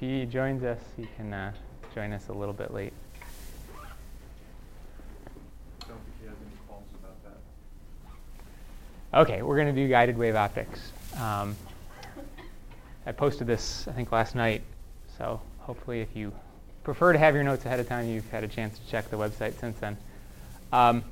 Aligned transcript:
he 0.00 0.24
joins 0.24 0.64
us, 0.64 0.78
he 0.96 1.06
can 1.16 1.32
uh, 1.32 1.52
join 1.94 2.12
us 2.12 2.28
a 2.28 2.32
little 2.32 2.54
bit 2.54 2.72
late. 2.72 2.94
Don't 5.80 5.90
think 5.90 6.14
he 6.22 6.26
has 6.26 6.36
any 6.40 6.56
qualms 6.66 6.88
about 6.98 7.22
that. 9.12 9.20
Okay, 9.20 9.42
we're 9.42 9.56
going 9.56 9.72
to 9.74 9.78
do 9.78 9.86
guided 9.88 10.16
wave 10.16 10.36
optics. 10.36 10.92
Um, 11.20 11.54
I 13.04 13.12
posted 13.12 13.46
this, 13.46 13.86
I 13.88 13.92
think, 13.92 14.10
last 14.10 14.34
night, 14.34 14.62
so 15.18 15.38
hopefully 15.58 16.00
if 16.00 16.16
you 16.16 16.32
prefer 16.82 17.12
to 17.12 17.18
have 17.18 17.34
your 17.34 17.44
notes 17.44 17.66
ahead 17.66 17.78
of 17.78 17.86
time, 17.86 18.08
you've 18.08 18.28
had 18.30 18.42
a 18.42 18.48
chance 18.48 18.78
to 18.78 18.86
check 18.90 19.10
the 19.10 19.18
website 19.18 19.60
since 19.60 19.78
then. 19.80 19.98
Um, 20.72 21.04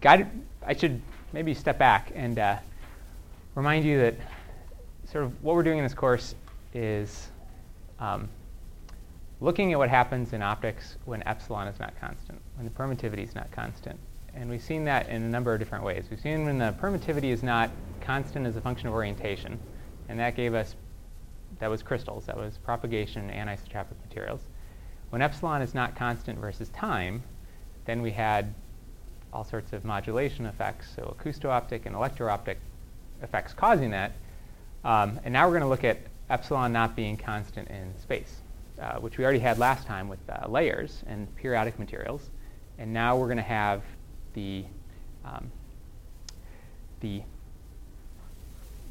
guided, 0.00 0.28
I 0.66 0.74
should 0.74 1.02
maybe 1.34 1.52
step 1.52 1.78
back 1.78 2.10
and 2.14 2.38
uh, 2.38 2.56
remind 3.54 3.84
you 3.84 3.98
that 3.98 4.14
sort 5.10 5.24
of 5.24 5.44
what 5.44 5.54
we're 5.56 5.62
doing 5.62 5.76
in 5.76 5.84
this 5.84 5.92
course 5.92 6.34
is 6.74 7.28
um, 7.98 8.28
looking 9.40 9.72
at 9.72 9.78
what 9.78 9.88
happens 9.88 10.32
in 10.32 10.42
optics 10.42 10.96
when 11.04 11.22
epsilon 11.26 11.68
is 11.68 11.78
not 11.78 11.98
constant, 12.00 12.40
when 12.56 12.64
the 12.64 12.70
permittivity 12.70 13.24
is 13.24 13.34
not 13.34 13.50
constant. 13.50 13.98
And 14.34 14.48
we've 14.48 14.62
seen 14.62 14.84
that 14.84 15.08
in 15.08 15.22
a 15.22 15.28
number 15.28 15.52
of 15.52 15.58
different 15.58 15.84
ways. 15.84 16.06
We've 16.10 16.20
seen 16.20 16.44
when 16.44 16.58
the 16.58 16.74
permittivity 16.80 17.30
is 17.30 17.42
not 17.42 17.70
constant 18.00 18.46
as 18.46 18.56
a 18.56 18.60
function 18.60 18.88
of 18.88 18.94
orientation, 18.94 19.58
and 20.08 20.18
that 20.18 20.36
gave 20.36 20.54
us, 20.54 20.74
that 21.58 21.68
was 21.68 21.82
crystals, 21.82 22.24
that 22.26 22.36
was 22.36 22.56
propagation 22.58 23.30
anisotropic 23.30 24.00
materials. 24.08 24.40
When 25.10 25.20
epsilon 25.20 25.60
is 25.60 25.74
not 25.74 25.94
constant 25.94 26.38
versus 26.38 26.70
time, 26.70 27.22
then 27.84 28.00
we 28.00 28.10
had 28.10 28.54
all 29.32 29.44
sorts 29.44 29.72
of 29.72 29.84
modulation 29.84 30.46
effects, 30.46 30.88
so 30.94 31.14
acousto-optic 31.18 31.86
and 31.86 31.94
electro-optic 31.94 32.58
effects 33.22 33.52
causing 33.52 33.90
that. 33.90 34.12
Um, 34.84 35.20
and 35.24 35.32
now 35.32 35.46
we're 35.46 35.52
going 35.52 35.62
to 35.62 35.68
look 35.68 35.84
at 35.84 35.98
epsilon 36.32 36.72
not 36.72 36.96
being 36.96 37.16
constant 37.16 37.68
in 37.68 37.92
space, 38.00 38.40
uh, 38.80 38.94
which 38.94 39.18
we 39.18 39.24
already 39.24 39.38
had 39.38 39.58
last 39.58 39.86
time 39.86 40.08
with 40.08 40.18
uh, 40.30 40.48
layers 40.48 41.02
and 41.06 41.34
periodic 41.36 41.78
materials. 41.78 42.30
And 42.78 42.92
now 42.92 43.16
we're 43.16 43.26
going 43.26 43.36
to 43.36 43.42
have 43.42 43.82
the, 44.32 44.64
um, 45.24 45.52
the, 47.00 47.22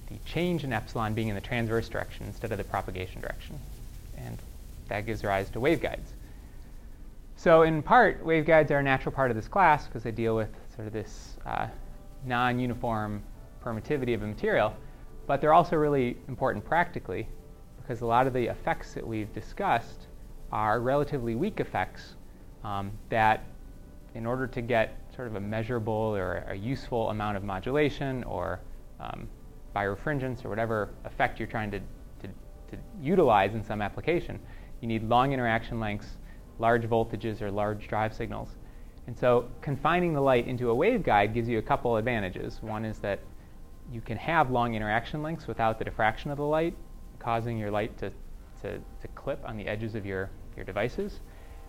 the 0.07 0.15
change 0.25 0.63
in 0.63 0.71
epsilon 0.71 1.15
being 1.15 1.29
in 1.29 1.35
the 1.35 1.41
transverse 1.41 1.89
direction 1.89 2.27
instead 2.27 2.51
of 2.51 2.59
the 2.59 2.63
propagation 2.63 3.21
direction. 3.21 3.59
And 4.17 4.37
that 4.89 5.07
gives 5.07 5.23
rise 5.23 5.49
to 5.49 5.59
waveguides. 5.59 6.13
So 7.37 7.63
in 7.63 7.81
part, 7.81 8.23
waveguides 8.23 8.69
are 8.69 8.77
a 8.77 8.83
natural 8.83 9.15
part 9.15 9.31
of 9.31 9.35
this 9.35 9.47
class 9.47 9.87
because 9.87 10.03
they 10.03 10.11
deal 10.11 10.35
with 10.35 10.49
sort 10.75 10.85
of 10.85 10.93
this 10.93 11.37
uh, 11.43 11.67
non-uniform 12.23 13.23
permittivity 13.65 14.13
of 14.13 14.21
a 14.21 14.27
material, 14.27 14.75
but 15.31 15.39
they're 15.39 15.53
also 15.53 15.77
really 15.77 16.17
important 16.27 16.61
practically 16.65 17.25
because 17.81 18.01
a 18.01 18.05
lot 18.05 18.27
of 18.27 18.33
the 18.33 18.47
effects 18.47 18.93
that 18.93 19.07
we've 19.07 19.31
discussed 19.31 20.07
are 20.51 20.81
relatively 20.81 21.35
weak 21.35 21.61
effects 21.61 22.15
um, 22.65 22.91
that 23.07 23.45
in 24.13 24.25
order 24.25 24.45
to 24.45 24.61
get 24.61 24.99
sort 25.15 25.29
of 25.29 25.37
a 25.37 25.39
measurable 25.39 25.93
or 25.93 26.45
a 26.49 26.55
useful 26.55 27.11
amount 27.11 27.37
of 27.37 27.45
modulation 27.45 28.25
or 28.25 28.59
um, 28.99 29.25
birefringence 29.73 30.43
or 30.43 30.49
whatever 30.49 30.89
effect 31.05 31.39
you're 31.39 31.47
trying 31.47 31.71
to, 31.71 31.79
to, 31.79 32.27
to 32.69 32.77
utilize 33.01 33.53
in 33.53 33.63
some 33.63 33.81
application, 33.81 34.37
you 34.81 34.87
need 34.89 35.01
long 35.07 35.31
interaction 35.31 35.79
lengths 35.79 36.17
large 36.59 36.83
voltages 36.83 37.41
or 37.41 37.49
large 37.49 37.87
drive 37.87 38.13
signals. 38.13 38.57
And 39.07 39.17
so 39.17 39.47
confining 39.61 40.13
the 40.13 40.19
light 40.19 40.45
into 40.49 40.71
a 40.71 40.75
waveguide 40.75 41.33
gives 41.33 41.47
you 41.47 41.57
a 41.57 41.61
couple 41.61 41.95
advantages. 41.95 42.61
One 42.61 42.83
is 42.83 42.99
that 42.99 43.21
you 43.91 44.01
can 44.01 44.17
have 44.17 44.49
long 44.49 44.75
interaction 44.75 45.21
lengths 45.21 45.47
without 45.47 45.77
the 45.79 45.85
diffraction 45.85 46.31
of 46.31 46.37
the 46.37 46.43
light, 46.43 46.75
causing 47.19 47.57
your 47.57 47.71
light 47.71 47.97
to, 47.97 48.09
to, 48.61 48.77
to 49.01 49.07
clip 49.15 49.39
on 49.45 49.57
the 49.57 49.67
edges 49.67 49.95
of 49.95 50.05
your, 50.05 50.29
your 50.55 50.65
devices. 50.65 51.19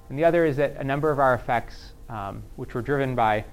And 0.09 0.19
the 0.19 0.25
other 0.25 0.45
is 0.45 0.57
that 0.57 0.77
a 0.77 0.85
number 0.85 1.11
of 1.11 1.19
our 1.19 1.35
effects, 1.35 1.93
um, 2.09 2.43
which 2.57 2.75
were 2.75 2.83
driven 2.83 3.15
by 3.15 3.45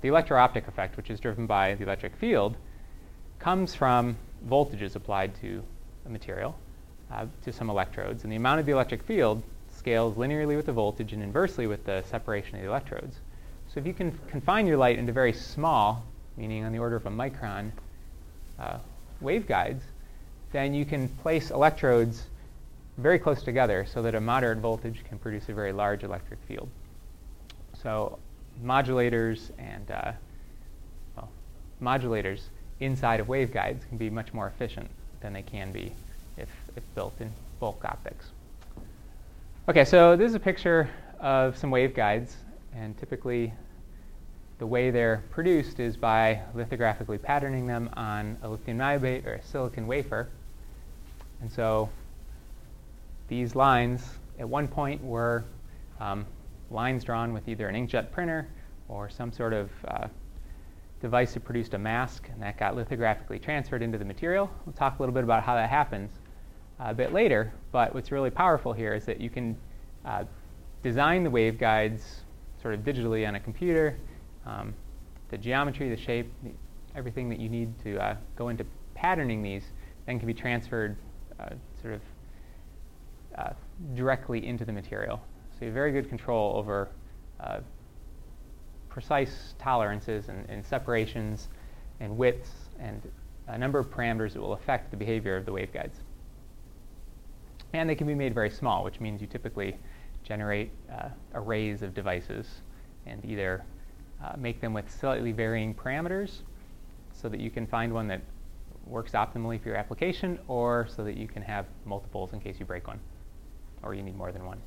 the 0.00 0.08
electro-optic 0.08 0.68
effect, 0.68 0.96
which 0.96 1.10
is 1.10 1.20
driven 1.20 1.46
by 1.46 1.74
the 1.74 1.84
electric 1.84 2.16
field, 2.16 2.56
comes 3.38 3.74
from 3.74 4.16
voltages 4.48 4.96
applied 4.96 5.34
to 5.42 5.62
a 6.06 6.08
material, 6.08 6.56
uh, 7.12 7.26
to 7.42 7.52
some 7.52 7.68
electrodes. 7.68 8.22
And 8.22 8.32
the 8.32 8.36
amount 8.36 8.60
of 8.60 8.66
the 8.66 8.72
electric 8.72 9.02
field 9.02 9.42
scales 9.70 10.14
linearly 10.16 10.56
with 10.56 10.66
the 10.66 10.72
voltage 10.72 11.12
and 11.12 11.22
inversely 11.22 11.66
with 11.66 11.84
the 11.84 12.02
separation 12.04 12.56
of 12.56 12.62
the 12.62 12.68
electrodes. 12.68 13.18
So 13.68 13.80
if 13.80 13.86
you 13.86 13.92
can 13.92 14.18
confine 14.28 14.66
your 14.66 14.78
light 14.78 14.98
into 14.98 15.12
very 15.12 15.32
small, 15.32 16.04
meaning 16.36 16.64
on 16.64 16.72
the 16.72 16.78
order 16.78 16.96
of 16.96 17.04
a 17.04 17.10
micron, 17.10 17.72
uh, 18.58 18.78
waveguides, 19.22 19.80
then 20.52 20.74
you 20.74 20.84
can 20.84 21.08
place 21.08 21.50
electrodes 21.50 22.24
very 22.98 23.18
close 23.18 23.42
together 23.42 23.86
so 23.86 24.02
that 24.02 24.14
a 24.14 24.20
moderate 24.20 24.58
voltage 24.58 25.04
can 25.08 25.18
produce 25.18 25.48
a 25.48 25.52
very 25.52 25.72
large 25.72 26.02
electric 26.02 26.40
field. 26.48 26.68
So 27.82 28.18
modulators 28.64 29.50
and 29.58 29.90
uh, 29.90 30.12
well, 31.16 31.28
modulators 31.82 32.42
inside 32.80 33.20
of 33.20 33.26
waveguides 33.26 33.86
can 33.88 33.98
be 33.98 34.10
much 34.10 34.32
more 34.32 34.46
efficient 34.46 34.88
than 35.20 35.32
they 35.32 35.42
can 35.42 35.72
be 35.72 35.92
if, 36.36 36.48
if 36.74 36.82
built 36.94 37.14
in 37.20 37.30
bulk 37.60 37.84
optics. 37.84 38.26
Okay, 39.68 39.84
so 39.84 40.16
this 40.16 40.28
is 40.28 40.34
a 40.34 40.40
picture 40.40 40.88
of 41.20 41.56
some 41.56 41.70
waveguides, 41.70 42.32
and 42.74 42.96
typically 42.98 43.52
the 44.58 44.66
way 44.66 44.90
they're 44.90 45.22
produced 45.30 45.80
is 45.80 45.96
by 45.96 46.40
lithographically 46.54 47.20
patterning 47.20 47.66
them 47.66 47.90
on 47.94 48.38
a 48.42 48.48
lithium 48.48 48.78
niobate 48.78 49.26
or 49.26 49.34
a 49.34 49.42
silicon 49.42 49.86
wafer. 49.86 50.28
And 51.40 51.52
so 51.52 51.90
these 53.28 53.54
lines 53.54 54.02
at 54.38 54.48
one 54.48 54.68
point 54.68 55.02
were 55.02 55.44
um, 56.00 56.26
lines 56.70 57.04
drawn 57.04 57.32
with 57.32 57.48
either 57.48 57.68
an 57.68 57.74
inkjet 57.74 58.10
printer 58.10 58.48
or 58.88 59.10
some 59.10 59.32
sort 59.32 59.52
of 59.52 59.70
uh, 59.88 60.08
device 61.00 61.34
that 61.34 61.44
produced 61.44 61.74
a 61.74 61.78
mask, 61.78 62.28
and 62.32 62.42
that 62.42 62.56
got 62.56 62.74
lithographically 62.74 63.38
transferred 63.38 63.82
into 63.82 63.98
the 63.98 64.04
material. 64.04 64.50
We'll 64.64 64.72
talk 64.72 64.98
a 64.98 65.02
little 65.02 65.14
bit 65.14 65.24
about 65.24 65.42
how 65.42 65.54
that 65.54 65.68
happens 65.68 66.10
a 66.78 66.94
bit 66.94 67.12
later, 67.12 67.52
but 67.72 67.94
what's 67.94 68.10
really 68.10 68.30
powerful 68.30 68.72
here 68.72 68.94
is 68.94 69.04
that 69.04 69.20
you 69.20 69.30
can 69.30 69.56
uh, 70.04 70.24
design 70.82 71.24
the 71.24 71.30
waveguides 71.30 72.00
sort 72.60 72.74
of 72.74 72.80
digitally 72.80 73.26
on 73.26 73.34
a 73.34 73.40
computer, 73.40 73.98
um, 74.46 74.74
the 75.30 75.38
geometry, 75.38 75.88
the 75.88 75.96
shape, 75.96 76.32
the, 76.42 76.50
everything 76.94 77.28
that 77.28 77.38
you 77.38 77.48
need 77.48 77.78
to 77.82 77.98
uh, 77.98 78.16
go 78.36 78.48
into 78.48 78.64
patterning 78.94 79.42
these 79.42 79.64
then 80.06 80.18
can 80.18 80.26
be 80.26 80.34
transferred 80.34 80.96
uh, 81.40 81.50
sort 81.82 81.94
of 81.94 82.00
uh, 83.36 83.50
directly 83.94 84.46
into 84.46 84.64
the 84.64 84.72
material. 84.72 85.20
So 85.52 85.58
you 85.62 85.66
have 85.66 85.74
very 85.74 85.92
good 85.92 86.08
control 86.08 86.56
over 86.56 86.88
uh, 87.40 87.60
precise 88.88 89.54
tolerances 89.58 90.28
and, 90.28 90.48
and 90.48 90.64
separations 90.64 91.48
and 92.00 92.16
widths 92.16 92.50
and 92.78 93.02
a 93.48 93.58
number 93.58 93.78
of 93.78 93.90
parameters 93.90 94.32
that 94.32 94.40
will 94.40 94.54
affect 94.54 94.90
the 94.90 94.96
behavior 94.96 95.36
of 95.36 95.44
the 95.44 95.52
waveguides. 95.52 95.96
And 97.72 97.88
they 97.88 97.94
can 97.94 98.06
be 98.06 98.14
made 98.14 98.34
very 98.34 98.50
small, 98.50 98.84
which 98.84 99.00
means 99.00 99.20
you 99.20 99.26
typically 99.26 99.76
generate 100.22 100.70
uh, 100.90 101.08
arrays 101.34 101.82
of 101.82 101.94
devices 101.94 102.46
and 103.06 103.24
either 103.24 103.64
uh, 104.22 104.32
make 104.36 104.60
them 104.60 104.72
with 104.72 104.90
slightly 104.90 105.32
varying 105.32 105.74
parameters 105.74 106.38
so 107.12 107.28
that 107.28 107.40
you 107.40 107.50
can 107.50 107.66
find 107.66 107.92
one 107.92 108.08
that 108.08 108.20
works 108.86 109.12
optimally 109.12 109.60
for 109.60 109.68
your 109.68 109.76
application 109.76 110.38
or 110.48 110.86
so 110.94 111.04
that 111.04 111.16
you 111.16 111.26
can 111.26 111.42
have 111.42 111.66
multiples 111.84 112.32
in 112.32 112.40
case 112.40 112.56
you 112.58 112.66
break 112.66 112.86
one 112.86 113.00
or 113.82 113.94
you 113.94 114.02
need 114.02 114.16
more 114.16 114.32
than 114.32 114.44
one. 114.44 114.58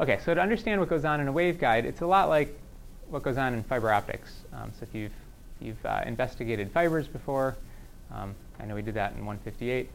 Okay, 0.00 0.18
so 0.24 0.34
to 0.34 0.40
understand 0.40 0.80
what 0.80 0.88
goes 0.88 1.04
on 1.04 1.20
in 1.20 1.28
a 1.28 1.32
waveguide, 1.32 1.84
it's 1.84 2.00
a 2.00 2.06
lot 2.06 2.28
like 2.28 2.58
what 3.08 3.22
goes 3.22 3.38
on 3.38 3.54
in 3.54 3.62
fiber 3.62 3.92
optics. 3.92 4.42
Um, 4.52 4.72
so 4.78 4.82
if 4.82 4.94
you've, 4.94 5.12
you've 5.60 5.86
uh, 5.86 6.02
investigated 6.04 6.70
fibers 6.72 7.06
before, 7.06 7.56
um, 8.12 8.34
I 8.58 8.66
know 8.66 8.74
we 8.74 8.82
did 8.82 8.94
that 8.94 9.12
in 9.12 9.24
158. 9.24 9.88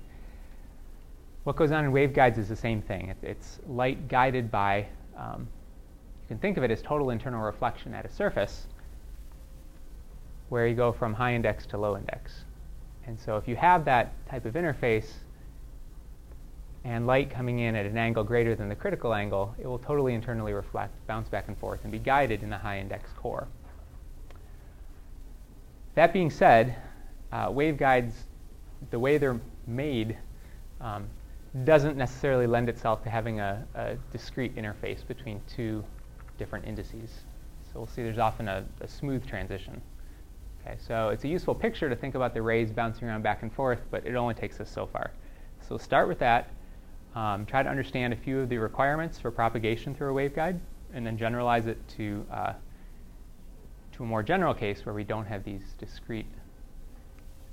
What 1.44 1.56
goes 1.58 1.72
on 1.72 1.84
in 1.84 1.92
waveguides 1.92 2.38
is 2.38 2.48
the 2.48 2.56
same 2.56 2.82
thing. 2.82 3.10
It, 3.10 3.18
it's 3.22 3.60
light 3.68 4.08
guided 4.08 4.50
by, 4.50 4.86
um, 5.18 5.48
you 6.30 6.36
can 6.36 6.40
think 6.40 6.58
of 6.58 6.64
it 6.64 6.70
as 6.70 6.84
total 6.84 7.10
internal 7.10 7.42
reflection 7.42 7.96
at 7.96 8.06
a 8.06 8.10
surface 8.10 8.68
where 10.50 10.68
you 10.68 10.76
go 10.76 10.92
from 10.92 11.12
high 11.12 11.34
index 11.34 11.66
to 11.66 11.78
low 11.78 11.98
index. 11.98 12.44
And 13.08 13.20
so 13.20 13.38
if 13.38 13.48
you 13.48 13.56
have 13.56 13.84
that 13.86 14.14
type 14.28 14.46
of 14.46 14.54
interface 14.54 15.10
and 16.84 17.08
light 17.08 17.32
coming 17.32 17.60
in 17.60 17.76
at 17.76 17.88
an 17.88 17.98
angle 17.98 18.24
greater 18.24 18.56
than 18.56 18.70
the 18.70 18.76
critical 18.76 19.16
angle, 19.16 19.56
it 19.58 19.66
will 19.66 19.80
totally 19.80 20.14
internally 20.14 20.54
reflect, 20.54 20.94
bounce 21.08 21.28
back 21.28 21.48
and 21.48 21.58
forth, 21.58 21.80
and 21.82 21.92
be 21.92 21.98
guided 21.98 22.44
in 22.44 22.52
the 22.52 22.58
high 22.58 22.78
index 22.78 23.10
core. 23.14 23.48
That 25.96 26.14
being 26.14 26.30
said, 26.30 26.76
uh, 27.32 27.50
waveguides, 27.50 28.14
the 28.92 29.00
way 29.00 29.18
they're 29.18 29.42
made, 29.66 30.16
um, 30.80 31.08
doesn't 31.64 31.98
necessarily 31.98 32.46
lend 32.46 32.70
itself 32.70 33.04
to 33.04 33.10
having 33.10 33.40
a, 33.40 33.66
a, 33.74 33.96
discrete 34.12 34.56
interface 34.56 35.06
between 35.08 35.42
two 35.48 35.84
different 36.40 36.66
indices. 36.66 37.12
So 37.72 37.80
we'll 37.80 37.88
see 37.88 38.02
there's 38.02 38.18
often 38.18 38.48
a, 38.48 38.66
a 38.82 38.88
smooth 38.88 39.28
transition. 39.28 39.80
Okay, 40.62 40.78
so 40.80 41.10
it's 41.10 41.24
a 41.24 41.28
useful 41.28 41.54
picture 41.54 41.88
to 41.88 41.96
think 41.96 42.16
about 42.16 42.34
the 42.34 42.42
rays 42.42 42.72
bouncing 42.72 43.08
around 43.08 43.22
back 43.22 43.44
and 43.44 43.54
forth, 43.54 43.82
but 43.92 44.06
it 44.06 44.16
only 44.16 44.34
takes 44.34 44.60
us 44.60 44.70
so 44.70 44.88
far. 44.88 45.12
So 45.62 45.68
we'll 45.72 45.80
start 45.80 46.08
with 46.08 46.20
that, 46.20 46.50
um, 47.16 47.46
try 47.46 47.62
to 47.62 47.70
understand 47.70 48.14
a 48.14 48.16
few 48.16 48.40
of 48.40 48.50
the 48.50 48.58
requirements 48.58 49.20
for 49.20 49.30
propagation 49.30 49.94
through 49.94 50.18
a 50.18 50.30
waveguide, 50.30 50.60
and 50.94 51.06
then 51.06 51.18
generalize 51.18 51.68
it 51.68 51.78
to, 51.90 52.26
uh, 52.32 52.54
to 53.94 54.04
a 54.04 54.06
more 54.06 54.24
general 54.24 54.54
case 54.54 54.86
where 54.86 54.96
we 54.96 55.04
don't 55.04 55.26
have 55.26 55.44
these 55.44 55.76
discrete, 55.78 56.26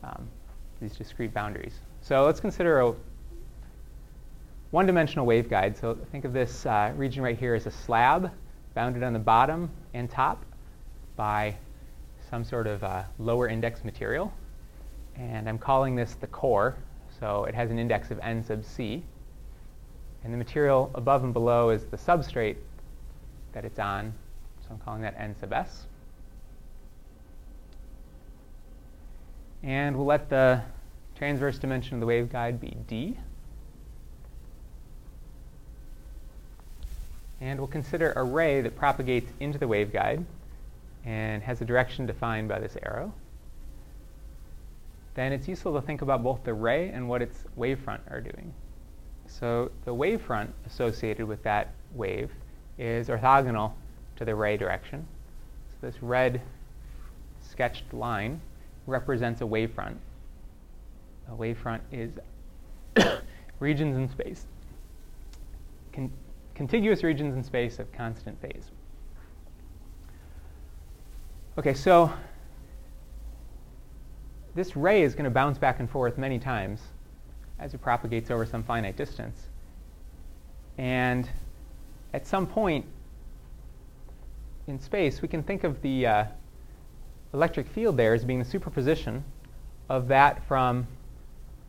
um, 0.02 0.28
these 0.80 0.96
discrete 0.96 1.34
boundaries. 1.34 1.80
So 2.00 2.24
let's 2.24 2.40
consider 2.40 2.80
a 2.80 2.94
one-dimensional 4.70 5.26
waveguide. 5.26 5.78
So 5.78 5.96
think 6.10 6.24
of 6.24 6.32
this 6.32 6.66
uh, 6.66 6.92
region 6.96 7.22
right 7.22 7.38
here 7.38 7.54
as 7.54 7.66
a 7.66 7.70
slab 7.70 8.32
bounded 8.76 9.02
on 9.02 9.14
the 9.14 9.18
bottom 9.18 9.70
and 9.94 10.10
top 10.10 10.44
by 11.16 11.56
some 12.28 12.44
sort 12.44 12.66
of 12.66 12.84
uh, 12.84 13.02
lower 13.18 13.48
index 13.48 13.82
material. 13.84 14.30
And 15.16 15.48
I'm 15.48 15.56
calling 15.56 15.96
this 15.96 16.12
the 16.14 16.26
core. 16.26 16.76
So 17.18 17.44
it 17.44 17.54
has 17.54 17.70
an 17.70 17.78
index 17.78 18.10
of 18.10 18.20
n 18.20 18.44
sub 18.44 18.62
c. 18.64 19.02
And 20.22 20.32
the 20.32 20.36
material 20.36 20.90
above 20.94 21.24
and 21.24 21.32
below 21.32 21.70
is 21.70 21.86
the 21.86 21.96
substrate 21.96 22.56
that 23.52 23.64
it's 23.64 23.78
on. 23.78 24.12
So 24.60 24.74
I'm 24.74 24.78
calling 24.80 25.00
that 25.02 25.14
n 25.18 25.34
sub 25.40 25.54
s. 25.54 25.86
And 29.62 29.96
we'll 29.96 30.04
let 30.04 30.28
the 30.28 30.60
transverse 31.16 31.58
dimension 31.58 31.94
of 31.94 32.00
the 32.00 32.06
waveguide 32.06 32.60
be 32.60 32.76
d. 32.86 33.16
And 37.40 37.58
we'll 37.58 37.68
consider 37.68 38.12
a 38.12 38.24
ray 38.24 38.60
that 38.62 38.76
propagates 38.76 39.30
into 39.40 39.58
the 39.58 39.66
waveguide 39.66 40.24
and 41.04 41.42
has 41.42 41.60
a 41.60 41.64
direction 41.64 42.06
defined 42.06 42.48
by 42.48 42.58
this 42.58 42.76
arrow. 42.82 43.12
Then 45.14 45.32
it's 45.32 45.48
useful 45.48 45.74
to 45.74 45.80
think 45.80 46.02
about 46.02 46.22
both 46.22 46.44
the 46.44 46.52
ray 46.52 46.90
and 46.90 47.08
what 47.08 47.22
its 47.22 47.44
wavefront 47.58 48.00
are 48.10 48.20
doing. 48.20 48.52
So 49.26 49.70
the 49.84 49.94
wavefront 49.94 50.50
associated 50.66 51.26
with 51.26 51.42
that 51.42 51.72
wave 51.94 52.30
is 52.78 53.08
orthogonal 53.08 53.72
to 54.16 54.24
the 54.24 54.34
ray 54.34 54.56
direction. 54.56 55.06
So 55.80 55.86
this 55.86 56.02
red 56.02 56.40
sketched 57.40 57.92
line 57.92 58.40
represents 58.86 59.40
a 59.40 59.44
wavefront. 59.44 59.96
A 61.28 61.32
wavefront 61.32 61.80
is 61.90 62.10
regions 63.58 63.96
in 63.96 64.08
space. 64.08 64.46
Contiguous 66.56 67.04
regions 67.04 67.36
in 67.36 67.44
space 67.44 67.78
of 67.78 67.92
constant 67.92 68.40
phase. 68.40 68.70
Okay, 71.58 71.74
so 71.74 72.10
this 74.54 74.74
ray 74.74 75.02
is 75.02 75.14
going 75.14 75.24
to 75.24 75.30
bounce 75.30 75.58
back 75.58 75.80
and 75.80 75.88
forth 75.88 76.16
many 76.16 76.38
times 76.38 76.80
as 77.58 77.74
it 77.74 77.82
propagates 77.82 78.30
over 78.30 78.46
some 78.46 78.62
finite 78.62 78.96
distance. 78.96 79.48
And 80.78 81.28
at 82.14 82.26
some 82.26 82.46
point 82.46 82.86
in 84.66 84.80
space, 84.80 85.20
we 85.20 85.28
can 85.28 85.42
think 85.42 85.62
of 85.62 85.80
the 85.82 86.06
uh, 86.06 86.24
electric 87.34 87.68
field 87.68 87.98
there 87.98 88.14
as 88.14 88.24
being 88.24 88.38
the 88.38 88.44
superposition 88.46 89.22
of 89.90 90.08
that 90.08 90.42
from, 90.48 90.86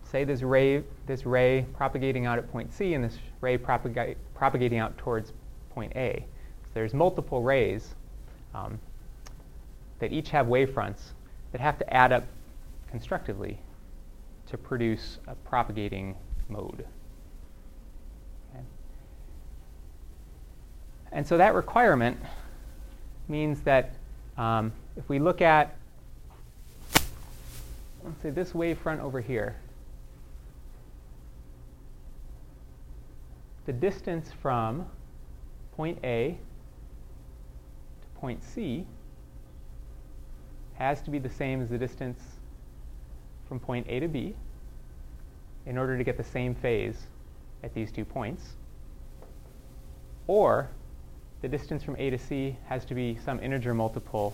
say, 0.10 0.24
this 0.24 0.42
ray, 0.42 0.84
this 1.06 1.26
ray 1.26 1.66
propagating 1.76 2.26
out 2.26 2.38
at 2.38 2.50
point 2.52 2.74
C 2.74 2.94
and 2.94 3.04
this 3.04 3.18
ray 3.42 3.58
propaga- 3.58 4.16
propagating 4.34 4.80
out 4.80 4.98
towards 4.98 5.34
point 5.72 5.94
A. 5.96 6.26
So 6.64 6.70
there's 6.74 6.94
multiple 6.94 7.42
rays 7.42 7.96
um, 8.56 8.80
that 10.00 10.12
each 10.12 10.30
have 10.30 10.48
wavefronts 10.48 11.12
that 11.52 11.62
have 11.62 11.78
to 11.80 11.94
add 11.94 12.12
up 12.12 12.24
constructively 12.90 13.58
to 14.48 14.58
produce 14.58 15.20
a 15.28 15.36
propagating 15.36 16.16
mode. 16.50 16.86
Okay. 18.54 18.64
And 21.12 21.28
so 21.28 21.38
that 21.38 21.54
requirement 21.54 22.18
means 23.28 23.62
that 23.62 23.94
um, 24.38 24.72
if 24.96 25.10
we 25.10 25.20
look 25.20 25.42
at, 25.42 25.76
let's 28.04 28.22
say, 28.22 28.30
this 28.30 28.52
wavefront 28.52 29.02
over 29.02 29.20
here, 29.20 29.56
the 33.68 33.74
distance 33.74 34.32
from 34.42 34.86
point 35.76 36.00
A 36.04 36.38
to 38.02 38.20
point 38.20 38.42
C 38.42 38.88
has 40.76 41.02
to 41.02 41.12
be 41.12 41.20
the 41.20 41.30
same 41.30 41.62
as 41.62 41.70
the 41.70 41.78
distance 41.78 42.20
from 43.48 43.60
point 43.60 43.86
A 43.90 44.00
to 44.00 44.08
B 44.08 44.34
in 45.66 45.78
order 45.78 45.98
to 45.98 46.04
get 46.06 46.16
the 46.16 46.24
same 46.24 46.56
phase 46.56 46.96
at 47.62 47.74
these 47.74 47.92
two 47.92 48.06
points. 48.06 48.54
Or 50.28 50.70
the 51.42 51.50
distance 51.50 51.84
from 51.84 51.98
A 51.98 52.10
to 52.10 52.18
C 52.18 52.56
has 52.68 52.86
to 52.86 52.96
be 52.96 53.20
some 53.26 53.42
integer 53.42 53.74
multiple, 53.74 54.34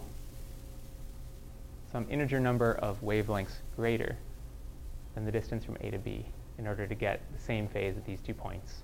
some 1.92 2.06
integer 2.08 2.40
number 2.40 2.74
of 2.74 3.02
wavelengths 3.02 3.56
greater 3.76 4.16
than 5.16 5.26
the 5.26 5.32
distance 5.32 5.66
from 5.66 5.78
A 5.82 5.90
to 5.90 5.98
B 5.98 6.24
in 6.60 6.68
order 6.68 6.86
to 6.86 6.94
get 6.94 7.20
the 7.36 7.42
same 7.42 7.68
phase 7.68 7.98
at 7.98 8.06
these 8.06 8.22
two 8.22 8.36
points, 8.36 8.84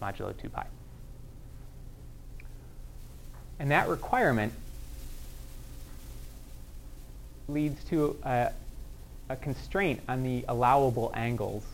modulo 0.00 0.36
2 0.36 0.48
pi. 0.48 0.66
And 3.58 3.70
that 3.70 3.88
requirement 3.88 4.52
leads 7.48 7.82
to 7.84 8.16
a, 8.22 8.52
a 9.28 9.36
constraint 9.36 10.00
on 10.08 10.22
the 10.22 10.44
allowable 10.48 11.10
angles 11.14 11.64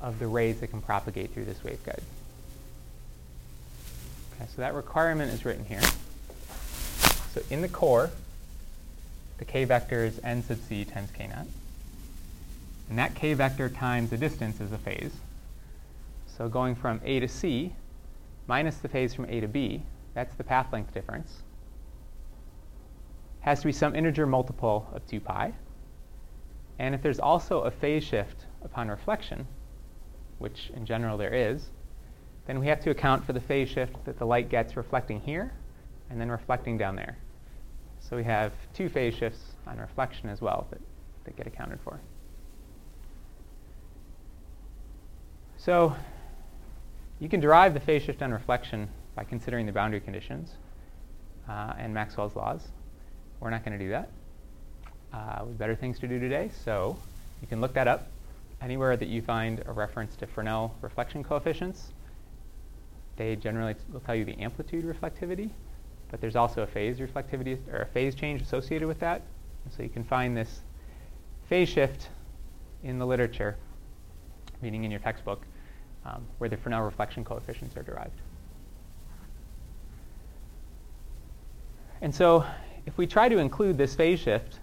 of 0.00 0.18
the 0.18 0.26
rays 0.26 0.60
that 0.60 0.68
can 0.68 0.80
propagate 0.80 1.32
through 1.32 1.44
this 1.44 1.58
waveguide. 1.58 2.02
Okay, 4.34 4.46
so 4.54 4.62
that 4.62 4.74
requirement 4.74 5.32
is 5.32 5.44
written 5.44 5.64
here. 5.64 5.82
So 7.34 7.42
in 7.50 7.60
the 7.60 7.68
core, 7.68 8.10
the 9.38 9.44
k 9.44 9.64
vector 9.64 10.04
is 10.04 10.20
n 10.22 10.42
sub 10.42 10.58
c 10.68 10.84
times 10.84 11.10
k 11.10 11.26
naught. 11.26 11.46
And 12.88 12.98
that 12.98 13.14
k 13.14 13.34
vector 13.34 13.68
times 13.68 14.10
the 14.10 14.16
distance 14.16 14.60
is 14.60 14.72
a 14.72 14.78
phase. 14.78 15.12
So 16.38 16.48
going 16.48 16.76
from 16.76 17.00
a 17.04 17.18
to 17.18 17.26
c 17.26 17.74
minus 18.46 18.76
the 18.76 18.88
phase 18.88 19.12
from 19.12 19.26
a 19.26 19.40
to 19.40 19.48
b, 19.48 19.82
that's 20.14 20.34
the 20.36 20.44
path 20.44 20.72
length 20.72 20.94
difference, 20.94 21.42
has 23.40 23.60
to 23.60 23.66
be 23.66 23.72
some 23.72 23.94
integer 23.94 24.24
multiple 24.24 24.88
of 24.94 25.04
2 25.06 25.20
pi. 25.20 25.52
And 26.78 26.94
if 26.94 27.02
there's 27.02 27.18
also 27.18 27.62
a 27.62 27.70
phase 27.72 28.04
shift 28.04 28.46
upon 28.62 28.88
reflection, 28.88 29.48
which 30.38 30.70
in 30.76 30.86
general 30.86 31.18
there 31.18 31.34
is, 31.34 31.70
then 32.46 32.60
we 32.60 32.68
have 32.68 32.80
to 32.80 32.90
account 32.90 33.24
for 33.24 33.32
the 33.32 33.40
phase 33.40 33.68
shift 33.68 34.04
that 34.04 34.18
the 34.18 34.24
light 34.24 34.48
gets 34.48 34.76
reflecting 34.76 35.20
here 35.20 35.52
and 36.08 36.20
then 36.20 36.30
reflecting 36.30 36.78
down 36.78 36.94
there. 36.94 37.18
So 37.98 38.16
we 38.16 38.24
have 38.24 38.52
two 38.72 38.88
phase 38.88 39.14
shifts 39.14 39.56
on 39.66 39.78
reflection 39.78 40.28
as 40.28 40.40
well 40.40 40.68
that, 40.70 40.80
that 41.24 41.36
get 41.36 41.48
accounted 41.48 41.80
for. 41.80 42.00
So 45.56 45.94
you 47.20 47.28
can 47.28 47.40
derive 47.40 47.74
the 47.74 47.80
phase 47.80 48.02
shift 48.02 48.22
on 48.22 48.32
reflection 48.32 48.88
by 49.14 49.24
considering 49.24 49.66
the 49.66 49.72
boundary 49.72 50.00
conditions 50.00 50.54
uh, 51.48 51.74
and 51.78 51.92
Maxwell's 51.92 52.36
laws. 52.36 52.68
We're 53.40 53.50
not 53.50 53.64
going 53.64 53.78
to 53.78 53.84
do 53.84 53.90
that. 53.90 54.10
Uh, 55.12 55.40
we 55.44 55.48
have 55.48 55.58
better 55.58 55.74
things 55.74 55.98
to 56.00 56.08
do 56.08 56.20
today, 56.20 56.50
so 56.64 56.96
you 57.40 57.48
can 57.48 57.60
look 57.60 57.74
that 57.74 57.88
up 57.88 58.08
anywhere 58.60 58.96
that 58.96 59.08
you 59.08 59.22
find 59.22 59.62
a 59.66 59.72
reference 59.72 60.14
to 60.16 60.26
Fresnel 60.26 60.74
reflection 60.80 61.24
coefficients. 61.24 61.92
They 63.16 63.34
generally 63.36 63.74
will 63.92 64.00
tell 64.00 64.14
you 64.14 64.24
the 64.24 64.38
amplitude 64.38 64.84
reflectivity, 64.84 65.50
but 66.10 66.20
there's 66.20 66.36
also 66.36 66.62
a 66.62 66.66
phase 66.66 66.98
reflectivity 66.98 67.58
or 67.72 67.82
a 67.82 67.86
phase 67.86 68.14
change 68.14 68.42
associated 68.42 68.86
with 68.86 69.00
that. 69.00 69.22
And 69.64 69.72
so 69.72 69.82
you 69.82 69.88
can 69.88 70.04
find 70.04 70.36
this 70.36 70.60
phase 71.48 71.68
shift 71.68 72.08
in 72.84 72.98
the 72.98 73.06
literature, 73.06 73.56
meaning 74.62 74.84
in 74.84 74.90
your 74.90 75.00
textbook, 75.00 75.44
um, 76.04 76.24
where 76.38 76.48
the 76.48 76.56
Fresnel 76.56 76.82
reflection 76.82 77.24
coefficients 77.24 77.76
are 77.76 77.82
derived. 77.82 78.20
And 82.00 82.14
so 82.14 82.44
if 82.86 82.96
we 82.96 83.06
try 83.06 83.28
to 83.28 83.38
include 83.38 83.76
this 83.76 83.94
phase 83.94 84.20
shift 84.20 84.60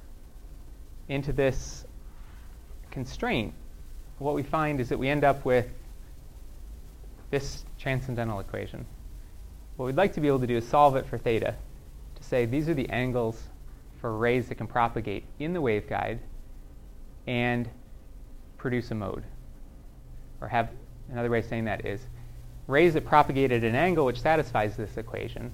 into 1.08 1.34
this 1.34 1.86
constraint, 2.92 3.54
what 4.20 4.36
we 4.36 4.44
find 4.44 4.80
is 4.80 4.90
that 4.90 4.98
we 4.98 5.10
end 5.10 5.24
up 5.24 5.44
with 5.44 5.68
this 7.32 7.66
transcendental 7.78 8.40
equation. 8.40 8.86
What 9.76 9.88
we'd 9.88 9.98
like 9.98 10.14
to 10.14 10.22
be 10.22 10.28
able 10.28 10.40
to 10.40 10.48
do 10.48 10.58
is 10.58 10.68
solve 10.68 10.96
it 10.96 11.06
for 11.06 11.18
theta, 11.18 11.56
to 12.16 12.24
say 12.24 12.46
these 12.46 12.70
are 12.70 12.74
the 12.74 12.90
angles 12.90 13.44
for 14.00 14.16
rays 14.16 14.48
that 14.48 14.56
can 14.56 14.68
propagate 14.68 15.26
in 15.40 15.54
the 15.54 15.62
waveguide 15.62 16.20
and 17.28 17.70
produce 18.58 18.92
a 18.92 18.96
mode. 18.96 19.24
Or 20.40 20.48
have 20.48 20.70
another 21.12 21.30
way 21.30 21.40
of 21.40 21.46
saying 21.46 21.66
that 21.66 21.86
is 21.86 22.02
rays 22.68 22.94
that 22.94 23.06
propagate 23.06 23.52
at 23.52 23.64
an 23.64 23.76
angle 23.76 24.06
which 24.06 24.22
satisfies 24.22 24.76
this 24.76 24.98
equation 24.98 25.52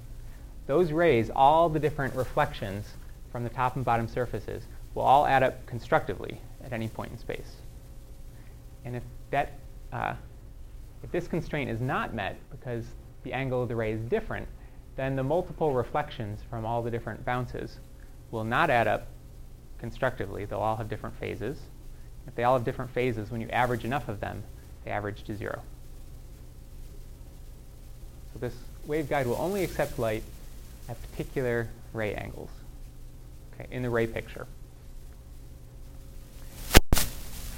those 0.66 0.92
rays, 0.92 1.30
all 1.34 1.68
the 1.68 1.80
different 1.80 2.14
reflections, 2.14 2.94
from 3.30 3.42
the 3.42 3.50
top 3.50 3.76
and 3.76 3.84
bottom 3.84 4.06
surfaces 4.06 4.64
will 4.94 5.02
all 5.02 5.26
add 5.26 5.42
up 5.42 5.64
constructively 5.66 6.38
at 6.62 6.72
any 6.72 6.86
point 6.86 7.10
in 7.10 7.18
space. 7.18 7.56
And 8.84 8.94
if 8.94 9.02
that 9.30 9.54
uh, 9.92 10.14
if 11.02 11.10
this 11.10 11.26
constraint 11.26 11.70
is 11.70 11.80
not 11.80 12.14
met 12.14 12.38
because 12.50 12.84
the 13.24 13.32
angle 13.32 13.62
of 13.62 13.68
the 13.68 13.76
ray 13.76 13.92
is 13.92 14.00
different, 14.02 14.46
then 14.96 15.16
the 15.16 15.22
multiple 15.22 15.72
reflections 15.72 16.40
from 16.48 16.64
all 16.64 16.82
the 16.82 16.90
different 16.90 17.24
bounces 17.24 17.78
will 18.30 18.44
not 18.44 18.70
add 18.70 18.86
up 18.86 19.08
constructively. 19.78 20.44
They'll 20.44 20.60
all 20.60 20.76
have 20.76 20.88
different 20.88 21.16
phases. 21.16 21.58
If 22.26 22.34
they 22.34 22.44
all 22.44 22.54
have 22.54 22.64
different 22.64 22.90
phases, 22.92 23.30
when 23.30 23.40
you 23.40 23.48
average 23.48 23.84
enough 23.84 24.08
of 24.08 24.20
them, 24.20 24.44
they 24.84 24.90
average 24.90 25.22
to 25.24 25.36
zero. 25.36 25.62
So 28.32 28.38
this 28.38 28.54
waveguide 28.88 29.26
will 29.26 29.36
only 29.38 29.62
accept 29.62 29.98
light 29.98 30.22
at 30.88 31.00
particular 31.10 31.68
ray 31.92 32.14
angles 32.14 32.50
okay, 33.54 33.66
in 33.70 33.82
the 33.82 33.90
ray 33.90 34.06
picture. 34.06 34.46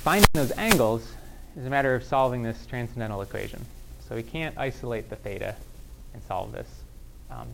Finding 0.02 0.28
those 0.34 0.52
angles 0.52 1.12
is 1.56 1.64
a 1.64 1.70
matter 1.70 1.94
of 1.94 2.04
solving 2.04 2.42
this 2.42 2.66
transcendental 2.66 3.22
equation. 3.22 3.64
So 4.06 4.14
we 4.14 4.22
can't 4.22 4.56
isolate 4.58 5.08
the 5.08 5.16
theta 5.16 5.54
and 6.12 6.22
solve 6.24 6.52
this. 6.52 6.68
Um, 7.30 7.48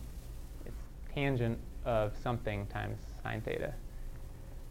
it's 0.65 0.75
tangent 1.13 1.57
of 1.85 2.11
something 2.21 2.65
times 2.67 2.97
sine 3.23 3.41
theta. 3.41 3.73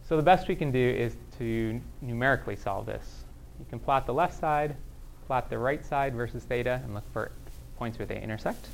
So 0.07 0.15
the 0.15 0.23
best 0.23 0.47
we 0.47 0.55
can 0.55 0.71
do 0.71 0.79
is 0.79 1.15
to 1.39 1.79
numerically 2.01 2.55
solve 2.55 2.85
this. 2.85 3.23
You 3.59 3.65
can 3.69 3.79
plot 3.79 4.05
the 4.05 4.13
left 4.13 4.39
side, 4.39 4.75
plot 5.31 5.49
the 5.49 5.57
right 5.57 5.85
side 5.85 6.13
versus 6.13 6.43
theta, 6.43 6.81
and 6.83 6.93
look 6.93 7.09
for 7.13 7.31
points 7.77 7.97
where 7.97 8.05
they 8.05 8.21
intersect. 8.21 8.67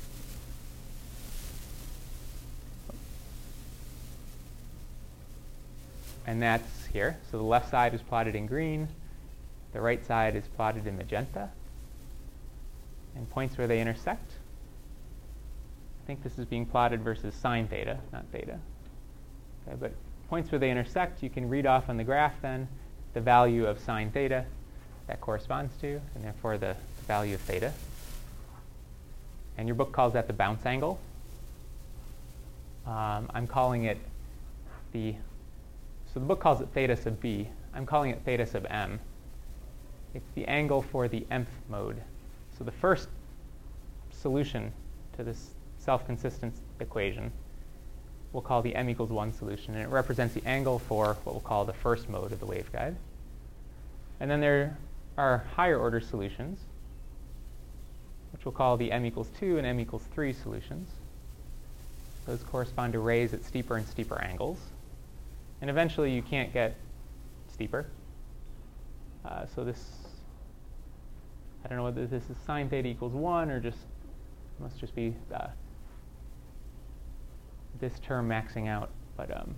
And 6.26 6.42
that's 6.42 6.86
here. 6.92 7.16
So 7.30 7.38
the 7.38 7.44
left 7.44 7.70
side 7.70 7.94
is 7.94 8.02
plotted 8.02 8.34
in 8.34 8.46
green, 8.46 8.88
the 9.72 9.80
right 9.80 10.04
side 10.04 10.34
is 10.34 10.48
plotted 10.56 10.88
in 10.88 10.96
magenta. 10.96 11.50
And 13.14 13.30
points 13.30 13.56
where 13.56 13.68
they 13.68 13.80
intersect. 13.80 14.32
I 16.02 16.06
think 16.08 16.24
this 16.24 16.40
is 16.40 16.44
being 16.44 16.66
plotted 16.66 17.02
versus 17.02 17.36
sine 17.36 17.68
theta, 17.68 17.98
not 18.12 18.24
theta. 18.32 18.58
Okay, 19.68 19.76
but 19.78 19.92
points 20.28 20.50
where 20.50 20.58
they 20.58 20.72
intersect, 20.72 21.22
you 21.22 21.30
can 21.30 21.48
read 21.48 21.66
off 21.66 21.88
on 21.88 21.98
the 21.98 22.04
graph 22.04 22.42
then 22.42 22.66
the 23.14 23.20
value 23.20 23.64
of 23.64 23.78
sine 23.78 24.10
theta 24.10 24.44
that 25.08 25.20
corresponds 25.20 25.76
to, 25.80 26.00
and 26.14 26.24
therefore 26.24 26.56
the, 26.58 26.76
value 27.06 27.34
of 27.34 27.40
theta. 27.40 27.72
And 29.56 29.66
your 29.66 29.74
book 29.74 29.92
calls 29.92 30.12
that 30.12 30.26
the 30.26 30.34
bounce 30.34 30.66
angle. 30.66 31.00
Um, 32.86 33.30
I'm 33.32 33.46
calling 33.46 33.84
it 33.84 33.96
the, 34.92 35.14
so 36.12 36.20
the 36.20 36.26
book 36.26 36.38
calls 36.38 36.60
it 36.60 36.68
theta 36.74 36.96
sub 36.96 37.18
b. 37.20 37.48
I'm 37.74 37.86
calling 37.86 38.10
it 38.10 38.20
theta 38.26 38.44
sub 38.44 38.66
m. 38.68 39.00
It's 40.14 40.30
the 40.34 40.44
angle 40.44 40.82
for 40.82 41.08
the 41.08 41.26
mth 41.30 41.46
mode. 41.70 42.02
So 42.58 42.64
the 42.64 42.72
first 42.72 43.08
solution 44.10 44.70
to 45.16 45.24
this 45.24 45.52
self-consistent 45.78 46.52
equation 46.78 47.32
we'll 48.32 48.42
call 48.42 48.62
the 48.62 48.74
m 48.74 48.88
equals 48.90 49.10
1 49.10 49.32
solution, 49.32 49.74
and 49.74 49.82
it 49.82 49.88
represents 49.88 50.34
the 50.34 50.44
angle 50.46 50.78
for 50.78 51.16
what 51.24 51.34
we'll 51.34 51.40
call 51.40 51.64
the 51.64 51.72
first 51.72 52.08
mode 52.08 52.32
of 52.32 52.40
the 52.40 52.46
waveguide. 52.46 52.94
And 54.20 54.30
then 54.30 54.40
there 54.40 54.76
are 55.18 55.44
higher 55.56 55.76
order 55.76 56.00
solutions, 56.00 56.60
which 58.32 58.44
we'll 58.44 58.52
call 58.52 58.76
the 58.76 58.92
m 58.92 59.04
equals 59.04 59.28
2 59.40 59.58
and 59.58 59.66
m 59.66 59.80
equals 59.80 60.04
3 60.14 60.32
solutions. 60.32 60.88
Those 62.24 62.42
correspond 62.44 62.92
to 62.92 63.00
rays 63.00 63.34
at 63.34 63.44
steeper 63.44 63.76
and 63.76 63.86
steeper 63.86 64.22
angles. 64.22 64.60
And 65.60 65.68
eventually 65.68 66.12
you 66.12 66.22
can't 66.22 66.52
get 66.52 66.76
steeper. 67.52 67.86
Uh, 69.24 69.44
so 69.54 69.64
this, 69.64 69.82
I 71.64 71.68
don't 71.68 71.78
know 71.78 71.84
whether 71.84 72.06
this 72.06 72.22
is 72.30 72.36
sine 72.46 72.68
theta 72.68 72.88
equals 72.88 73.12
1 73.12 73.50
or 73.50 73.58
just, 73.58 73.78
must 74.60 74.78
just 74.78 74.94
be 74.94 75.16
uh, 75.34 75.48
this 77.80 77.98
term 77.98 78.28
maxing 78.28 78.68
out. 78.68 78.90
But 79.16 79.36
um, 79.36 79.56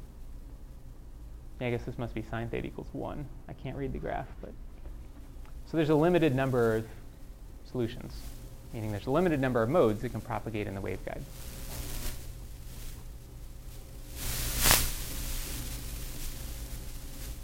yeah, 1.60 1.66
I 1.66 1.70
guess 1.70 1.84
this 1.84 1.98
must 1.98 2.14
be 2.14 2.22
sine 2.22 2.48
theta 2.48 2.66
equals 2.66 2.88
1. 2.92 3.26
I 3.48 3.52
can't 3.52 3.76
read 3.76 3.92
the 3.92 3.98
graph. 3.98 4.28
but 4.40 4.52
So 5.70 5.76
there's 5.76 5.90
a 5.90 5.94
limited 5.94 6.34
number 6.34 6.74
of 6.74 6.84
solutions, 7.70 8.12
meaning 8.72 8.90
there's 8.90 9.06
a 9.06 9.10
limited 9.12 9.38
number 9.38 9.62
of 9.62 9.68
modes 9.68 10.02
that 10.02 10.08
can 10.08 10.20
propagate 10.20 10.66
in 10.66 10.74
the 10.74 10.80
waveguide. 10.80 11.20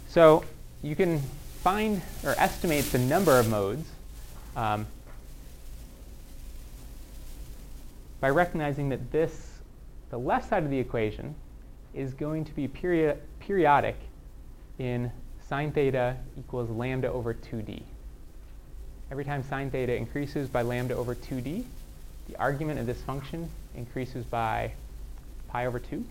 So 0.09 0.43
you 0.83 0.93
can 0.93 1.21
find 1.63 2.01
or 2.25 2.31
estimate 2.37 2.91
the 2.91 2.99
number 2.99 3.39
of 3.39 3.47
modes 3.47 3.87
um, 4.57 4.85
by 8.19 8.29
recognizing 8.29 8.89
that 8.89 9.09
this, 9.09 9.59
the 10.09 10.19
left 10.19 10.49
side 10.49 10.63
of 10.65 10.69
the 10.69 10.79
equation, 10.79 11.33
is 11.93 12.13
going 12.13 12.43
to 12.43 12.51
be 12.53 12.67
period, 12.67 13.21
periodic 13.39 13.95
in 14.79 15.13
sine 15.47 15.71
theta 15.71 16.17
equals 16.37 16.69
lambda 16.69 17.09
over 17.09 17.33
2d. 17.33 17.83
Every 19.09 19.23
time 19.23 19.43
sine 19.43 19.71
theta 19.71 19.95
increases 19.95 20.49
by 20.49 20.63
lambda 20.63 20.95
over 20.95 21.15
2d, 21.15 21.63
the 22.27 22.35
argument 22.37 22.79
of 22.79 22.85
this 22.85 23.01
function 23.01 23.49
increases 23.75 24.25
by 24.25 24.73
pi 25.47 25.65
over 25.65 25.79
2. 25.79 26.03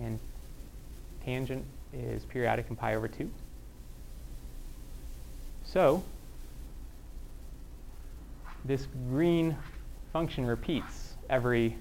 And 0.00 0.18
tangent 1.24 1.64
is 1.92 2.24
periodic 2.24 2.66
in 2.68 2.76
pi 2.76 2.94
over 2.94 3.08
2. 3.08 3.30
So 5.64 6.02
this 8.64 8.86
green 9.08 9.56
function 10.12 10.44
repeats 10.44 11.14
every, 11.30 11.76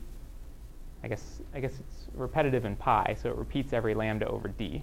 I 1.04 1.10
guess, 1.10 1.42
I 1.54 1.60
guess 1.60 1.74
it's 1.74 2.08
repetitive 2.16 2.64
in 2.64 2.78
pi, 2.78 3.18
so 3.22 3.30
it 3.30 3.36
repeats 3.36 3.74
every 3.74 3.94
lambda 3.94 4.28
over 4.28 4.48
d. 4.48 4.82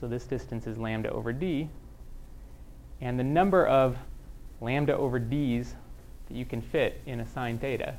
So 0.00 0.08
this 0.08 0.24
distance 0.24 0.66
is 0.66 0.78
lambda 0.78 1.10
over 1.10 1.32
d. 1.32 1.68
And 3.00 3.18
the 3.18 3.24
number 3.24 3.66
of 3.66 3.96
lambda 4.60 4.96
over 4.96 5.18
d's 5.18 5.74
that 6.28 6.36
you 6.36 6.44
can 6.44 6.60
fit 6.60 7.00
in 7.06 7.20
a 7.20 7.26
sine 7.26 7.58
theta 7.58 7.94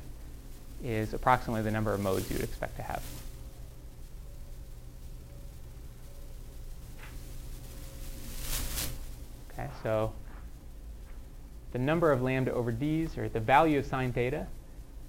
is 0.82 1.12
approximately 1.12 1.62
the 1.62 1.70
number 1.70 1.92
of 1.92 2.00
modes 2.00 2.30
you 2.30 2.36
would 2.36 2.44
expect 2.44 2.76
to 2.76 2.82
have. 2.82 3.02
Okay, 9.52 9.68
so 9.82 10.12
the 11.72 11.78
number 11.78 12.12
of 12.12 12.22
lambda 12.22 12.52
over 12.52 12.72
d's, 12.72 13.18
or 13.18 13.28
the 13.28 13.40
value 13.40 13.78
of 13.78 13.86
sine 13.86 14.12
theta, 14.12 14.46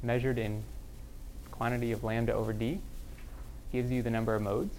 measured 0.02 0.38
in 0.38 0.64
quantity 1.52 1.92
of 1.92 2.04
lambda 2.04 2.34
over 2.34 2.52
d, 2.52 2.80
gives 3.72 3.92
you 3.92 4.02
the 4.02 4.10
number 4.10 4.36
of 4.36 4.42
modes. 4.42 4.76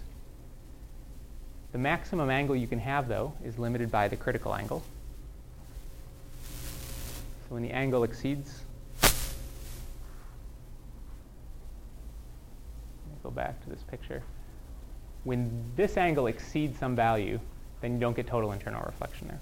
The 1.72 1.78
maximum 1.78 2.30
angle 2.30 2.54
you 2.54 2.66
can 2.66 2.78
have, 2.78 3.08
though, 3.08 3.32
is 3.44 3.58
limited 3.58 3.90
by 3.90 4.06
the 4.08 4.16
critical 4.16 4.54
angle. 4.54 4.82
When 7.54 7.62
the 7.62 7.70
angle 7.70 8.02
exceeds, 8.02 8.64
go 13.22 13.30
back 13.30 13.62
to 13.62 13.70
this 13.70 13.80
picture. 13.84 14.24
When 15.22 15.62
this 15.76 15.96
angle 15.96 16.26
exceeds 16.26 16.76
some 16.80 16.96
value, 16.96 17.38
then 17.80 17.92
you 17.92 18.00
don't 18.00 18.16
get 18.16 18.26
total 18.26 18.50
internal 18.50 18.82
reflection 18.84 19.28
there. 19.28 19.40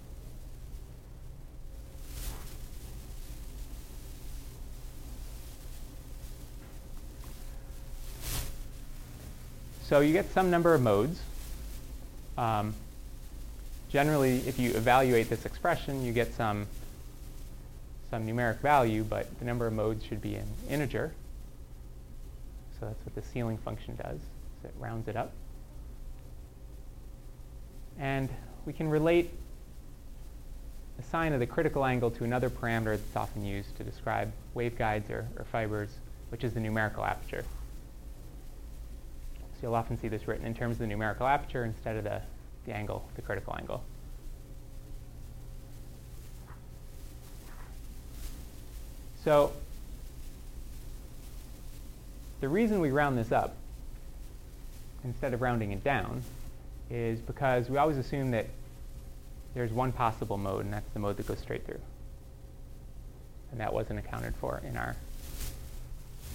So 9.85 10.01
you 10.01 10.13
get 10.13 10.31
some 10.35 10.51
number 10.51 10.75
of 10.75 10.83
modes. 10.83 11.19
Um, 12.37 12.75
generally, 13.89 14.37
if 14.47 14.59
you 14.59 14.73
evaluate 14.73 15.31
this 15.31 15.47
expression, 15.47 16.05
you 16.05 16.13
get 16.13 16.35
some, 16.35 16.67
some 18.13 18.27
numeric 18.27 18.59
value, 18.59 19.03
but 19.05 19.27
the 19.39 19.45
number 19.47 19.67
of 19.67 19.73
modes 19.73 20.05
should 20.05 20.21
be 20.21 20.35
an 20.35 20.47
integer. 20.69 21.15
So 22.79 22.85
that's 22.85 23.07
what 23.07 23.15
the 23.15 23.23
ceiling 23.23 23.57
function 23.57 23.97
does. 23.97 24.19
It 24.63 24.75
rounds 24.79 25.09
it 25.09 25.17
up. 25.17 25.33
And 27.99 28.29
we 28.67 28.75
can 28.75 28.91
relate 28.91 29.31
the 30.99 31.03
sine 31.05 31.33
of 31.33 31.41
the 31.41 31.47
critical 31.47 31.87
angle 31.87 32.11
to 32.11 32.25
another 32.25 32.51
parameter 32.51 32.99
that's 32.99 33.17
often 33.17 33.47
used 33.47 33.75
to 33.79 33.83
describe 33.83 34.31
waveguides 34.55 35.09
or, 35.09 35.27
or 35.39 35.47
fibers, 35.51 35.89
which 36.29 36.45
is 36.45 36.53
the 36.53 36.61
numerical 36.61 37.03
aperture 37.05 37.45
So 39.39 39.59
you'll 39.63 39.75
often 39.75 39.99
see 39.99 40.09
this 40.09 40.29
written 40.29 40.45
in 40.45 40.53
terms 40.53 40.73
of 40.73 40.81
the 40.81 40.87
numerical 40.87 41.27
aperture 41.27 41.65
instead 41.65 41.97
of 41.97 42.05
the, 42.05 42.21
the 42.67 42.77
angle, 42.77 43.09
the 43.17 43.23
critical 43.23 43.57
angle. 43.59 43.83
So 49.25 49.53
the 52.41 52.49
reason 52.49 52.81
we 52.81 52.91
round 52.91 53.17
this 53.17 53.31
up 53.31 53.55
instead 55.05 55.33
of 55.33 55.41
rounding 55.41 55.73
it 55.73 55.85
down 55.85 56.23
is 56.91 57.21
because 57.21 57.71
we 57.71 57.79
always 57.79 57.97
assume 57.97 58.33
that 58.33 58.47
there's 59.55 59.73
one 59.73 59.93
possible 59.93 60.39
mode, 60.39 60.65
and 60.65 60.73
that's 60.73 60.89
the 60.93 60.99
mode 60.99 61.17
that 61.19 61.27
goes 61.27 61.39
straight 61.39 61.65
through. 61.67 61.81
And 63.51 63.61
that 63.61 63.73
wasn't 63.73 63.99
accounted 63.99 64.35
for 64.37 64.61
in 64.67 64.77
our 64.77 64.97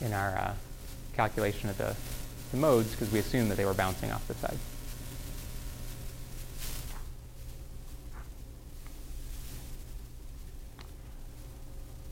in 0.01 0.13
our 0.13 0.37
uh, 0.37 0.53
calculation 1.15 1.69
of 1.69 1.77
the, 1.77 1.95
the 2.51 2.57
modes 2.57 2.91
because 2.91 3.11
we 3.11 3.17
assumed 3.17 3.49
that 3.49 3.57
they 3.57 3.65
were 3.65 3.73
bouncing 3.73 4.11
off 4.11 4.27
the 4.27 4.35
side. 4.35 4.57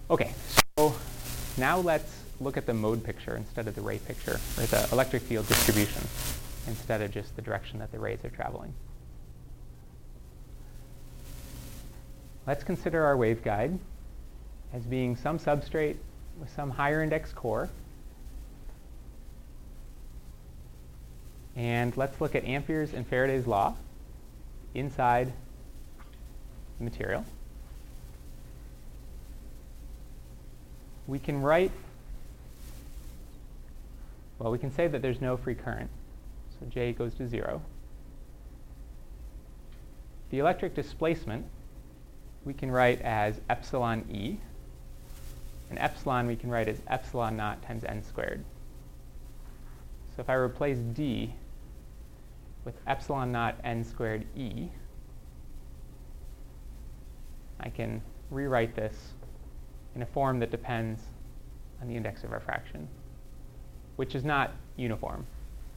Okay, 0.09 0.33
now 1.57 1.79
let's 1.79 2.21
look 2.39 2.57
at 2.57 2.65
the 2.65 2.73
mode 2.73 3.03
picture 3.03 3.35
instead 3.35 3.67
of 3.67 3.75
the 3.75 3.81
ray 3.81 3.97
picture, 3.97 4.39
or 4.57 4.65
the 4.65 4.87
electric 4.91 5.21
field 5.23 5.47
distribution 5.47 6.01
instead 6.67 7.01
of 7.01 7.11
just 7.11 7.35
the 7.35 7.41
direction 7.41 7.79
that 7.79 7.91
the 7.91 7.99
rays 7.99 8.23
are 8.25 8.29
traveling. 8.29 8.73
Let's 12.47 12.63
consider 12.63 13.03
our 13.03 13.15
waveguide 13.15 13.77
as 14.73 14.83
being 14.83 15.15
some 15.15 15.39
substrate 15.39 15.97
with 16.39 16.49
some 16.53 16.69
higher 16.69 17.01
index 17.01 17.31
core. 17.31 17.69
And 21.55 21.95
let's 21.95 22.19
look 22.19 22.35
at 22.35 22.43
Ampere's 22.43 22.93
and 22.93 23.07
Faraday's 23.07 23.47
law 23.47 23.75
inside 24.73 25.31
the 26.77 26.83
material. 26.83 27.25
We 31.07 31.19
can 31.19 31.41
write, 31.41 31.71
well, 34.39 34.51
we 34.51 34.57
can 34.57 34.71
say 34.71 34.87
that 34.87 35.01
there's 35.01 35.21
no 35.21 35.37
free 35.37 35.55
current. 35.55 35.89
So 36.59 36.65
J 36.67 36.93
goes 36.93 37.13
to 37.15 37.27
0. 37.27 37.61
The 40.29 40.39
electric 40.39 40.73
displacement 40.73 41.45
we 42.43 42.53
can 42.53 42.71
write 42.71 43.01
as 43.01 43.41
epsilon 43.49 44.05
E. 44.11 44.37
And 45.69 45.79
epsilon 45.79 46.27
we 46.27 46.35
can 46.35 46.49
write 46.49 46.67
as 46.67 46.81
epsilon 46.87 47.35
naught 47.37 47.61
times 47.63 47.83
n 47.83 48.03
squared. 48.03 48.43
So 50.15 50.21
if 50.21 50.29
I 50.29 50.35
replace 50.35 50.77
D 50.77 51.33
with 52.63 52.75
epsilon 52.87 53.31
naught 53.31 53.59
n 53.63 53.83
squared 53.83 54.25
E, 54.35 54.69
I 57.59 57.69
can 57.69 58.01
rewrite 58.29 58.75
this 58.75 59.13
in 59.95 60.01
a 60.01 60.05
form 60.05 60.39
that 60.39 60.51
depends 60.51 61.01
on 61.81 61.87
the 61.87 61.95
index 61.95 62.23
of 62.23 62.31
refraction, 62.31 62.87
which 63.95 64.15
is 64.15 64.23
not 64.23 64.53
uniform. 64.75 65.25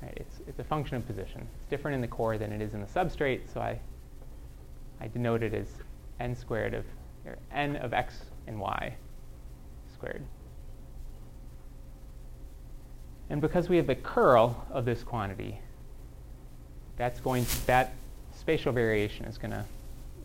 Right? 0.02 0.14
It's, 0.16 0.40
it's 0.46 0.58
a 0.58 0.64
function 0.64 0.96
of 0.96 1.06
position. 1.06 1.46
It's 1.56 1.66
different 1.70 1.94
in 1.94 2.00
the 2.00 2.08
core 2.08 2.38
than 2.38 2.52
it 2.52 2.60
is 2.60 2.74
in 2.74 2.80
the 2.80 2.86
substrate, 2.86 3.52
so 3.52 3.60
I, 3.60 3.78
I 5.00 5.08
denote 5.08 5.42
it 5.42 5.54
as 5.54 5.66
n 6.20 6.34
squared 6.34 6.74
of, 6.74 6.84
or 7.26 7.38
n 7.52 7.76
of 7.76 7.92
x 7.92 8.14
and 8.46 8.60
y 8.60 8.94
squared. 9.94 10.22
And 13.30 13.40
because 13.40 13.68
we 13.68 13.76
have 13.76 13.86
the 13.86 13.94
curl 13.94 14.66
of 14.70 14.84
this 14.84 15.02
quantity, 15.02 15.60
that's 16.96 17.20
going 17.20 17.44
to, 17.44 17.66
that 17.66 17.92
spatial 18.36 18.72
variation 18.72 19.26
is 19.26 19.38
going 19.38 19.50
to 19.50 19.64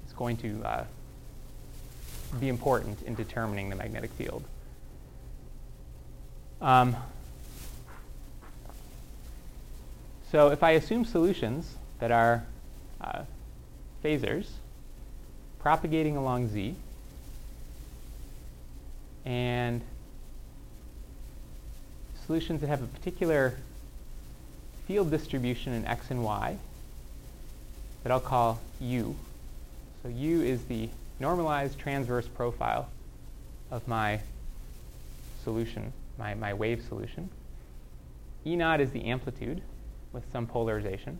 is 0.08 0.14
going 0.14 0.38
to 0.38 0.64
uh, 0.64 0.86
be 2.40 2.50
important 2.50 3.02
in 3.04 3.16
determining 3.16 3.70
the 3.70 3.76
magnetic 3.76 4.12
field. 4.12 4.44
Um, 6.62 6.96
so 10.32 10.50
if 10.50 10.64
I 10.64 10.72
assume 10.72 11.06
solutions 11.06 11.76
that 12.00 12.12
are 12.12 12.46
uh, 13.02 13.24
propagating 15.60 16.18
along 16.18 16.50
z, 16.50 16.76
and 19.26 19.82
solutions 22.26 22.62
that 22.62 22.68
have 22.68 22.82
a 22.82 22.88
particular 22.88 23.56
field 24.88 25.10
distribution 25.10 25.74
in 25.74 25.86
x 25.86 26.12
and 26.12 26.24
y 26.24 26.58
that 28.04 28.12
I'll 28.12 28.20
call 28.20 28.60
u. 28.80 29.16
So 30.02 30.10
u 30.10 30.42
is 30.42 30.66
the 30.66 30.90
normalized 31.20 31.80
transverse 31.80 32.28
profile 32.28 32.90
of 33.72 33.88
my 33.88 34.20
solution, 35.44 35.92
my, 36.18 36.34
my 36.34 36.54
wave 36.54 36.84
solution. 36.88 37.30
E 38.46 38.56
naught 38.56 38.82
is 38.82 38.92
the 38.92 39.06
amplitude 39.06 39.62
with 40.12 40.24
some 40.32 40.46
polarization. 40.46 41.18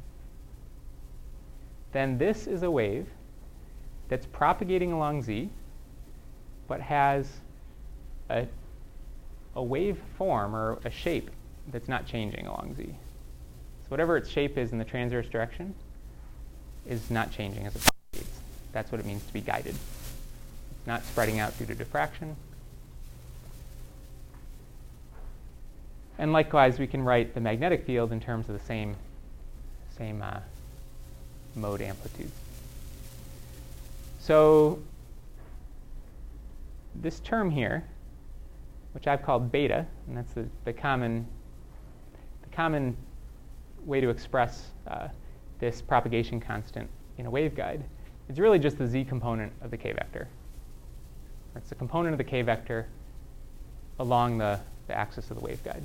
Then 1.92 2.18
this 2.18 2.48
is 2.48 2.64
a 2.64 2.72
wave 2.72 3.08
that's 4.10 4.26
propagating 4.26 4.92
along 4.92 5.24
z, 5.24 5.50
but 6.68 6.82
has 6.82 7.28
a, 8.30 8.48
a 9.56 9.64
wave 9.64 10.00
form 10.18 10.56
or 10.56 10.80
a 10.84 10.90
shape 10.90 11.30
that's 11.72 11.88
not 11.88 12.06
changing 12.06 12.46
along 12.46 12.76
z. 12.76 12.84
So 12.84 13.90
whatever 13.90 14.18
its 14.18 14.30
shape 14.30 14.58
is 14.58 14.72
in 14.72 14.78
the 14.78 14.86
transverse 14.86 15.28
direction 15.28 15.74
is 16.86 17.10
not 17.10 17.32
changing 17.32 17.66
as 17.66 17.76
propagates. 17.76 18.03
That's 18.74 18.92
what 18.92 19.00
it 19.00 19.06
means 19.06 19.24
to 19.26 19.34
be 19.34 19.42
guided. 19.42 19.76
It's 19.76 20.88
not 20.88 21.04
spreading 21.06 21.40
out 21.40 21.58
due 21.58 21.66
to 21.68 21.76
diffraction. 21.76 22.36
And 26.18 26.34
likewise, 26.34 26.80
we 26.80 26.88
can 26.88 27.02
write 27.04 27.34
the 27.34 27.42
magnetic 27.42 27.86
field 27.86 28.12
in 28.12 28.20
terms 28.20 28.50
of 28.50 28.58
the 28.58 28.66
same, 28.66 28.96
same 29.98 30.22
uh, 30.22 30.40
mode 31.56 31.82
amplitudes. 31.82 32.34
So 34.20 34.80
this 36.96 37.20
term 37.20 37.52
here, 37.52 37.84
which 38.94 39.08
I've 39.08 39.24
called 39.24 39.52
beta, 39.52 39.86
and 40.08 40.18
that's 40.18 40.34
the, 40.34 40.46
the 40.66 40.74
common 40.74 41.28
the 42.44 42.56
common 42.56 42.96
way 43.86 44.00
to 44.00 44.10
express 44.10 44.68
uh, 44.88 45.08
this 45.60 45.82
propagation 45.82 46.40
constant 46.40 46.90
in 47.18 47.26
a 47.26 47.32
waveguide, 47.32 47.82
is 48.30 48.40
really 48.40 48.60
just 48.60 48.78
the 48.78 48.88
z 48.88 49.04
component 49.04 49.52
of 49.62 49.72
the 49.72 49.78
k 49.78 49.92
vector. 49.92 50.28
It's 51.56 51.70
the 51.70 51.76
component 51.76 52.14
of 52.14 52.18
the 52.18 52.24
k 52.24 52.42
vector 52.42 52.88
along 54.00 54.38
the, 54.38 54.60
the 54.88 54.98
axis 54.98 55.30
of 55.30 55.40
the 55.40 55.48
waveguide. 55.48 55.84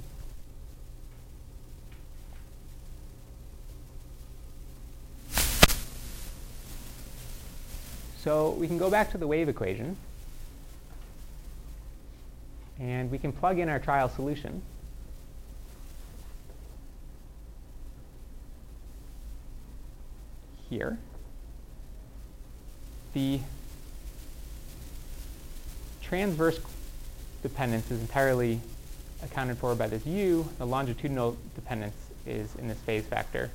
So 8.18 8.50
we 8.50 8.66
can 8.66 8.78
go 8.78 8.90
back 8.90 9.10
to 9.12 9.18
the 9.18 9.26
wave 9.26 9.48
equation 9.48 9.96
and 12.78 13.10
we 13.10 13.18
can 13.18 13.32
plug 13.32 13.58
in 13.58 13.68
our 13.68 13.78
trial 13.78 14.08
solution. 14.08 14.62
Here. 20.68 20.98
The 23.14 23.40
transverse 26.02 26.60
dependence 27.42 27.90
is 27.90 28.00
entirely 28.00 28.60
accounted 29.22 29.58
for 29.58 29.74
by 29.74 29.86
this 29.88 30.06
u. 30.06 30.48
The 30.58 30.66
longitudinal 30.66 31.36
dependence 31.54 31.96
is 32.26 32.54
in 32.56 32.68
this 32.68 32.78
phase 32.78 33.04
factor 33.04 33.50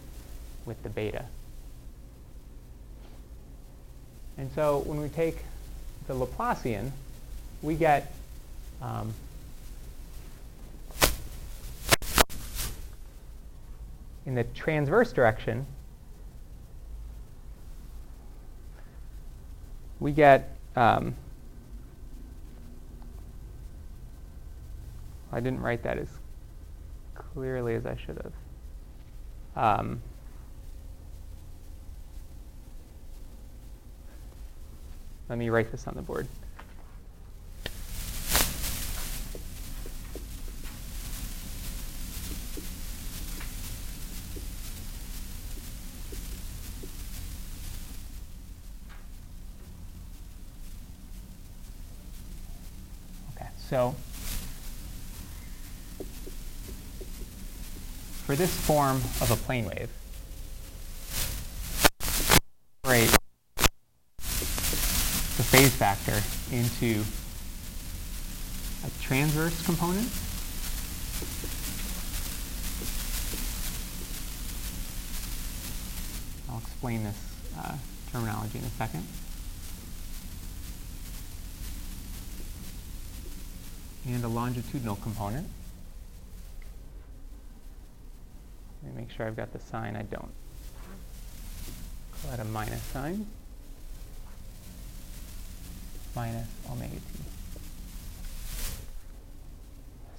with 0.65 0.81
the 0.83 0.89
beta. 0.89 1.25
And 4.37 4.51
so 4.53 4.79
when 4.79 5.01
we 5.01 5.09
take 5.09 5.37
the 6.07 6.13
Laplacian, 6.13 6.91
we 7.61 7.75
get 7.75 8.13
um, 8.81 9.13
in 14.25 14.35
the 14.35 14.43
transverse 14.43 15.13
direction, 15.13 15.65
we 20.03 20.11
get 20.11 20.57
um, 20.75 21.15
I 25.31 25.39
didn't 25.39 25.61
write 25.61 25.81
that 25.83 25.97
as 25.97 26.09
clearly 27.15 27.75
as 27.75 27.85
I 27.85 27.95
should 27.95 28.21
have. 29.55 29.79
Um, 29.79 30.01
let 35.29 35.37
me 35.37 35.49
write 35.49 35.71
this 35.71 35.87
on 35.87 35.95
the 35.95 36.01
board. 36.01 36.27
Okay, 53.35 53.47
so 53.73 53.95
for 58.27 58.35
this 58.35 58.55
form 58.55 58.97
of 59.19 59.31
a 59.31 59.35
plane 59.35 59.65
wave, 59.65 59.89
separate 62.83 63.09
the 65.37 65.43
phase 65.43 65.73
factor 65.73 66.21
into 66.55 67.03
a 68.85 68.91
transverse 69.01 69.65
component 69.65 70.07
I'll 76.47 76.59
explain 76.59 77.05
this 77.05 77.17
uh, 77.57 77.75
terminology 78.11 78.59
in 78.59 78.65
a 78.65 78.69
second. 78.69 79.03
And 84.05 84.23
a 84.23 84.27
longitudinal 84.27 84.97
component. 84.97 85.47
Let 88.83 88.93
me 88.93 89.01
make 89.01 89.11
sure 89.11 89.25
I've 89.25 89.37
got 89.37 89.53
the 89.53 89.59
sign. 89.59 89.95
I 89.95 90.01
don't. 90.01 90.31
Call 92.21 92.31
that 92.31 92.39
a 92.41 92.43
minus 92.43 92.81
sign. 92.81 93.25
Minus 96.15 96.47
omega 96.69 96.95
t. 96.95 97.01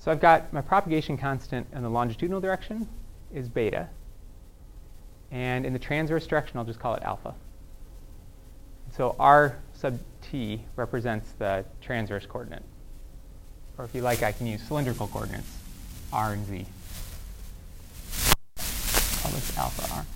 So 0.00 0.10
I've 0.10 0.20
got 0.20 0.52
my 0.52 0.60
propagation 0.60 1.16
constant 1.16 1.66
in 1.72 1.82
the 1.82 1.88
longitudinal 1.90 2.40
direction 2.40 2.88
is 3.34 3.48
beta. 3.48 3.88
And 5.30 5.66
in 5.66 5.72
the 5.72 5.78
transverse 5.78 6.26
direction, 6.26 6.58
I'll 6.58 6.64
just 6.64 6.78
call 6.78 6.94
it 6.94 7.02
alpha. 7.02 7.34
So 8.96 9.14
r 9.18 9.58
sub 9.72 9.98
t 10.22 10.62
represents 10.76 11.32
the 11.38 11.64
transverse 11.80 12.24
coordinate. 12.26 12.62
Or 13.76 13.84
if 13.84 13.94
you 13.94 14.02
like, 14.02 14.22
I 14.22 14.32
can 14.32 14.46
use 14.46 14.62
cylindrical 14.62 15.08
coordinates, 15.08 15.58
r 16.12 16.32
and 16.32 16.46
z. 16.46 16.66
Call 18.56 19.30
this 19.32 19.58
alpha 19.58 19.94
r. 19.94 20.06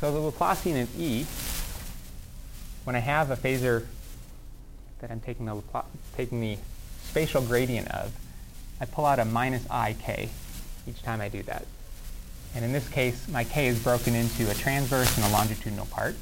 So 0.00 0.12
the 0.12 0.30
Laplacian 0.30 0.74
in 0.74 0.88
E, 0.98 1.24
when 2.84 2.94
I 2.94 2.98
have 2.98 3.30
a 3.30 3.36
phasor 3.36 3.86
that 4.98 5.10
I'm 5.10 5.20
taking 5.20 5.46
the, 5.46 5.62
taking 6.14 6.40
the 6.40 6.58
spatial 7.04 7.40
gradient 7.40 7.88
of, 7.88 8.12
I 8.82 8.84
pull 8.84 9.06
out 9.06 9.18
a 9.18 9.24
minus 9.24 9.64
ik 9.64 10.28
each 10.86 11.02
time 11.02 11.22
I 11.22 11.30
do 11.30 11.42
that. 11.44 11.64
And 12.54 12.64
in 12.64 12.72
this 12.72 12.88
case, 12.88 13.26
my 13.28 13.44
k 13.44 13.66
is 13.66 13.82
broken 13.82 14.14
into 14.14 14.50
a 14.50 14.54
transverse 14.54 15.16
and 15.16 15.26
a 15.26 15.30
longitudinal 15.30 15.86
part. 15.86 16.14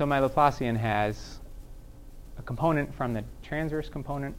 So 0.00 0.06
my 0.06 0.18
Laplacian 0.18 0.78
has 0.78 1.40
a 2.38 2.42
component 2.42 2.94
from 2.94 3.12
the 3.12 3.22
transverse 3.42 3.90
component 3.90 4.34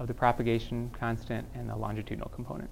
of 0.00 0.08
the 0.08 0.14
propagation 0.14 0.90
constant 0.98 1.46
and 1.54 1.70
the 1.70 1.76
longitudinal 1.76 2.28
component. 2.30 2.68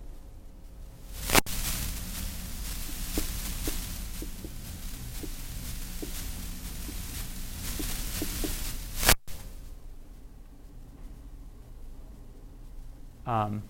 Um, 13.28 13.62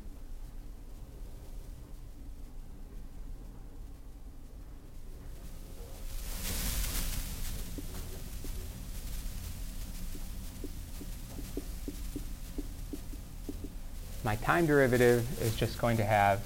my 14.24 14.33
time 14.44 14.66
derivative 14.66 15.40
is 15.40 15.56
just 15.56 15.78
going 15.78 15.96
to 15.96 16.04
have 16.04 16.42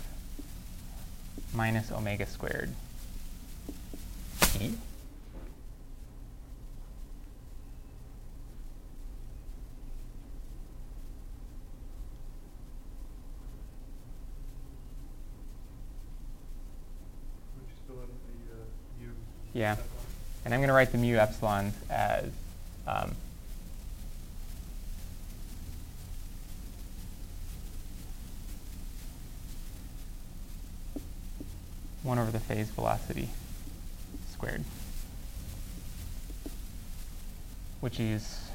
minus 1.53 1.91
omega 1.91 2.25
squared 2.27 2.71
t. 4.41 4.59
Would 4.59 4.71
you 17.67 17.75
still 17.83 17.97
have 17.97 18.07
the, 18.07 18.55
uh? 18.55 19.13
Yeah. 19.53 19.75
And 20.45 20.55
I'm 20.55 20.61
going 20.61 20.69
to 20.69 20.75
write 20.75 20.93
the 20.93 20.99
mu 20.99 21.17
epsilons 21.17 21.73
as 21.91 22.31
um, 22.87 23.17
one 32.09 32.19
over 32.19 32.31
the 32.31 32.41
phase 32.41 32.71
velocity 32.71 33.29
squared, 34.33 34.65
which 37.81 38.01
is 38.01 38.49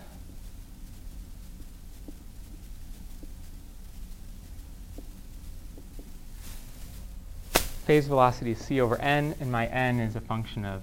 phase 7.85 8.07
velocity 8.07 8.53
is 8.53 8.57
c 8.57 8.81
over 8.81 8.99
n, 8.99 9.35
and 9.39 9.51
my 9.51 9.67
n 9.67 9.99
is 9.99 10.15
a 10.15 10.21
function 10.21 10.65
of 10.65 10.81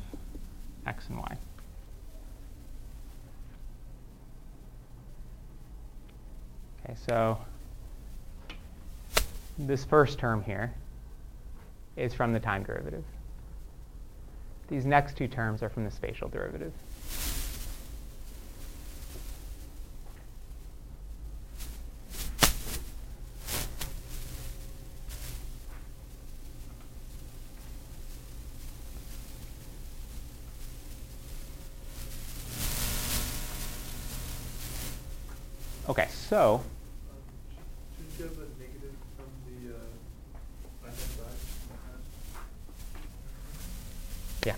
x 0.86 1.08
and 1.08 1.18
y. 1.18 1.36
Okay, 6.84 6.94
so 7.04 7.36
this 9.58 9.84
first 9.84 10.20
term 10.20 10.44
here 10.44 10.72
is 12.00 12.14
from 12.14 12.32
the 12.32 12.40
time 12.40 12.62
derivative. 12.62 13.04
These 14.68 14.86
next 14.86 15.16
two 15.16 15.28
terms 15.28 15.62
are 15.62 15.68
from 15.68 15.84
the 15.84 15.90
spatial 15.90 16.28
derivative. 16.28 16.72
Okay, 35.88 36.08
so 36.10 36.54
Um, 36.54 36.62
sh- 37.50 37.96
Shouldn't 37.96 38.18
you 38.18 38.24
have 38.24 38.38
a 38.38 38.48
negative 38.62 38.94
from 39.16 39.26
the, 39.46 39.74
uh, 39.74 39.78
right-hand 40.84 41.10
side? 41.16 41.38
yeah. 44.46 44.56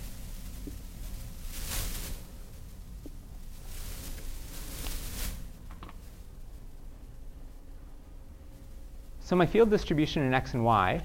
So 9.33 9.37
my 9.37 9.47
field 9.47 9.71
distribution 9.71 10.21
in 10.21 10.31
x 10.31 10.53
and 10.53 10.63
y, 10.63 11.03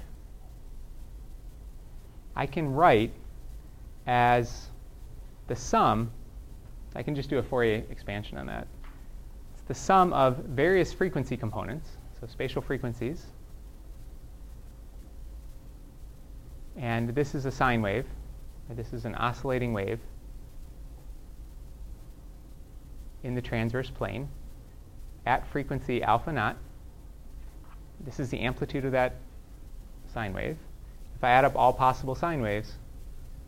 I 2.35 2.45
can 2.45 2.71
write 2.71 3.11
as 4.05 4.67
the 5.47 5.55
sum, 5.55 6.11
I 6.93 7.01
can 7.01 7.15
just 7.15 7.31
do 7.31 7.39
a 7.39 7.41
Fourier 7.41 7.83
expansion 7.89 8.37
on 8.37 8.45
that. 8.45 8.67
It's 9.55 9.63
the 9.63 9.73
sum 9.73 10.13
of 10.13 10.37
various 10.45 10.93
frequency 10.93 11.37
components, 11.37 11.89
so 12.21 12.27
spatial 12.27 12.61
frequencies. 12.61 13.25
And 16.77 17.09
this 17.09 17.33
is 17.33 17.47
a 17.47 17.51
sine 17.51 17.81
wave, 17.81 18.05
this 18.69 18.93
is 18.93 19.05
an 19.05 19.15
oscillating 19.15 19.73
wave 19.73 19.99
in 23.23 23.33
the 23.33 23.41
transverse 23.41 23.89
plane 23.89 24.29
at 25.25 25.47
frequency 25.47 26.03
alpha 26.03 26.31
naught. 26.31 26.57
This 28.01 28.19
is 28.19 28.29
the 28.29 28.39
amplitude 28.39 28.85
of 28.85 28.91
that 28.93 29.15
sine 30.13 30.33
wave. 30.33 30.57
If 31.15 31.23
I 31.23 31.31
add 31.31 31.45
up 31.45 31.55
all 31.55 31.73
possible 31.73 32.15
sine 32.15 32.41
waves, 32.41 32.73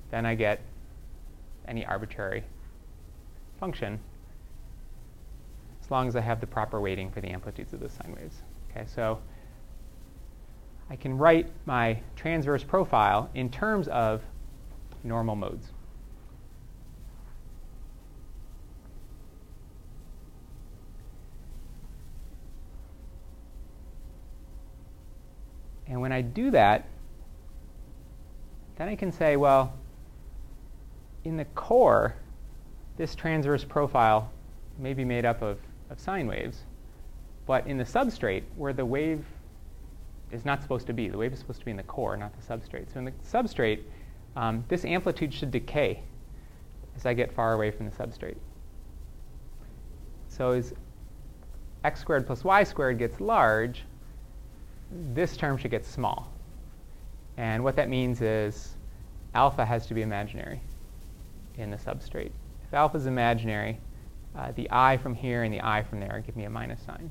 then 0.09 0.25
I 0.25 0.35
get 0.35 0.61
any 1.67 1.85
arbitrary 1.85 2.43
function. 3.59 3.99
as 5.83 5.91
long 5.91 6.07
as 6.07 6.15
I 6.15 6.21
have 6.21 6.39
the 6.39 6.47
proper 6.47 6.79
weighting 6.79 7.11
for 7.11 7.21
the 7.21 7.29
amplitudes 7.29 7.73
of 7.73 7.79
the 7.79 7.89
sine 7.89 8.15
waves. 8.15 8.41
Okay, 8.69 8.85
so 8.87 9.19
I 10.89 10.95
can 10.95 11.17
write 11.17 11.47
my 11.65 11.99
transverse 12.15 12.63
profile 12.63 13.29
in 13.33 13.49
terms 13.49 13.87
of 13.87 14.21
normal 15.03 15.35
modes. 15.35 15.71
And 25.91 25.99
when 25.99 26.13
I 26.13 26.21
do 26.21 26.51
that, 26.51 26.88
then 28.77 28.88
I 28.88 28.95
can 28.95 29.12
say, 29.12 29.36
well, 29.36 29.73
in 31.25 31.36
the 31.36 31.43
core, 31.43 32.15
this 32.95 33.13
transverse 33.13 33.65
profile 33.65 34.32
may 34.80 34.93
be 34.93 35.04
made 35.04 35.25
up 35.25 35.41
of, 35.41 35.60
of 35.89 35.99
sine 35.99 36.27
waves, 36.27 36.63
but 37.45 37.67
in 37.67 37.77
the 37.77 37.84
substrate, 37.84 38.43
where 38.56 38.71
the 38.71 38.86
wave 38.86 39.25
is 40.32 40.45
not 40.45 40.62
supposed 40.62 40.88
to 40.88 40.93
be, 40.93 41.10
the 41.10 41.17
wave 41.17 41.34
is 41.34 41.39
supposed 41.39 41.60
to 41.60 41.65
be 41.65 41.71
in 41.71 41.77
the 41.77 41.84
core, 41.84 42.15
not 42.15 42.32
the 42.39 42.41
substrate. 42.41 42.91
So 42.93 42.99
in 42.99 43.06
the 43.06 43.12
substrate, 43.30 43.82
um, 44.38 44.63
this 44.69 44.86
amplitude 44.86 45.34
should 45.34 45.51
decay 45.51 46.04
as 46.95 47.06
I 47.06 47.13
get 47.13 47.34
far 47.34 47.51
away 47.51 47.69
from 47.69 47.89
the 47.89 47.95
substrate. 47.95 48.38
So 50.30 50.51
as 50.51 50.73
x 51.84 51.99
squared 51.99 52.25
plus 52.25 52.45
y 52.45 52.63
squared 52.63 52.97
gets 52.97 53.19
large, 53.19 53.84
this 54.91 55.38
term 55.38 55.58
should 55.58 55.71
get 55.71 55.86
small. 55.86 56.32
And 57.38 57.63
what 57.63 57.75
that 57.75 57.89
means 57.89 58.21
is 58.21 58.75
alpha 59.34 59.65
has 59.65 59.88
to 59.88 59.93
be 59.93 60.01
imaginary 60.01 60.62
in 61.58 61.71
the 61.71 61.77
substrate. 61.77 62.32
If 62.65 62.73
alpha 62.73 62.97
is 62.97 63.06
imaginary, 63.06 63.80
uh, 64.36 64.51
the 64.54 64.67
i 64.71 64.97
from 64.97 65.15
here 65.15 65.43
and 65.43 65.54
the 65.54 65.62
i 65.62 65.84
from 65.84 65.99
there 65.99 66.23
give 66.25 66.36
me 66.36 66.45
a 66.45 66.49
minus 66.49 66.82
sign. 66.84 67.10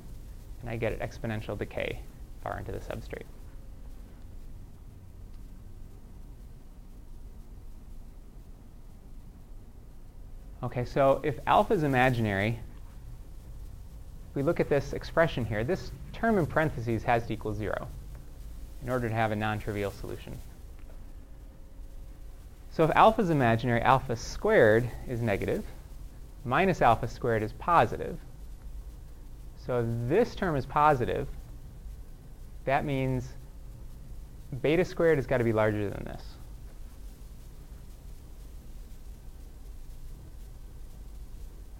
And 0.60 0.70
I 0.70 0.76
get 0.76 0.92
an 0.92 0.98
exponential 0.98 1.58
decay 1.58 2.00
far 2.42 2.58
into 2.58 2.72
the 2.72 2.78
substrate. 2.78 3.24
Okay, 10.62 10.84
so 10.84 11.20
if 11.24 11.38
alpha 11.46 11.72
is 11.72 11.82
imaginary, 11.82 12.60
if 14.30 14.36
we 14.36 14.42
look 14.42 14.60
at 14.60 14.68
this 14.68 14.92
expression 14.92 15.44
here. 15.44 15.64
This 15.64 15.90
term 16.20 16.36
in 16.36 16.46
parentheses 16.46 17.02
has 17.02 17.26
to 17.26 17.32
equal 17.32 17.54
0 17.54 17.88
in 18.82 18.90
order 18.90 19.08
to 19.08 19.14
have 19.14 19.32
a 19.32 19.36
non-trivial 19.36 19.90
solution. 19.90 20.38
So 22.70 22.84
if 22.84 22.90
alpha 22.94 23.22
is 23.22 23.30
imaginary, 23.30 23.80
alpha 23.80 24.16
squared 24.16 24.88
is 25.08 25.22
negative, 25.22 25.64
minus 26.44 26.82
alpha 26.82 27.08
squared 27.08 27.42
is 27.42 27.52
positive. 27.54 28.18
So 29.66 29.80
if 29.80 29.86
this 30.08 30.34
term 30.34 30.56
is 30.56 30.66
positive, 30.66 31.26
that 32.64 32.84
means 32.84 33.28
beta 34.62 34.84
squared 34.84 35.18
has 35.18 35.26
got 35.26 35.38
to 35.38 35.44
be 35.44 35.52
larger 35.52 35.88
than 35.88 36.04
this. 36.04 36.22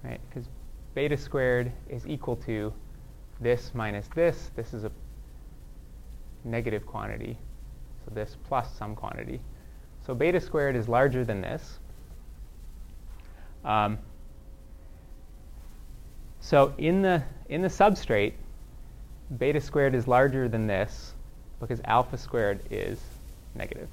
Right? 0.02 0.20
Because 0.28 0.48
beta 0.94 1.16
squared 1.16 1.72
is 1.88 2.06
equal 2.06 2.36
to 2.36 2.72
this 3.40 3.72
minus 3.74 4.06
this. 4.14 4.50
This 4.54 4.74
is 4.74 4.84
a 4.84 4.90
negative 6.44 6.86
quantity. 6.86 7.36
So 8.04 8.14
this 8.14 8.36
plus 8.44 8.72
some 8.76 8.94
quantity. 8.94 9.40
So 10.06 10.14
beta 10.14 10.40
squared 10.40 10.76
is 10.76 10.88
larger 10.88 11.24
than 11.24 11.40
this. 11.40 11.78
Um, 13.64 13.98
so 16.40 16.74
in 16.78 17.02
the, 17.02 17.22
in 17.48 17.62
the 17.62 17.68
substrate, 17.68 18.32
beta 19.38 19.60
squared 19.60 19.94
is 19.94 20.08
larger 20.08 20.48
than 20.48 20.66
this 20.66 21.14
because 21.60 21.80
alpha 21.84 22.16
squared 22.16 22.60
is 22.70 22.98
negative. 23.54 23.88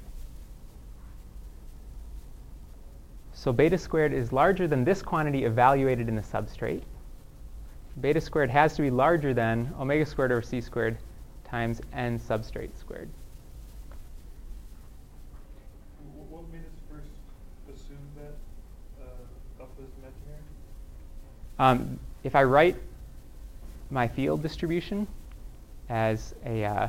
So 3.32 3.52
beta 3.52 3.78
squared 3.78 4.12
is 4.12 4.32
larger 4.32 4.66
than 4.66 4.84
this 4.84 5.02
quantity 5.02 5.44
evaluated 5.44 6.08
in 6.08 6.16
the 6.16 6.22
substrate. 6.22 6.82
Beta 8.00 8.20
squared 8.20 8.50
has 8.50 8.74
to 8.76 8.82
be 8.82 8.90
larger 8.90 9.34
than 9.34 9.74
omega 9.78 10.06
squared 10.06 10.32
over 10.32 10.42
c 10.42 10.60
squared 10.60 10.98
times 11.44 11.80
n 11.92 12.18
substrate 12.18 12.76
squared. 12.78 13.08
What 16.30 16.42
made 16.52 16.60
us 16.60 16.78
first 16.90 17.10
assume 17.74 17.98
that 18.16 18.34
uh, 19.02 19.60
alpha 19.60 19.82
is 19.82 19.90
imaginary? 19.98 20.42
Um, 21.58 21.98
if 22.22 22.36
I 22.36 22.44
write 22.44 22.76
my 23.90 24.06
field 24.06 24.42
distribution 24.42 25.06
as 25.88 26.34
a 26.44 26.64
uh, 26.64 26.88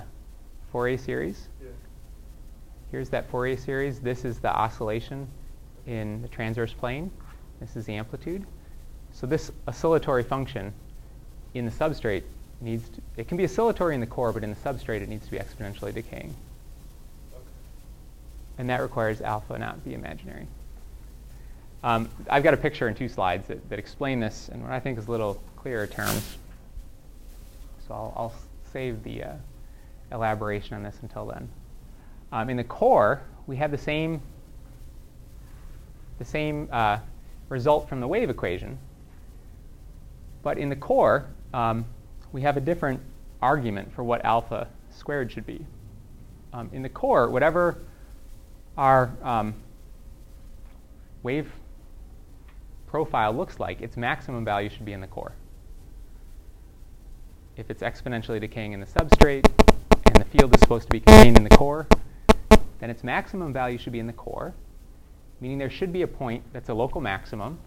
Fourier 0.71 0.97
series, 0.97 1.47
Yeah. 1.61 1.69
here's 2.91 3.09
that 3.09 3.29
Fourier 3.31 3.57
series. 3.57 3.99
This 3.99 4.25
is 4.25 4.39
the 4.39 4.55
oscillation 4.55 5.27
in 5.87 6.21
the 6.21 6.27
transverse 6.27 6.73
plane. 6.73 7.09
This 7.59 7.75
is 7.75 7.85
the 7.85 7.95
amplitude. 7.95 8.45
So 9.11 9.25
this 9.25 9.51
oscillatory 9.67 10.23
function 10.23 10.73
in 11.53 11.65
the 11.65 11.71
substrate 11.71 12.23
needs 12.61 12.87
to, 12.89 13.01
it 13.17 13.27
can 13.27 13.37
be 13.37 13.45
oscillatory 13.45 13.95
in 13.95 14.01
the 14.01 14.07
core, 14.07 14.31
but 14.31 14.43
in 14.43 14.49
the 14.49 14.55
substrate 14.55 15.01
it 15.01 15.09
needs 15.09 15.25
to 15.25 15.31
be 15.31 15.37
exponentially 15.37 15.93
decaying. 15.93 16.35
Okay. 17.33 17.43
And 18.57 18.69
that 18.69 18.81
requires 18.81 19.21
alpha 19.21 19.57
not 19.57 19.83
be 19.83 19.93
imaginary. 19.93 20.47
Um, 21.83 22.09
I've 22.29 22.43
got 22.43 22.53
a 22.53 22.57
picture 22.57 22.89
in 22.89 22.95
two 22.95 23.07
slides 23.07 23.47
that, 23.47 23.69
that 23.69 23.79
explain 23.79 24.19
this 24.19 24.49
in 24.53 24.61
what 24.61 24.71
I 24.71 24.79
think 24.79 24.97
is 24.97 25.07
a 25.07 25.11
little 25.11 25.41
clearer 25.55 25.87
terms. 25.87 26.37
So 27.87 27.93
I'll, 27.93 28.13
I'll 28.15 28.33
save 28.73 29.01
the 29.03 29.23
uh, 29.23 29.33
elaboration 30.11 30.75
on 30.75 30.83
this 30.83 30.97
until 31.01 31.25
then. 31.25 31.49
Um, 32.31 32.49
in 32.49 32.57
the 32.57 32.63
core, 32.63 33.21
we 33.47 33.55
have 33.55 33.71
the 33.71 33.77
same, 33.77 34.21
the 36.19 36.25
same 36.25 36.67
uh, 36.71 36.99
result 37.47 37.87
from 37.87 38.01
the 38.01 38.07
wave 38.07 38.29
equation. 38.29 38.77
But 40.43 40.57
in 40.57 40.69
the 40.69 40.75
core, 40.75 41.27
um, 41.53 41.85
we 42.31 42.41
have 42.41 42.57
a 42.57 42.61
different 42.61 42.99
argument 43.41 43.93
for 43.93 44.03
what 44.03 44.23
alpha 44.23 44.67
squared 44.89 45.31
should 45.31 45.45
be. 45.45 45.65
Um, 46.53 46.69
in 46.73 46.81
the 46.81 46.89
core, 46.89 47.29
whatever 47.29 47.77
our 48.77 49.11
um, 49.23 49.53
wave 51.23 51.51
profile 52.87 53.33
looks 53.33 53.59
like, 53.59 53.81
its 53.81 53.97
maximum 53.97 54.43
value 54.43 54.69
should 54.69 54.85
be 54.85 54.93
in 54.93 55.01
the 55.01 55.07
core. 55.07 55.33
If 57.55 57.69
it's 57.69 57.83
exponentially 57.83 58.39
decaying 58.39 58.73
in 58.73 58.79
the 58.79 58.85
substrate 58.85 59.45
and 60.05 60.15
the 60.15 60.25
field 60.25 60.55
is 60.55 60.61
supposed 60.61 60.87
to 60.87 60.91
be 60.91 61.01
contained 61.01 61.37
in 61.37 61.43
the 61.43 61.55
core, 61.55 61.87
then 62.79 62.89
its 62.89 63.03
maximum 63.03 63.51
value 63.53 63.77
should 63.77 63.93
be 63.93 63.99
in 63.99 64.07
the 64.07 64.13
core, 64.13 64.53
meaning 65.41 65.57
there 65.57 65.69
should 65.69 65.91
be 65.91 66.01
a 66.01 66.07
point 66.07 66.43
that's 66.53 66.69
a 66.69 66.73
local 66.73 67.01
maximum 67.01 67.59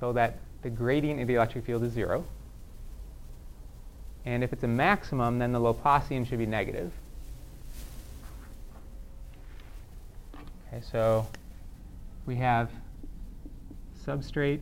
so 0.00 0.12
that 0.12 0.38
the 0.62 0.70
gradient 0.70 1.20
of 1.20 1.28
the 1.28 1.34
electric 1.34 1.64
field 1.64 1.84
is 1.84 1.92
zero. 1.92 2.24
And 4.26 4.42
if 4.42 4.52
it's 4.52 4.62
a 4.62 4.68
maximum, 4.68 5.38
then 5.38 5.52
the 5.52 5.60
Laplacian 5.60 6.26
should 6.26 6.38
be 6.38 6.46
negative. 6.46 6.92
Okay, 10.68 10.82
so 10.90 11.26
we 12.26 12.36
have 12.36 12.70
substrate, 14.04 14.60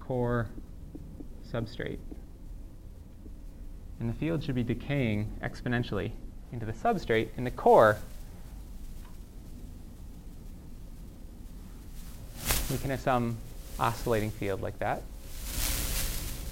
core, 0.00 0.48
substrate. 1.50 1.98
And 4.00 4.10
the 4.10 4.14
field 4.14 4.42
should 4.42 4.54
be 4.54 4.64
decaying 4.64 5.32
exponentially 5.42 6.10
into 6.52 6.66
the 6.66 6.72
substrate. 6.72 7.28
In 7.36 7.44
the 7.44 7.50
core, 7.50 7.98
we 12.70 12.76
can 12.78 12.90
have 12.90 13.00
some 13.00 13.38
oscillating 13.78 14.30
field 14.30 14.60
like 14.60 14.78
that. 14.80 15.02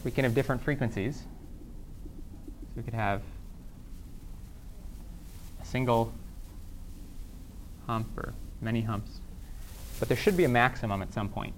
We 0.04 0.10
can 0.10 0.24
have 0.24 0.34
different 0.34 0.62
frequencies. 0.62 1.16
So 1.16 2.72
we 2.76 2.82
could 2.82 2.94
have 2.94 3.22
a 5.60 5.64
single 5.64 6.12
hump 7.86 8.06
or 8.16 8.34
many 8.60 8.82
humps. 8.82 9.20
But 9.98 10.08
there 10.08 10.16
should 10.16 10.36
be 10.36 10.44
a 10.44 10.48
maximum 10.48 11.00
at 11.00 11.12
some 11.12 11.28
point. 11.28 11.54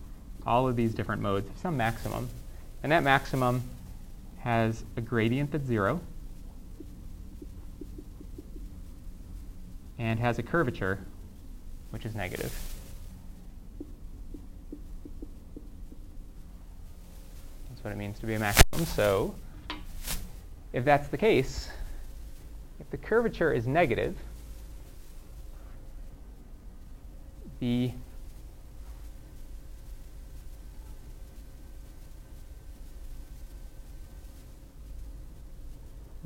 All 0.47 0.69
of 0.69 0.77
these 0.77 0.95
different 0.95 1.23
modes 1.23 1.49
have 1.49 1.59
some 1.59 1.77
maximum. 1.77 2.29
And 2.83 2.93
that 2.93 3.03
maximum 3.03 3.65
has 4.39 4.85
a 4.97 5.01
gradient 5.01 5.51
that's 5.51 5.67
zero 5.67 6.01
and 9.99 10.21
has 10.21 10.39
a 10.39 10.43
curvature 10.43 11.01
which 11.91 12.05
is 12.05 12.15
negative. 12.15 12.76
what 17.87 17.93
it 17.93 17.99
means 17.99 18.19
to 18.19 18.27
be 18.27 18.35
a 18.35 18.39
maximum. 18.41 18.85
So 18.85 19.37
if 20.73 20.85
that's 20.85 21.07
the 21.07 21.17
case, 21.17 21.69
if 22.81 22.91
the 22.91 22.97
curvature 22.97 23.53
is 23.53 23.69
negative, 23.69 24.17
the 27.61 27.93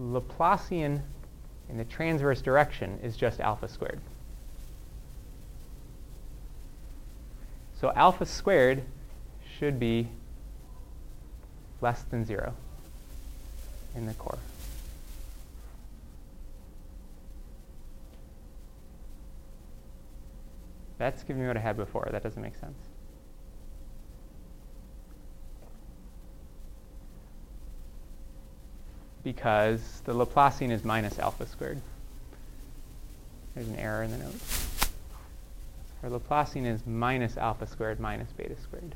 Laplacian 0.00 1.02
in 1.68 1.76
the 1.76 1.84
transverse 1.84 2.40
direction 2.40 2.98
is 3.02 3.18
just 3.18 3.38
alpha 3.38 3.68
squared. 3.68 4.00
So 7.78 7.92
alpha 7.94 8.24
squared 8.24 8.82
should 9.58 9.78
be 9.78 10.08
less 11.80 12.02
than 12.02 12.24
0 12.24 12.54
in 13.96 14.06
the 14.06 14.14
core. 14.14 14.38
That's 20.98 21.22
giving 21.22 21.40
me 21.40 21.48
what 21.48 21.56
I 21.56 21.60
had 21.60 21.78
before. 21.78 22.08
That 22.12 22.22
doesn't 22.22 22.42
make 22.42 22.56
sense. 22.56 22.76
Because 29.24 30.02
the 30.04 30.12
Laplacian 30.12 30.70
is 30.70 30.84
minus 30.84 31.18
alpha 31.18 31.46
squared. 31.46 31.80
There's 33.54 33.68
an 33.68 33.76
error 33.76 34.02
in 34.02 34.10
the 34.10 34.18
notes. 34.18 34.90
Our 36.02 36.10
Laplacian 36.10 36.66
is 36.66 36.86
minus 36.86 37.36
alpha 37.36 37.66
squared 37.66 37.98
minus 37.98 38.30
beta 38.32 38.56
squared. 38.60 38.94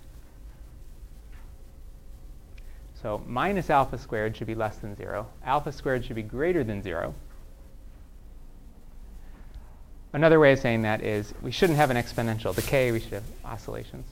So 3.05 3.21
minus 3.27 3.69
alpha 3.69 3.99
squared 3.99 4.35
should 4.35 4.47
be 4.47 4.55
less 4.55 4.79
than 4.79 4.97
0. 4.97 5.27
Alpha 5.45 5.71
squared 5.73 6.07
should 6.07 6.17
be 6.17 6.23
greater 6.23 6.65
than 6.65 6.83
0. 6.83 7.15
Another 10.15 10.41
way 10.41 10.53
of 10.53 10.59
saying 10.59 10.81
that 10.83 11.03
is 11.03 11.35
we 11.43 11.51
shouldn't 11.51 11.77
have 11.77 11.91
an 11.91 11.99
exponential 11.99 12.57
decay, 12.57 12.93
we 12.93 13.01
should 13.01 13.13
have 13.13 13.25
oscillations. 13.45 14.07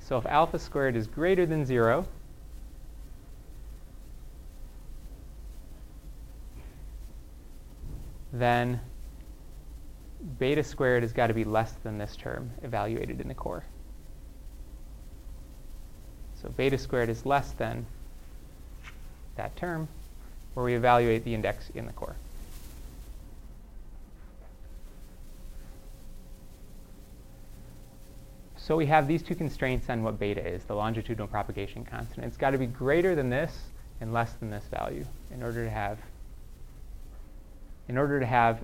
So 0.00 0.18
if 0.18 0.26
alpha 0.26 0.58
squared 0.58 0.94
is 0.94 1.06
greater 1.06 1.46
than 1.46 1.64
0, 1.64 2.06
then 8.30 8.78
beta 10.38 10.62
squared 10.62 11.02
has 11.02 11.14
got 11.14 11.28
to 11.28 11.34
be 11.34 11.44
less 11.44 11.72
than 11.82 11.96
this 11.96 12.14
term 12.14 12.50
evaluated 12.62 13.22
in 13.22 13.28
the 13.28 13.34
core. 13.34 13.64
So 16.42 16.48
beta 16.48 16.76
squared 16.76 17.08
is 17.08 17.24
less 17.24 17.52
than 17.52 17.86
that 19.36 19.54
term 19.56 19.88
where 20.54 20.64
we 20.64 20.74
evaluate 20.74 21.24
the 21.24 21.34
index 21.34 21.70
in 21.70 21.86
the 21.86 21.92
core. 21.92 22.16
So 28.56 28.76
we 28.76 28.86
have 28.86 29.08
these 29.08 29.22
two 29.22 29.34
constraints 29.34 29.90
on 29.90 30.02
what 30.02 30.18
beta 30.18 30.46
is, 30.46 30.62
the 30.64 30.74
longitudinal 30.74 31.26
propagation 31.26 31.84
constant. 31.84 32.26
It's 32.26 32.36
got 32.36 32.50
to 32.50 32.58
be 32.58 32.66
greater 32.66 33.14
than 33.14 33.28
this 33.28 33.58
and 34.00 34.12
less 34.12 34.34
than 34.34 34.50
this 34.50 34.64
value 34.64 35.04
in 35.32 35.42
order 35.42 35.64
to 35.64 35.70
have 35.70 35.98
in 37.88 37.98
order 37.98 38.20
to 38.20 38.26
have 38.26 38.60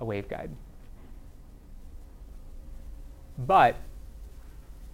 a 0.00 0.04
waveguide. 0.04 0.50
But 3.38 3.76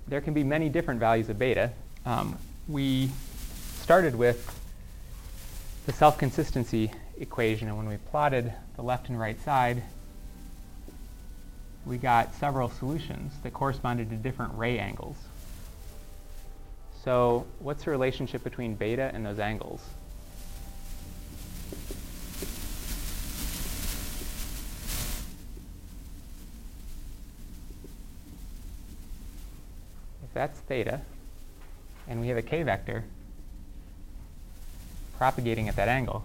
there 0.07 0.23
can 0.23 0.33
be 0.33 0.43
many 0.43 0.71
different 0.71 0.99
values 0.99 1.29
of 1.29 1.39
beta. 1.39 1.73
Um, 2.07 2.39
we 2.69 3.11
started 3.81 4.15
with 4.15 4.55
the 5.87 5.93
self-consistency 5.93 6.91
equation, 7.19 7.69
and 7.69 7.77
when 7.77 7.89
we 7.89 7.97
plotted 7.97 8.53
the 8.77 8.83
left 8.83 9.09
and 9.09 9.19
right 9.19 9.41
side, 9.43 9.83
we 11.87 11.97
got 11.97 12.35
several 12.35 12.69
solutions 12.69 13.33
that 13.43 13.53
corresponded 13.53 14.11
to 14.11 14.17
different 14.17 14.53
ray 14.57 14.79
angles. 14.79 15.17
So 17.05 17.47
what's 17.61 17.85
the 17.85 17.91
relationship 17.91 18.45
between 18.45 18.75
beta 18.75 19.11
and 19.15 19.25
those 19.25 19.39
angles? 19.39 19.81
If 30.23 30.35
that's 30.35 30.59
theta, 30.61 31.01
and 32.09 32.21
we 32.21 32.29
have 32.29 32.39
a 32.39 32.43
k 32.43 32.63
vector, 32.63 33.05
propagating 35.19 35.69
at 35.69 35.77
that 35.77 35.89
angle, 35.89 36.25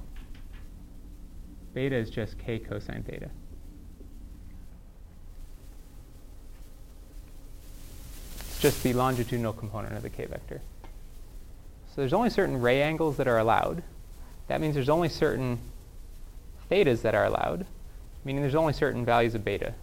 beta 1.73 1.95
is 1.95 2.09
just 2.09 2.37
k 2.39 2.57
cosine 2.57 3.03
theta. 3.03 3.29
It's 8.39 8.59
just 8.61 8.81
the 8.83 8.93
longitudinal 8.93 9.53
component 9.53 9.95
of 9.95 10.03
the 10.03 10.09
k 10.09 10.25
vector. 10.25 10.61
So 11.89 12.01
there's 12.01 12.13
only 12.13 12.29
certain 12.29 12.61
ray 12.61 12.81
angles 12.81 13.17
that 13.17 13.27
are 13.27 13.37
allowed. 13.37 13.83
That 14.47 14.61
means 14.61 14.73
there's 14.73 14.89
only 14.89 15.09
certain 15.09 15.59
thetas 16.71 17.01
that 17.01 17.13
are 17.13 17.25
allowed, 17.25 17.65
meaning 18.23 18.41
there's 18.41 18.55
only 18.55 18.73
certain 18.73 19.05
values 19.05 19.35
of 19.35 19.43
beta 19.43 19.73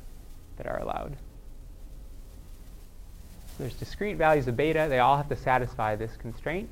that 0.56 0.66
are 0.66 0.80
allowed. 0.80 1.16
There's 3.61 3.75
discrete 3.75 4.16
values 4.16 4.49
of 4.49 4.57
beta. 4.57 4.87
They 4.88 5.01
all 5.01 5.18
have 5.18 5.29
to 5.29 5.37
satisfy 5.37 5.94
this 5.94 6.16
constraint. 6.16 6.70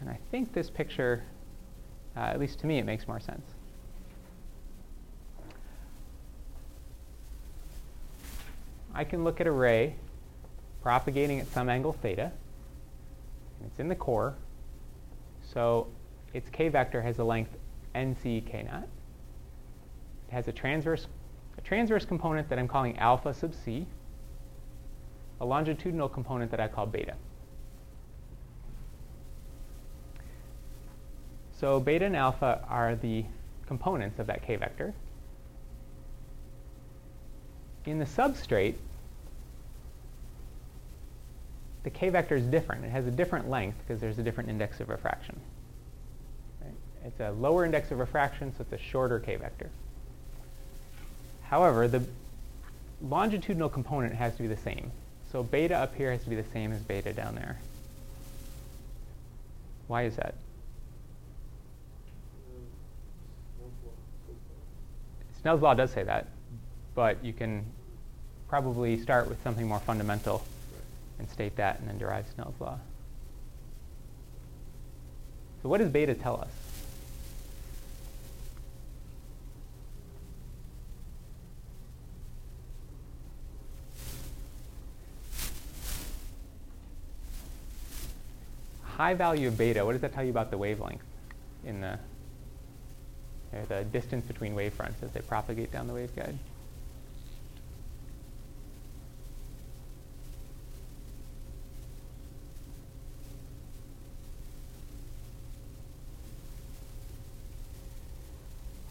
And 0.00 0.10
I 0.10 0.18
think 0.30 0.52
this 0.52 0.68
picture, 0.68 1.24
uh, 2.14 2.20
at 2.20 2.38
least 2.38 2.58
to 2.58 2.66
me, 2.66 2.76
it 2.76 2.84
makes 2.84 3.08
more 3.08 3.20
sense. 3.20 3.46
I 8.92 9.04
can 9.04 9.24
look 9.24 9.40
at 9.40 9.46
a 9.46 9.52
ray 9.52 9.94
propagating 10.82 11.40
at 11.40 11.46
some 11.46 11.70
angle 11.70 11.94
theta. 11.94 12.32
It's 13.64 13.80
in 13.80 13.88
the 13.88 13.94
core. 13.94 14.34
So 15.54 15.86
its 16.34 16.50
k 16.50 16.68
vector 16.68 17.00
has 17.00 17.18
a 17.18 17.24
length 17.24 17.56
nc 17.94 18.44
k 18.44 18.62
naught. 18.62 18.88
It 20.28 20.32
has 20.32 20.48
a 20.48 20.52
transverse, 20.52 21.06
a 21.56 21.60
transverse 21.60 22.04
component 22.04 22.48
that 22.48 22.58
I'm 22.58 22.68
calling 22.68 22.98
alpha 22.98 23.32
sub 23.34 23.54
c, 23.54 23.86
a 25.40 25.44
longitudinal 25.44 26.08
component 26.08 26.50
that 26.50 26.60
I 26.60 26.68
call 26.68 26.86
beta. 26.86 27.14
So 31.52 31.80
beta 31.80 32.04
and 32.04 32.16
alpha 32.16 32.64
are 32.68 32.94
the 32.94 33.24
components 33.66 34.18
of 34.18 34.26
that 34.26 34.42
k 34.42 34.56
vector. 34.56 34.92
In 37.86 37.98
the 37.98 38.04
substrate, 38.04 38.74
the 41.82 41.90
k 41.90 42.08
vector 42.08 42.34
is 42.34 42.44
different. 42.44 42.84
It 42.84 42.90
has 42.90 43.06
a 43.06 43.10
different 43.10 43.48
length 43.48 43.78
because 43.78 44.00
there's 44.00 44.18
a 44.18 44.22
different 44.22 44.48
index 44.48 44.80
of 44.80 44.88
refraction. 44.88 45.38
Right? 46.62 46.72
It's 47.04 47.20
a 47.20 47.30
lower 47.32 47.64
index 47.64 47.90
of 47.90 47.98
refraction, 47.98 48.52
so 48.56 48.62
it's 48.62 48.72
a 48.72 48.78
shorter 48.78 49.20
k 49.20 49.36
vector. 49.36 49.70
However, 51.44 51.88
the 51.88 52.02
longitudinal 53.00 53.68
component 53.68 54.14
has 54.14 54.34
to 54.36 54.42
be 54.42 54.48
the 54.48 54.56
same. 54.56 54.90
So 55.30 55.42
beta 55.42 55.76
up 55.76 55.94
here 55.94 56.10
has 56.12 56.22
to 56.24 56.30
be 56.30 56.36
the 56.36 56.44
same 56.52 56.72
as 56.72 56.80
beta 56.82 57.12
down 57.12 57.34
there. 57.34 57.58
Why 59.86 60.02
is 60.04 60.16
that? 60.16 60.34
Snell's 65.42 65.60
law 65.60 65.74
does 65.74 65.90
say 65.90 66.02
that, 66.04 66.28
but 66.94 67.22
you 67.22 67.34
can 67.34 67.66
probably 68.48 68.98
start 68.98 69.28
with 69.28 69.42
something 69.42 69.66
more 69.66 69.80
fundamental 69.80 70.42
and 71.18 71.28
state 71.28 71.56
that 71.56 71.80
and 71.80 71.88
then 71.88 71.98
derive 71.98 72.24
Snell's 72.34 72.58
law. 72.60 72.78
So 75.62 75.68
what 75.68 75.78
does 75.78 75.90
beta 75.90 76.14
tell 76.14 76.40
us? 76.40 76.63
High 88.96 89.14
value 89.14 89.48
of 89.48 89.58
beta, 89.58 89.84
what 89.84 89.92
does 89.92 90.00
that 90.02 90.14
tell 90.14 90.24
you 90.24 90.30
about 90.30 90.50
the 90.50 90.58
wavelength 90.58 91.02
in 91.64 91.80
the 91.80 91.98
the 93.68 93.84
distance 93.84 94.24
between 94.26 94.54
wavefronts 94.54 95.02
as 95.02 95.10
they 95.12 95.20
propagate 95.20 95.70
down 95.72 95.86
the 95.86 95.92
waveguide. 95.92 96.36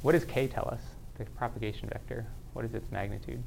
What 0.02 0.12
does 0.12 0.26
k 0.26 0.48
tell 0.48 0.68
us, 0.70 0.82
the 1.18 1.24
propagation 1.26 1.88
vector? 1.88 2.26
What 2.54 2.66
is 2.66 2.74
its 2.74 2.92
magnitude? 2.92 3.42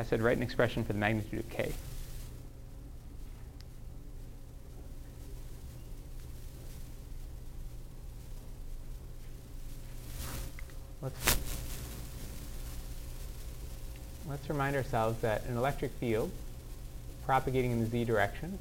I 0.00 0.02
said 0.02 0.22
write 0.22 0.38
an 0.38 0.42
expression 0.42 0.82
for 0.82 0.94
the 0.94 0.98
magnitude 0.98 1.40
of 1.40 1.50
k. 1.50 1.72
Let's, 11.02 11.36
let's 14.26 14.48
remind 14.48 14.74
ourselves 14.74 15.20
that 15.20 15.44
an 15.44 15.58
electric 15.58 15.92
field 15.92 16.30
propagating 17.26 17.70
in 17.70 17.80
the 17.80 17.86
z 17.86 18.04
direction 18.06 18.58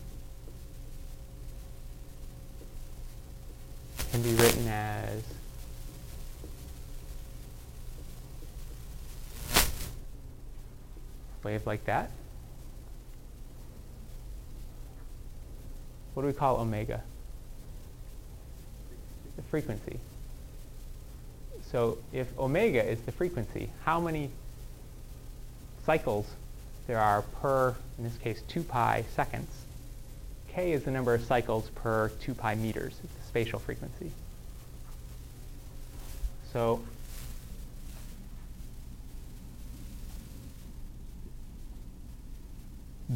can 4.12 4.22
be 4.22 4.34
written 4.34 4.68
as 4.68 5.24
wave 11.44 11.66
like 11.66 11.86
that. 11.86 12.12
What 16.14 16.24
do 16.24 16.28
we 16.28 16.34
call 16.34 16.58
omega? 16.58 17.02
The 19.36 19.42
frequency. 19.44 20.00
So 21.72 21.98
if 22.12 22.38
omega 22.38 22.84
is 22.84 23.00
the 23.02 23.12
frequency, 23.12 23.70
how 23.84 24.00
many 24.00 24.32
cycles 25.86 26.28
there 26.90 27.00
are 27.00 27.22
per, 27.22 27.76
in 28.00 28.04
this 28.04 28.18
case, 28.18 28.42
2 28.48 28.64
pi 28.64 29.06
seconds. 29.16 29.52
K 30.48 30.72
is 30.72 30.84
the 30.84 30.92
number 30.92 31.14
of 31.14 31.24
cycles 31.24 31.70
per 31.76 32.10
2 32.22 32.34
pi 32.34 32.56
meters. 32.56 32.96
It's 33.04 33.14
the 33.14 33.28
spatial 33.28 33.60
frequency. 33.60 34.12
So 36.52 36.82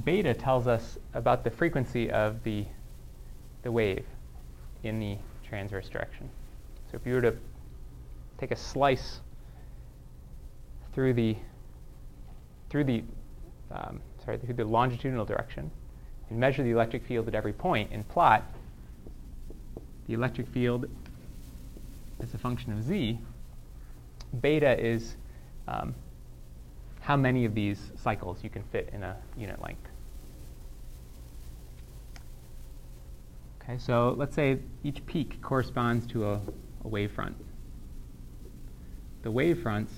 beta 0.06 0.34
tells 0.34 0.68
us 0.68 0.98
about 1.14 1.44
the 1.44 1.50
frequency 1.50 2.10
of 2.12 2.44
the, 2.44 2.66
the 3.64 3.72
wave 3.72 4.06
in 4.84 5.00
the 5.00 5.18
transverse 5.48 5.88
direction. 5.90 6.30
So 6.92 6.98
if 6.98 7.06
you 7.06 7.14
were 7.14 7.22
to 7.22 7.36
take 8.38 8.52
a 8.52 8.56
slice 8.56 9.20
through 10.94 11.14
the 11.14 11.36
through 12.70 12.84
the 12.84 13.04
um, 13.72 14.02
sorry 14.24 14.38
through 14.38 14.56
the 14.56 14.66
longitudinal 14.66 15.26
direction 15.26 15.72
and 16.30 16.40
measure 16.40 16.64
the 16.64 16.72
electric 16.72 17.06
field 17.06 17.28
at 17.28 17.36
every 17.36 17.54
point 17.54 17.90
and 17.92 18.08
plot 18.10 18.44
the 20.08 20.14
electric 20.14 20.48
field 20.48 20.86
as 22.22 22.34
a 22.34 22.38
function 22.38 22.72
of 22.74 22.84
z, 22.84 23.20
beta 24.42 24.80
is 24.80 25.16
um, 25.68 25.94
how 27.02 27.16
many 27.16 27.46
of 27.46 27.54
these 27.54 27.92
cycles 27.96 28.44
you 28.44 28.50
can 28.50 28.64
fit 28.72 28.90
in 28.94 29.04
a 29.04 29.16
unit 29.38 29.62
length. 29.62 29.93
Okay, 33.64 33.78
so 33.78 34.14
let's 34.18 34.36
say 34.36 34.60
each 34.84 35.06
peak 35.06 35.42
corresponds 35.42 36.06
to 36.08 36.26
a, 36.26 36.42
a 36.84 36.88
wavefront. 36.88 37.36
The 39.22 39.32
wavefronts 39.32 39.90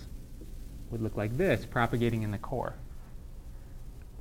would 0.92 1.02
look 1.02 1.18
like 1.18 1.36
this, 1.36 1.66
propagating 1.66 2.22
in 2.22 2.30
the 2.30 2.38
core. 2.38 2.76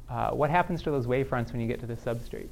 Uh, 0.08 0.30
what 0.30 0.48
happens 0.48 0.82
to 0.82 0.90
those 0.90 1.06
wavefronts 1.06 1.52
when 1.52 1.60
you 1.60 1.66
get 1.66 1.80
to 1.80 1.86
the 1.86 1.96
substrate? 1.96 2.48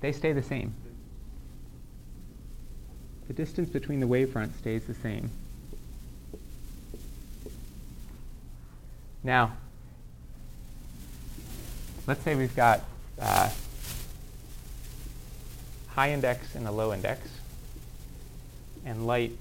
They 0.00 0.12
stay 0.12 0.32
the 0.32 0.42
same. 0.42 0.74
The 3.26 3.34
distance 3.34 3.68
between 3.68 4.00
the 4.00 4.06
wavefronts 4.06 4.56
stays 4.58 4.84
the 4.84 4.94
same. 4.94 5.30
Now, 9.22 9.52
let's 12.06 12.22
say 12.22 12.34
we've 12.34 12.56
got 12.56 12.82
uh, 13.20 13.50
high 15.88 16.12
index 16.12 16.54
and 16.54 16.66
a 16.66 16.72
low 16.72 16.92
index, 16.94 17.28
and 18.86 19.06
light 19.06 19.32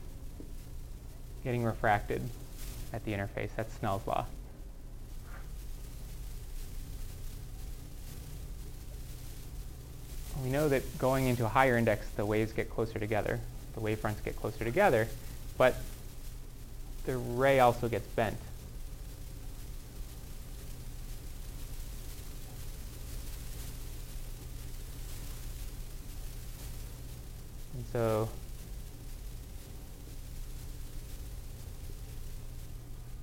getting 1.43 1.63
refracted 1.63 2.21
at 2.91 3.05
the 3.05 3.13
interface. 3.13 3.49
That's 3.55 3.73
Snell's 3.75 4.05
law. 4.05 4.25
We 10.43 10.49
know 10.49 10.69
that 10.69 10.97
going 10.97 11.27
into 11.27 11.45
a 11.45 11.49
higher 11.49 11.77
index, 11.77 12.07
the 12.15 12.25
waves 12.25 12.53
get 12.53 12.69
closer 12.69 12.97
together, 12.97 13.39
the 13.75 13.81
wavefronts 13.81 14.23
get 14.23 14.37
closer 14.37 14.63
together, 14.63 15.07
but 15.57 15.75
the 17.05 17.17
ray 17.17 17.59
also 17.59 17.89
gets 17.89 18.07
bent. 18.07 18.37
And 27.73 27.78
so 27.91 28.29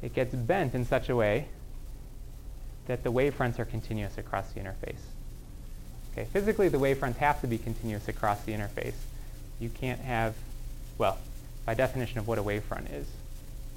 it 0.03 0.15
gets 0.15 0.35
bent 0.35 0.75
in 0.75 0.85
such 0.85 1.09
a 1.09 1.17
way 1.17 1.47
that 2.87 3.03
the 3.03 3.13
wavefronts 3.13 3.59
are 3.59 3.65
continuous 3.65 4.19
across 4.19 4.53
the 4.53 4.61
interface. 4.61 5.01
Okay, 6.13 6.27
physically 6.33 6.69
the 6.69 6.79
wavefronts 6.79 7.17
have 7.17 7.41
to 7.41 7.47
be 7.47 7.59
continuous 7.59 8.09
across 8.09 8.43
the 8.45 8.53
interface. 8.53 8.95
You 9.59 9.69
can't 9.69 10.01
have, 10.01 10.35
well, 10.99 11.19
by 11.65 11.75
definition 11.75 12.19
of 12.19 12.29
what 12.29 12.39
a 12.39 12.43
wavefront 12.43 12.93
is, 12.95 13.07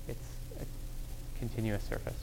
it's 0.07 0.27
a 0.61 1.39
continuous 1.39 1.83
surface. 1.83 2.13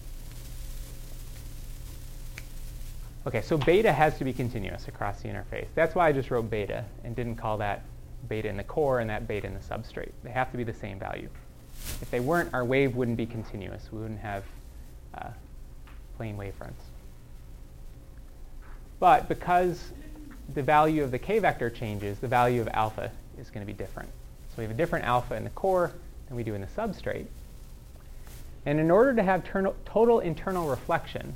Okay, 3.26 3.42
so 3.42 3.58
beta 3.58 3.92
has 3.92 4.16
to 4.18 4.24
be 4.24 4.32
continuous 4.32 4.86
across 4.86 5.20
the 5.20 5.28
interface. 5.28 5.66
That's 5.74 5.96
why 5.96 6.08
I 6.08 6.12
just 6.12 6.30
wrote 6.30 6.48
beta 6.48 6.84
and 7.02 7.16
didn't 7.16 7.36
call 7.36 7.58
that 7.58 7.82
beta 8.28 8.48
in 8.48 8.56
the 8.56 8.64
core 8.64 9.00
and 9.00 9.10
that 9.10 9.26
beta 9.26 9.46
in 9.46 9.54
the 9.54 9.60
substrate. 9.60 10.12
They 10.22 10.30
have 10.30 10.50
to 10.50 10.56
be 10.56 10.64
the 10.64 10.74
same 10.74 10.98
value. 10.98 11.28
If 12.00 12.10
they 12.10 12.20
weren't, 12.20 12.52
our 12.54 12.64
wave 12.64 12.96
wouldn't 12.96 13.16
be 13.16 13.26
continuous. 13.26 13.88
We 13.92 14.00
wouldn't 14.00 14.20
have 14.20 14.44
uh, 15.14 15.28
plane 16.16 16.36
wavefronts. 16.36 16.72
But 18.98 19.28
because 19.28 19.92
the 20.54 20.62
value 20.62 21.02
of 21.02 21.10
the 21.10 21.18
k 21.18 21.38
vector 21.38 21.70
changes, 21.70 22.18
the 22.18 22.28
value 22.28 22.60
of 22.60 22.68
alpha 22.72 23.10
is 23.38 23.50
going 23.50 23.64
to 23.64 23.70
be 23.70 23.76
different. 23.76 24.08
So 24.50 24.54
we 24.58 24.64
have 24.64 24.70
a 24.70 24.76
different 24.76 25.04
alpha 25.04 25.34
in 25.34 25.44
the 25.44 25.50
core 25.50 25.92
than 26.28 26.36
we 26.36 26.42
do 26.42 26.54
in 26.54 26.60
the 26.60 26.66
substrate. 26.66 27.26
And 28.64 28.80
in 28.80 28.90
order 28.90 29.14
to 29.14 29.22
have 29.22 29.44
total 29.84 30.20
internal 30.20 30.68
reflection, 30.68 31.34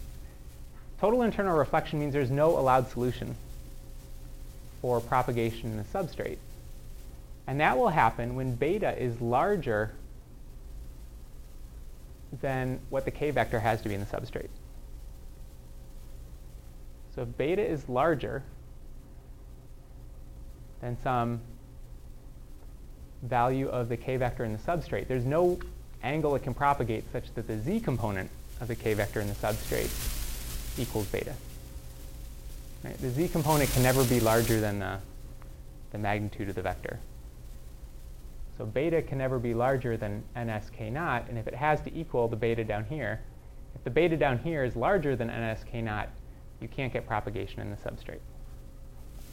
total 1.01 1.23
internal 1.23 1.57
reflection 1.57 2.01
means 2.01 2.13
there's 2.13 2.31
no 2.31 2.59
allowed 2.59 2.89
solution 2.89 3.37
for 4.81 5.01
propagation 5.01 5.71
in 5.71 5.77
the 5.77 5.85
substrate. 5.85 6.39
And 7.51 7.59
that 7.59 7.77
will 7.77 7.89
happen 7.89 8.37
when 8.37 8.55
beta 8.55 8.97
is 8.97 9.21
larger 9.21 9.91
than 12.41 12.79
what 12.91 13.05
the 13.05 13.11
k 13.11 13.33
vector 13.33 13.59
has 13.59 13.83
to 13.83 13.89
be 13.89 13.95
in 13.97 14.01
the 14.01 14.07
substrate. 14.07 14.51
So 17.13 17.23
if 17.23 17.37
beta 17.37 17.61
is 17.61 17.89
larger 17.89 18.45
than 20.81 20.97
some 21.03 21.41
value 23.25 23.67
of 23.67 23.89
the 23.89 23.97
k 23.97 24.17
vector 24.17 24.45
in 24.45 24.53
the 24.53 24.59
substrate, 24.61 25.09
there's 25.09 25.27
no 25.27 25.59
angle 26.05 26.37
it 26.37 26.45
can 26.45 26.55
propagate 26.55 27.03
such 27.11 27.35
that 27.35 27.49
the 27.49 27.59
z 27.59 27.81
component 27.81 28.31
of 28.61 28.69
the 28.69 28.77
k 28.77 28.95
vector 28.95 29.21
in 29.21 29.27
the 29.27 29.35
substrate 29.35 29.91
equals 30.79 31.07
beta. 31.07 31.35
Right? 32.85 32.97
The 32.99 33.11
z 33.11 33.27
component 33.27 33.73
can 33.73 33.83
never 33.83 34.05
be 34.05 34.21
larger 34.21 34.61
than 34.61 34.79
the, 34.79 35.01
the 35.91 35.99
magnitude 35.99 36.49
of 36.49 36.55
the 36.55 36.63
vector. 36.63 37.01
So 38.61 38.67
beta 38.67 39.01
can 39.01 39.17
never 39.17 39.39
be 39.39 39.55
larger 39.55 39.97
than 39.97 40.23
nsk 40.37 40.93
naught, 40.93 41.31
and 41.31 41.39
if 41.39 41.47
it 41.47 41.55
has 41.55 41.81
to 41.81 41.99
equal 41.99 42.29
the 42.29 42.37
beta 42.37 42.63
down 42.63 42.85
here, 42.85 43.23
if 43.75 43.83
the 43.85 43.89
beta 43.89 44.19
down 44.19 44.39
here 44.39 44.65
is 44.65 44.77
larger 44.77 45.17
than 45.17 45.31
nsk 45.31 45.83
naught, 45.83 46.11
you 46.61 46.69
can't 46.69 46.93
get 46.93 47.07
propagation 47.07 47.61
in 47.61 47.71
the 47.71 47.77
substrate. 47.77 48.21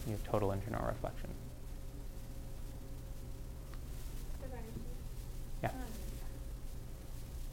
You 0.06 0.14
have 0.14 0.24
total 0.24 0.54
internal 0.54 0.80
reflection. 0.88 1.28
Yeah. 5.62 5.72
Um, 5.72 5.76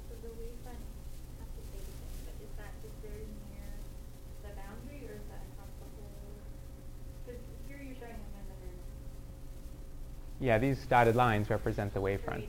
so 0.06 0.14
the 0.22 0.30
wavefront 0.30 0.78
has 1.42 1.50
to 1.58 1.62
stay 1.74 1.82
the 1.82 1.90
same, 1.90 2.22
but 2.22 2.38
is 2.38 2.54
that 2.54 2.70
just 2.86 2.94
very 3.02 3.26
near 3.50 3.66
the 4.46 4.54
boundary, 4.54 5.10
or 5.10 5.18
is 5.18 5.26
that 5.26 5.42
across 5.50 5.74
the 5.82 5.90
whole? 5.90 6.38
Because 7.26 7.42
here 7.66 7.82
you're 7.82 7.98
showing 7.98 8.14
them 8.14 8.30
in 8.30 8.46
the 8.46 8.54
Yeah, 10.45 10.59
these 10.59 10.76
dotted 10.84 11.16
lines 11.16 11.49
represent 11.49 11.95
the 11.95 12.01
wavefronts. 12.01 12.45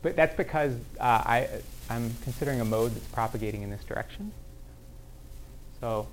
But 0.00 0.16
that's 0.16 0.34
because 0.34 0.72
uh, 0.98 1.02
I, 1.04 1.48
I'm 1.90 2.14
considering 2.22 2.62
a 2.62 2.64
mode 2.64 2.94
that's 2.94 3.06
propagating 3.08 3.60
in 3.60 3.68
this 3.68 3.84
direction. 3.84 4.32
So 5.78 6.08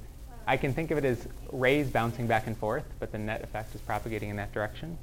I 0.45 0.57
can 0.57 0.73
think 0.73 0.91
of 0.91 0.97
it 0.97 1.05
as 1.05 1.25
rays 1.53 1.89
bouncing 1.89 2.27
back 2.27 2.47
and 2.47 2.57
forth, 2.57 2.83
but 2.99 3.13
the 3.13 3.17
net 3.17 3.45
effect 3.45 3.73
is 3.75 3.79
propagating 3.79 4.29
in 4.29 4.35
that 4.35 4.51
direction. 4.51 4.97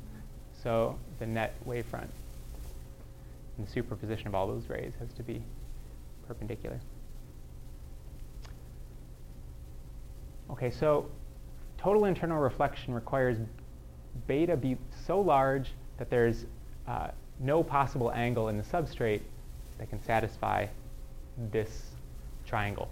So 0.63 0.99
the 1.19 1.27
net 1.27 1.55
wavefront 1.67 2.11
and 3.57 3.67
the 3.67 3.71
superposition 3.71 4.27
of 4.27 4.35
all 4.35 4.47
those 4.47 4.69
rays 4.69 4.93
has 4.99 5.11
to 5.15 5.23
be 5.23 5.41
perpendicular. 6.29 6.79
Okay, 10.51 10.71
so 10.71 11.09
total 11.79 12.05
internal 12.05 12.39
reflection 12.39 12.95
requires 12.95 13.39
beta 14.27 14.57
be 14.57 14.77
so 15.07 15.21
large 15.21 15.73
that 15.99 16.11
there's 16.11 16.45
uh, 16.87 17.09
no 17.41 17.63
possible 17.63 18.11
angle 18.13 18.49
in 18.49 18.57
the 18.57 18.63
substrate 18.63 19.21
that 19.79 19.91
can 19.91 20.03
satisfy 20.03 20.67
this 21.51 21.91
triangle, 22.47 22.89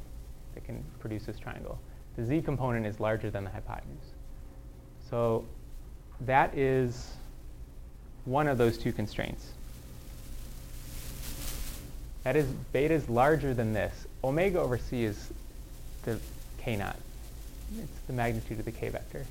that 0.54 0.64
can 0.64 0.82
produce 0.98 1.24
this 1.24 1.38
triangle. 1.38 1.78
The 2.16 2.24
z 2.24 2.42
component 2.42 2.86
is 2.86 3.00
larger 3.00 3.30
than 3.30 3.44
the 3.44 3.50
hypotenuse. 3.50 4.12
So 5.10 5.44
that 6.20 6.56
is 6.56 7.14
one 8.24 8.48
of 8.48 8.58
those 8.58 8.78
two 8.78 8.92
constraints. 8.92 9.50
That 12.24 12.36
is, 12.36 12.46
beta 12.72 12.94
is 12.94 13.08
larger 13.08 13.52
than 13.52 13.72
this. 13.72 14.06
Omega 14.22 14.60
over 14.60 14.78
c 14.78 15.04
is 15.04 15.30
the 16.04 16.18
k 16.58 16.76
naught. 16.76 16.96
It's 17.78 18.00
the 18.06 18.12
magnitude 18.12 18.58
of 18.58 18.64
the 18.64 18.72
k 18.72 18.88
vector. 18.88 19.26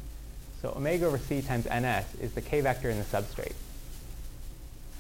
So 0.62 0.74
omega 0.76 1.06
over 1.06 1.18
c 1.18 1.42
times 1.42 1.66
ns 1.66 2.06
is 2.22 2.34
the 2.34 2.42
k 2.42 2.62
vector 2.62 2.90
in 2.90 2.98
the 2.98 3.06
substrate. 3.06 3.54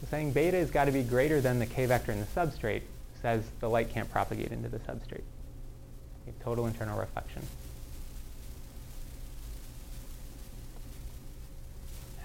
So 0.01 0.07
saying 0.09 0.31
beta 0.31 0.57
has 0.57 0.71
got 0.71 0.85
to 0.85 0.91
be 0.91 1.03
greater 1.03 1.41
than 1.41 1.59
the 1.59 1.65
k 1.65 1.85
vector 1.85 2.11
in 2.11 2.19
the 2.19 2.25
substrate 2.27 2.81
says 3.21 3.43
the 3.61 3.69
light 3.69 3.89
can't 3.89 4.11
propagate 4.11 4.51
into 4.51 4.69
the 4.69 4.79
substrate. 4.79 5.23
Total 6.43 6.67
internal 6.67 6.99
reflection. 6.99 7.41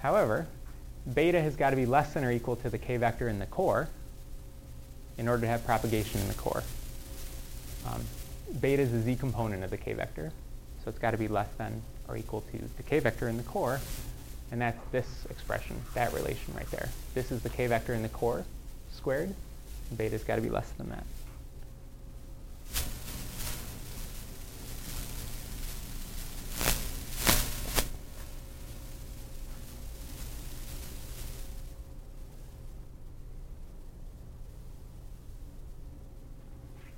However, 0.03 0.47
beta 1.15 1.41
has 1.41 1.57
got 1.57 1.71
to 1.71 1.77
be 1.77 1.87
less 1.87 2.15
than 2.15 2.25
or 2.25 2.33
equal 2.33 2.57
to 2.57 2.71
the 2.71 2.79
k 2.79 2.97
vector 2.97 3.29
in 3.29 3.39
the 3.39 3.47
core 3.47 3.89
in 5.17 5.29
order 5.29 5.43
to 5.43 5.47
have 5.47 5.65
propagation 5.65 6.21
in 6.21 6.29
the 6.29 6.35
core. 6.35 6.63
Um, 7.87 8.03
beta 8.61 8.83
is 8.83 8.93
the 8.93 9.01
z 9.01 9.17
component 9.17 9.63
of 9.65 9.71
the 9.71 9.77
k 9.77 9.93
vector, 9.93 10.33
so 10.85 10.91
it's 10.91 10.99
got 10.99 11.13
to 11.13 11.19
be 11.19 11.29
less 11.29 11.49
than 11.59 11.83
or 12.09 12.17
equal 12.17 12.43
to 12.53 12.59
the 12.77 12.83
k 12.83 12.99
vector 12.99 13.29
in 13.29 13.37
the 13.37 13.43
core, 13.43 13.81
and 14.51 14.61
that's 14.61 14.79
this 14.93 15.07
expression, 15.31 15.77
that 15.95 16.13
relation 16.13 16.55
right 16.55 16.71
there. 16.71 16.89
This 17.15 17.31
is 17.31 17.43
the 17.43 17.51
k 17.51 17.67
vector 17.67 17.95
in 17.95 18.03
the 18.03 18.09
core 18.09 18.45
squared, 18.93 19.35
beta's 19.97 20.25
got 20.25 20.37
to 20.37 20.43
be 20.43 20.51
less 20.51 20.71
than 20.71 20.89
that. 20.91 21.05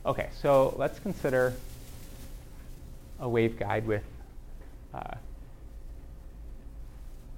Okay, 0.06 0.30
so 0.40 0.74
let's 0.76 0.98
consider 0.98 1.52
a 3.20 3.26
waveguide 3.26 3.84
with, 3.84 4.02
uh, 4.94 5.14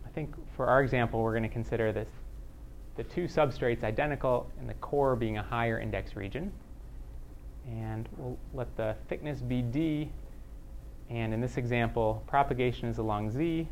I 0.06 0.08
think 0.14 0.34
for 0.56 0.66
our 0.66 0.82
example, 0.82 1.22
we're 1.22 1.32
going 1.32 1.42
to 1.42 1.48
consider 1.48 1.92
this, 1.92 2.08
the 2.96 3.04
two 3.04 3.24
substrates 3.24 3.82
identical 3.82 4.50
and 4.60 4.68
the 4.68 4.74
core 4.74 5.16
being 5.16 5.38
a 5.38 5.42
higher 5.42 5.80
index 5.80 6.14
region. 6.14 6.52
And 7.66 8.08
we'll 8.16 8.38
let 8.54 8.74
the 8.76 8.96
thickness 9.08 9.40
be 9.40 9.62
d. 9.62 10.10
And 11.10 11.32
in 11.34 11.40
this 11.40 11.56
example, 11.56 12.22
propagation 12.26 12.88
is 12.88 12.98
along 12.98 13.30
z. 13.30 13.68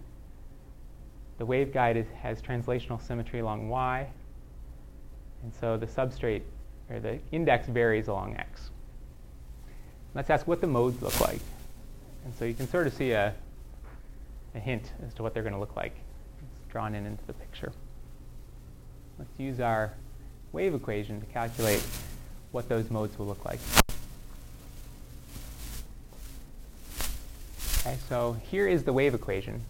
The 1.39 1.47
waveguide 1.47 1.97
is, 1.97 2.07
has 2.21 2.43
translational 2.43 3.01
symmetry 3.01 3.41
along 3.41 3.69
y. 3.69 4.09
And 5.43 5.53
so 5.55 5.77
the 5.77 5.87
substrate, 5.87 6.43
or 6.91 7.01
the 7.01 7.19
index 7.33 7.67
varies 7.67 8.09
along 8.09 8.37
x. 8.37 8.71
Let's 10.15 10.29
ask 10.29 10.47
what 10.47 10.61
the 10.61 10.67
modes 10.67 11.01
look 11.03 11.19
like. 11.21 11.41
And 12.25 12.35
so 12.39 12.45
you 12.45 12.55
can 12.55 12.69
sort 12.69 12.87
of 12.87 12.93
see 12.93 13.13
a, 13.13 13.35
a 14.55 14.59
hint 14.59 14.93
as 15.07 15.15
to 15.15 15.23
what 15.23 15.35
they're 15.35 15.43
going 15.43 15.55
to 15.55 15.59
look 15.59 15.77
like. 15.77 15.95
It's 16.43 16.73
drawn 16.73 16.95
in 16.95 17.07
into 17.07 17.25
the 17.27 17.33
picture. 17.33 17.73
Let's 19.19 19.39
use 19.39 19.61
our 19.61 19.93
wave 20.53 20.75
equation 20.75 21.21
to 21.21 21.27
calculate 21.27 21.83
what 22.53 22.69
those 22.69 22.91
modes 22.91 23.19
will 23.19 23.27
look 23.27 23.45
like. 23.45 23.61
Okay, 27.81 27.97
so 28.09 28.37
here 28.51 28.69
is 28.69 28.85
the 28.85 28.93
wave 28.93 29.15
equation. 29.15 29.63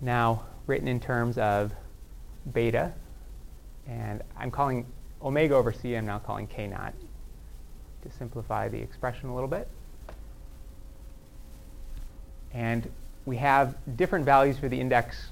Now 0.00 0.44
written 0.66 0.88
in 0.88 1.00
terms 1.00 1.38
of 1.38 1.72
beta, 2.52 2.92
and 3.86 4.22
I'm 4.36 4.50
calling 4.50 4.86
omega 5.22 5.54
over 5.54 5.72
c, 5.72 5.96
I'm 5.96 6.06
now 6.06 6.18
calling 6.18 6.46
k 6.46 6.66
naught 6.66 6.94
to 8.02 8.10
simplify 8.10 8.68
the 8.68 8.78
expression 8.78 9.28
a 9.28 9.34
little 9.34 9.48
bit. 9.48 9.68
And 12.54 12.88
we 13.24 13.36
have 13.36 13.76
different 13.96 14.24
values 14.24 14.58
for 14.58 14.68
the 14.68 14.80
index 14.80 15.28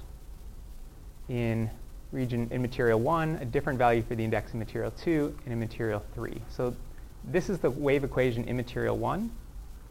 in 1.29 1.69
region 2.11 2.47
in 2.51 2.61
material 2.61 2.99
1, 2.99 3.39
a 3.41 3.45
different 3.45 3.79
value 3.79 4.01
for 4.01 4.15
the 4.15 4.23
index 4.23 4.53
in 4.53 4.59
material 4.59 4.91
2, 4.91 5.37
and 5.45 5.53
in 5.53 5.59
material 5.59 6.03
3. 6.13 6.41
So 6.49 6.75
this 7.23 7.49
is 7.49 7.59
the 7.59 7.69
wave 7.69 8.03
equation 8.03 8.43
in 8.45 8.57
material 8.57 8.97
1. 8.97 9.31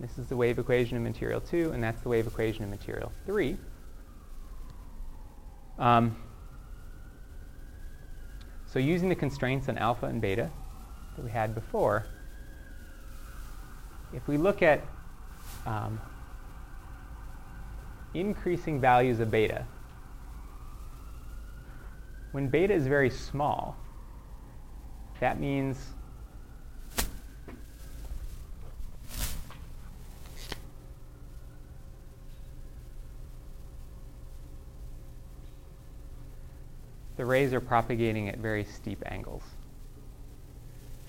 This 0.00 0.18
is 0.18 0.26
the 0.26 0.36
wave 0.36 0.58
equation 0.58 0.96
in 0.96 1.02
material 1.02 1.40
2, 1.40 1.72
and 1.72 1.82
that's 1.82 2.00
the 2.02 2.08
wave 2.08 2.26
equation 2.26 2.64
in 2.64 2.70
material 2.70 3.12
3. 3.26 3.56
Um, 5.78 6.16
so 8.66 8.78
using 8.78 9.08
the 9.08 9.14
constraints 9.14 9.68
on 9.68 9.78
alpha 9.78 10.06
and 10.06 10.20
beta 10.20 10.50
that 11.16 11.24
we 11.24 11.30
had 11.30 11.54
before, 11.54 12.06
if 14.12 14.26
we 14.28 14.36
look 14.36 14.62
at 14.62 14.80
um, 15.66 16.00
increasing 18.14 18.80
values 18.80 19.20
of 19.20 19.30
beta, 19.30 19.64
when 22.32 22.48
beta 22.48 22.72
is 22.72 22.86
very 22.86 23.10
small, 23.10 23.76
that 25.18 25.40
means 25.40 25.76
the 37.16 37.26
rays 37.26 37.52
are 37.52 37.60
propagating 37.60 38.28
at 38.28 38.38
very 38.38 38.64
steep 38.64 39.02
angles. 39.06 39.42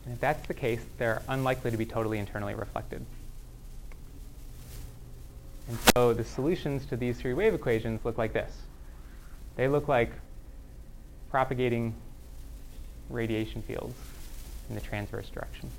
And 0.04 0.14
if 0.14 0.20
that's 0.20 0.46
the 0.48 0.54
case, 0.54 0.82
they're 0.98 1.22
unlikely 1.30 1.72
to 1.72 1.78
be 1.78 1.86
totally 1.86 2.18
internally 2.18 2.56
reflected. 2.56 3.06
And 5.68 5.78
so 5.94 6.14
the 6.14 6.24
solutions 6.24 6.86
to 6.88 6.98
these 6.98 7.18
three 7.18 7.34
wave 7.34 7.54
equations 7.54 8.04
look 8.04 8.18
like 8.18 8.34
this. 8.34 8.52
They 9.56 9.68
look 9.68 9.88
like 9.88 10.12
propagating 11.30 11.94
radiation 13.10 13.62
fields 13.62 13.96
in 14.70 14.76
the 14.76 14.82
transverse 14.82 15.30
direction. 15.30 15.70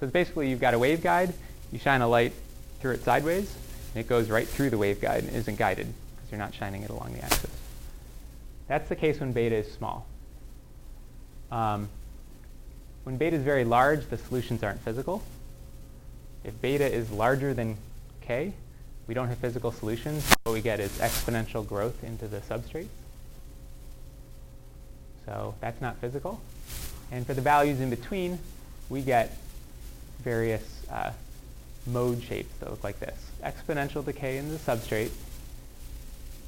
So 0.00 0.06
basically 0.06 0.50
you've 0.50 0.60
got 0.60 0.74
a 0.74 0.78
waveguide, 0.78 1.32
you 1.70 1.78
shine 1.78 2.00
a 2.00 2.08
light 2.08 2.32
through 2.80 2.92
it 2.92 3.04
sideways, 3.04 3.54
and 3.94 4.04
it 4.04 4.08
goes 4.08 4.30
right 4.30 4.46
through 4.46 4.70
the 4.70 4.76
waveguide 4.76 5.20
and 5.20 5.30
isn't 5.30 5.58
guided 5.58 5.86
because 5.86 6.30
you're 6.30 6.38
not 6.38 6.54
shining 6.54 6.82
it 6.82 6.90
along 6.90 7.12
the 7.12 7.24
axis. 7.24 7.50
That's 8.68 8.88
the 8.88 8.96
case 8.96 9.20
when 9.20 9.32
beta 9.32 9.56
is 9.56 9.70
small. 9.72 10.06
Um, 11.50 11.88
when 13.04 13.16
beta 13.16 13.36
is 13.36 13.42
very 13.42 13.64
large, 13.64 14.06
the 14.08 14.16
solutions 14.16 14.62
aren't 14.62 14.80
physical. 14.80 15.22
If 16.44 16.60
beta 16.60 16.90
is 16.90 17.10
larger 17.10 17.52
than 17.52 17.76
k, 18.22 18.52
we 19.06 19.14
don't 19.14 19.28
have 19.28 19.38
physical 19.38 19.72
solutions. 19.72 20.32
What 20.44 20.52
we 20.52 20.60
get 20.60 20.80
is 20.80 20.90
exponential 20.98 21.66
growth 21.66 22.02
into 22.04 22.28
the 22.28 22.38
substrate. 22.38 22.88
So 25.26 25.54
that's 25.60 25.80
not 25.80 25.96
physical. 25.98 26.40
And 27.10 27.26
for 27.26 27.34
the 27.34 27.42
values 27.42 27.80
in 27.80 27.90
between, 27.90 28.38
we 28.88 29.02
get 29.02 29.36
various 30.22 30.62
uh, 30.90 31.12
mode 31.86 32.22
shapes 32.22 32.54
that 32.60 32.70
look 32.70 32.84
like 32.84 32.98
this. 33.00 33.16
Exponential 33.44 34.04
decay 34.04 34.38
in 34.38 34.48
the 34.48 34.56
substrate, 34.56 35.10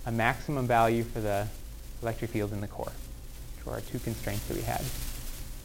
a 0.06 0.12
maximum 0.12 0.66
value 0.66 1.02
for 1.02 1.20
the 1.20 1.46
electric 2.02 2.30
field 2.30 2.52
in 2.52 2.60
the 2.60 2.68
core, 2.68 2.92
which 3.56 3.66
were 3.66 3.72
our 3.72 3.80
two 3.80 3.98
constraints 3.98 4.46
that 4.46 4.56
we 4.56 4.62
had. 4.62 4.82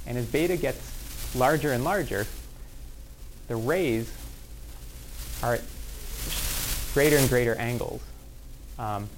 And 0.07 0.17
as 0.17 0.25
beta 0.25 0.57
gets 0.57 1.35
larger 1.35 1.71
and 1.71 1.83
larger, 1.83 2.25
the 3.47 3.55
rays 3.55 4.11
are 5.43 5.55
at 5.55 5.61
greater 6.93 7.17
and 7.17 7.29
greater 7.29 7.55
angles. 7.55 8.01
Um, 8.77 9.09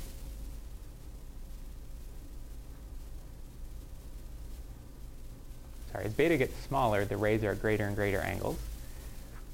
sorry, 5.91 6.05
as 6.05 6.13
beta 6.13 6.37
gets 6.37 6.55
smaller, 6.63 7.05
the 7.05 7.17
rays 7.17 7.43
are 7.43 7.51
at 7.51 7.61
greater 7.61 7.85
and 7.85 7.95
greater 7.95 8.19
angles. 8.19 8.57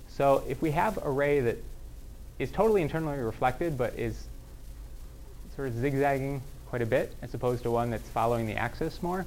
So 0.09 0.43
if 0.47 0.61
we 0.61 0.71
have 0.71 1.03
a 1.05 1.09
ray 1.09 1.39
that 1.41 1.57
is 2.39 2.51
totally 2.51 2.81
internally 2.81 3.17
reflected 3.19 3.77
but 3.77 3.93
is 3.97 4.25
sort 5.55 5.67
of 5.67 5.75
zigzagging 5.75 6.41
quite 6.69 6.81
a 6.81 6.85
bit 6.85 7.13
as 7.21 7.33
opposed 7.33 7.63
to 7.63 7.71
one 7.71 7.89
that's 7.89 8.07
following 8.09 8.47
the 8.47 8.55
axis 8.55 9.01
more, 9.03 9.25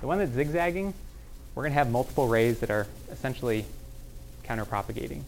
the 0.00 0.06
one 0.06 0.18
that's 0.18 0.32
zigzagging 0.32 0.94
we're 1.56 1.62
going 1.62 1.72
to 1.72 1.78
have 1.78 1.90
multiple 1.90 2.28
rays 2.28 2.60
that 2.60 2.70
are 2.70 2.86
essentially 3.10 3.64
counterpropagating, 4.44 5.22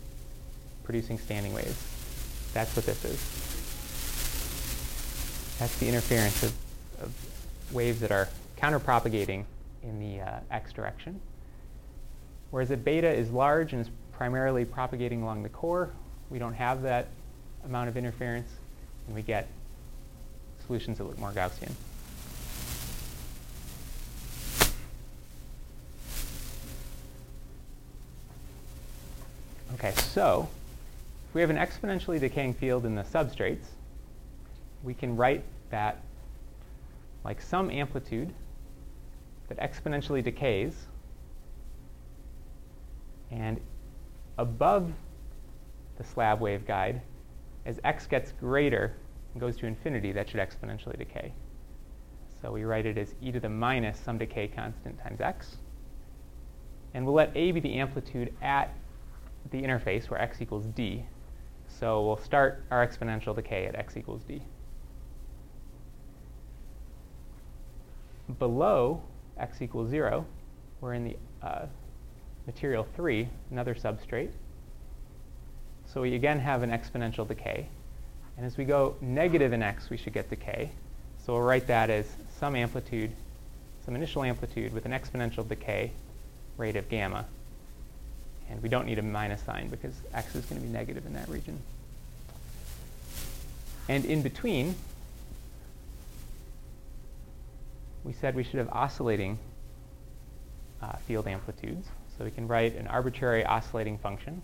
producing 0.84 1.18
standing 1.18 1.54
waves. 1.54 1.97
That's 2.58 2.74
what 2.74 2.86
this 2.86 3.04
is. 3.04 3.20
That's 5.60 5.78
the 5.78 5.86
interference 5.86 6.42
of, 6.42 6.52
of 7.00 7.14
waves 7.72 8.00
that 8.00 8.10
are 8.10 8.28
counterpropagating 8.60 9.44
in 9.84 10.00
the 10.00 10.22
uh, 10.22 10.40
x 10.50 10.72
direction. 10.72 11.20
Whereas 12.50 12.72
if 12.72 12.82
beta 12.82 13.08
is 13.08 13.30
large 13.30 13.74
and 13.74 13.82
is 13.82 13.92
primarily 14.10 14.64
propagating 14.64 15.22
along 15.22 15.44
the 15.44 15.48
core, 15.48 15.92
we 16.30 16.40
don't 16.40 16.54
have 16.54 16.82
that 16.82 17.06
amount 17.64 17.90
of 17.90 17.96
interference, 17.96 18.50
and 19.06 19.14
we 19.14 19.22
get 19.22 19.46
solutions 20.66 20.98
that 20.98 21.04
look 21.04 21.16
more 21.16 21.30
Gaussian. 21.30 21.70
Okay, 29.74 29.92
so 29.92 30.48
we 31.38 31.42
have 31.42 31.50
an 31.50 31.56
exponentially 31.56 32.18
decaying 32.18 32.52
field 32.52 32.84
in 32.84 32.96
the 32.96 33.04
substrates, 33.04 33.66
we 34.82 34.92
can 34.92 35.16
write 35.16 35.44
that 35.70 36.02
like 37.24 37.40
some 37.40 37.70
amplitude 37.70 38.34
that 39.48 39.56
exponentially 39.60 40.20
decays 40.20 40.74
and 43.30 43.60
above 44.36 44.90
the 45.96 46.02
slab 46.02 46.40
waveguide, 46.40 47.00
as 47.66 47.78
x 47.84 48.08
gets 48.08 48.32
greater 48.32 48.96
and 49.32 49.40
goes 49.40 49.56
to 49.58 49.66
infinity, 49.66 50.10
that 50.10 50.28
should 50.28 50.40
exponentially 50.40 50.98
decay. 50.98 51.32
So 52.42 52.50
we 52.50 52.64
write 52.64 52.84
it 52.84 52.98
as 52.98 53.14
e 53.22 53.30
to 53.30 53.38
the 53.38 53.48
minus 53.48 53.96
some 54.00 54.18
decay 54.18 54.48
constant 54.48 54.98
times 55.00 55.20
x. 55.20 55.58
And 56.94 57.06
we'll 57.06 57.14
let 57.14 57.30
a 57.36 57.52
be 57.52 57.60
the 57.60 57.78
amplitude 57.78 58.34
at 58.42 58.74
the 59.52 59.62
interface 59.62 60.10
where 60.10 60.20
x 60.20 60.42
equals 60.42 60.66
d. 60.74 61.04
So 61.78 62.04
we'll 62.04 62.16
start 62.16 62.64
our 62.72 62.84
exponential 62.84 63.36
decay 63.36 63.66
at 63.66 63.76
x 63.76 63.96
equals 63.96 64.22
d. 64.26 64.42
Below 68.38 69.00
x 69.38 69.62
equals 69.62 69.88
0, 69.88 70.26
we're 70.80 70.94
in 70.94 71.04
the 71.04 71.16
uh, 71.40 71.66
material 72.46 72.86
3, 72.96 73.28
another 73.52 73.74
substrate. 73.74 74.30
So 75.86 76.02
we 76.02 76.14
again 76.14 76.40
have 76.40 76.62
an 76.64 76.70
exponential 76.70 77.26
decay. 77.26 77.68
And 78.36 78.44
as 78.44 78.56
we 78.56 78.64
go 78.64 78.96
negative 79.00 79.52
in 79.52 79.62
x, 79.62 79.88
we 79.88 79.96
should 79.96 80.12
get 80.12 80.28
decay. 80.28 80.72
So 81.24 81.34
we'll 81.34 81.42
write 81.42 81.68
that 81.68 81.90
as 81.90 82.06
some 82.38 82.56
amplitude, 82.56 83.12
some 83.84 83.94
initial 83.94 84.24
amplitude 84.24 84.72
with 84.72 84.84
an 84.84 84.92
exponential 84.92 85.46
decay 85.46 85.92
rate 86.56 86.76
of 86.76 86.88
gamma. 86.88 87.26
And 88.50 88.62
we 88.62 88.68
don't 88.68 88.86
need 88.86 88.98
a 88.98 89.02
minus 89.02 89.42
sign 89.42 89.68
because 89.68 89.94
x 90.14 90.34
is 90.34 90.44
going 90.46 90.60
to 90.60 90.66
be 90.66 90.72
negative 90.72 91.04
in 91.06 91.12
that 91.14 91.28
region. 91.28 91.58
And 93.88 94.04
in 94.04 94.22
between, 94.22 94.74
we 98.04 98.12
said 98.12 98.34
we 98.34 98.44
should 98.44 98.56
have 98.56 98.68
oscillating 98.70 99.38
uh, 100.82 100.96
field 101.06 101.26
amplitudes. 101.26 101.88
So 102.16 102.24
we 102.24 102.30
can 102.30 102.48
write 102.48 102.74
an 102.74 102.86
arbitrary 102.86 103.44
oscillating 103.44 103.98
function, 103.98 104.42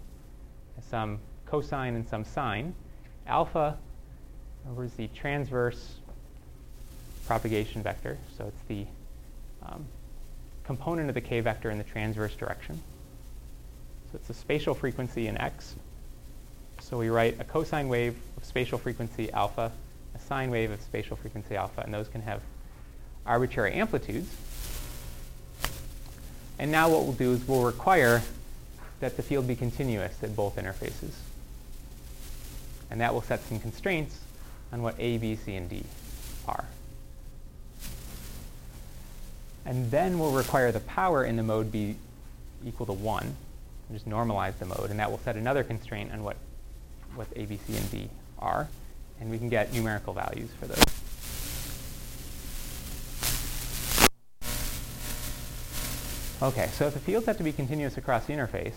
some 0.91 1.19
cosine 1.47 1.95
and 1.95 2.07
some 2.07 2.25
sine. 2.25 2.75
Alpha 3.27 3.77
is 4.81 4.95
the 4.95 5.09
transverse 5.09 5.97
propagation 7.27 7.83
vector, 7.83 8.17
so 8.37 8.47
it's 8.47 8.69
the 8.69 8.87
um, 9.67 9.85
component 10.65 11.09
of 11.09 11.15
the 11.15 11.21
k 11.21 11.41
vector 11.41 11.71
in 11.71 11.79
the 11.79 11.85
transverse 11.85 12.35
direction. 12.35 12.81
It's 14.15 14.31
a 14.31 14.35
spatial 14.35 14.75
frequency 14.75 15.27
in 15.27 15.37
x. 15.39 15.75
So 16.81 16.99
we 16.99 17.09
write 17.09 17.41
a 17.41 17.45
cosine 17.45 17.89
wave 17.89 18.17
of 18.37 18.45
spatial 18.45 18.79
frequency 18.79 19.33
alpha, 19.33 19.73
a 20.15 20.19
sine 20.21 20.51
wave 20.51 20.71
of 20.71 20.81
spatial 20.81 21.17
frequency 21.17 21.57
alpha, 21.57 21.81
and 21.81 21.93
those 21.93 22.09
can 22.09 22.23
have 22.23 22.41
arbitrary 23.27 23.73
amplitudes. 23.73 24.29
And 26.59 26.71
now 26.71 26.89
what 26.89 27.03
we'll 27.03 27.13
do 27.13 27.33
is 27.33 27.47
we'll 27.49 27.65
require 27.65 28.23
that 29.01 29.17
the 29.17 29.23
field 29.23 29.49
be 29.49 29.57
continuous 29.57 30.23
at 30.23 30.37
both 30.37 30.57
interfaces. 30.57 31.15
And 32.91 33.01
that 33.01 33.13
will 33.13 33.23
set 33.23 33.43
some 33.45 33.59
constraints 33.59 34.19
on 34.73 34.83
what 34.83 34.95
A, 34.99 35.19
B, 35.19 35.37
C, 35.37 35.57
and 35.57 35.69
D 35.69 35.83
are. 36.47 36.65
And 39.67 39.91
then 39.91 40.19
we'll 40.19 40.33
require 40.33 40.71
the 40.71 40.81
power 40.81 41.25
in 41.25 41.37
the 41.37 41.43
mode 41.43 41.73
be 41.73 41.97
equal 42.65 42.87
to 42.87 42.93
1 42.93 43.35
just 43.93 44.09
normalize 44.09 44.59
the 44.59 44.67
mode, 44.67 44.91
and 44.91 44.99
that 44.99 45.11
will 45.11 45.19
set 45.19 45.37
another 45.37 45.63
constraint 45.63 46.13
on 46.13 46.23
what, 46.23 46.37
what 47.15 47.29
A, 47.37 47.45
B, 47.45 47.59
C, 47.67 47.77
and 47.77 47.91
D 47.91 48.09
are, 48.39 48.69
and 49.21 49.31
we 49.31 49.39
can 49.39 49.49
get 49.49 49.73
numerical 49.73 50.13
values 50.13 50.51
for 50.59 50.67
those. 50.67 50.85
Okay, 56.43 56.69
so 56.75 56.87
if 56.87 56.95
the 56.95 57.01
fields 57.01 57.27
have 57.27 57.39
to 57.39 57.43
be 57.45 57.53
continuous 57.53 57.97
across 57.97 58.27
the 58.27 58.33
interface, 58.33 58.75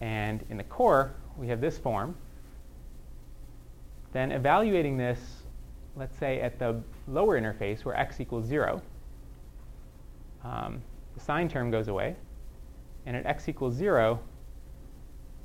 and 0.00 0.44
in 0.50 0.56
the 0.56 0.64
core 0.64 1.12
we 1.36 1.48
have 1.48 1.60
this 1.60 1.78
form, 1.78 2.16
then 4.12 4.32
evaluating 4.32 4.96
this, 4.96 5.18
let's 5.96 6.16
say 6.18 6.40
at 6.40 6.58
the 6.58 6.80
lower 7.06 7.40
interface 7.40 7.84
where 7.84 7.96
x 7.96 8.20
equals 8.20 8.46
0, 8.46 8.80
um, 10.44 10.82
the 11.14 11.20
sine 11.20 11.48
term 11.48 11.70
goes 11.70 11.88
away, 11.88 12.16
and 13.06 13.16
at 13.16 13.26
x 13.26 13.48
equals 13.48 13.74
0, 13.74 14.18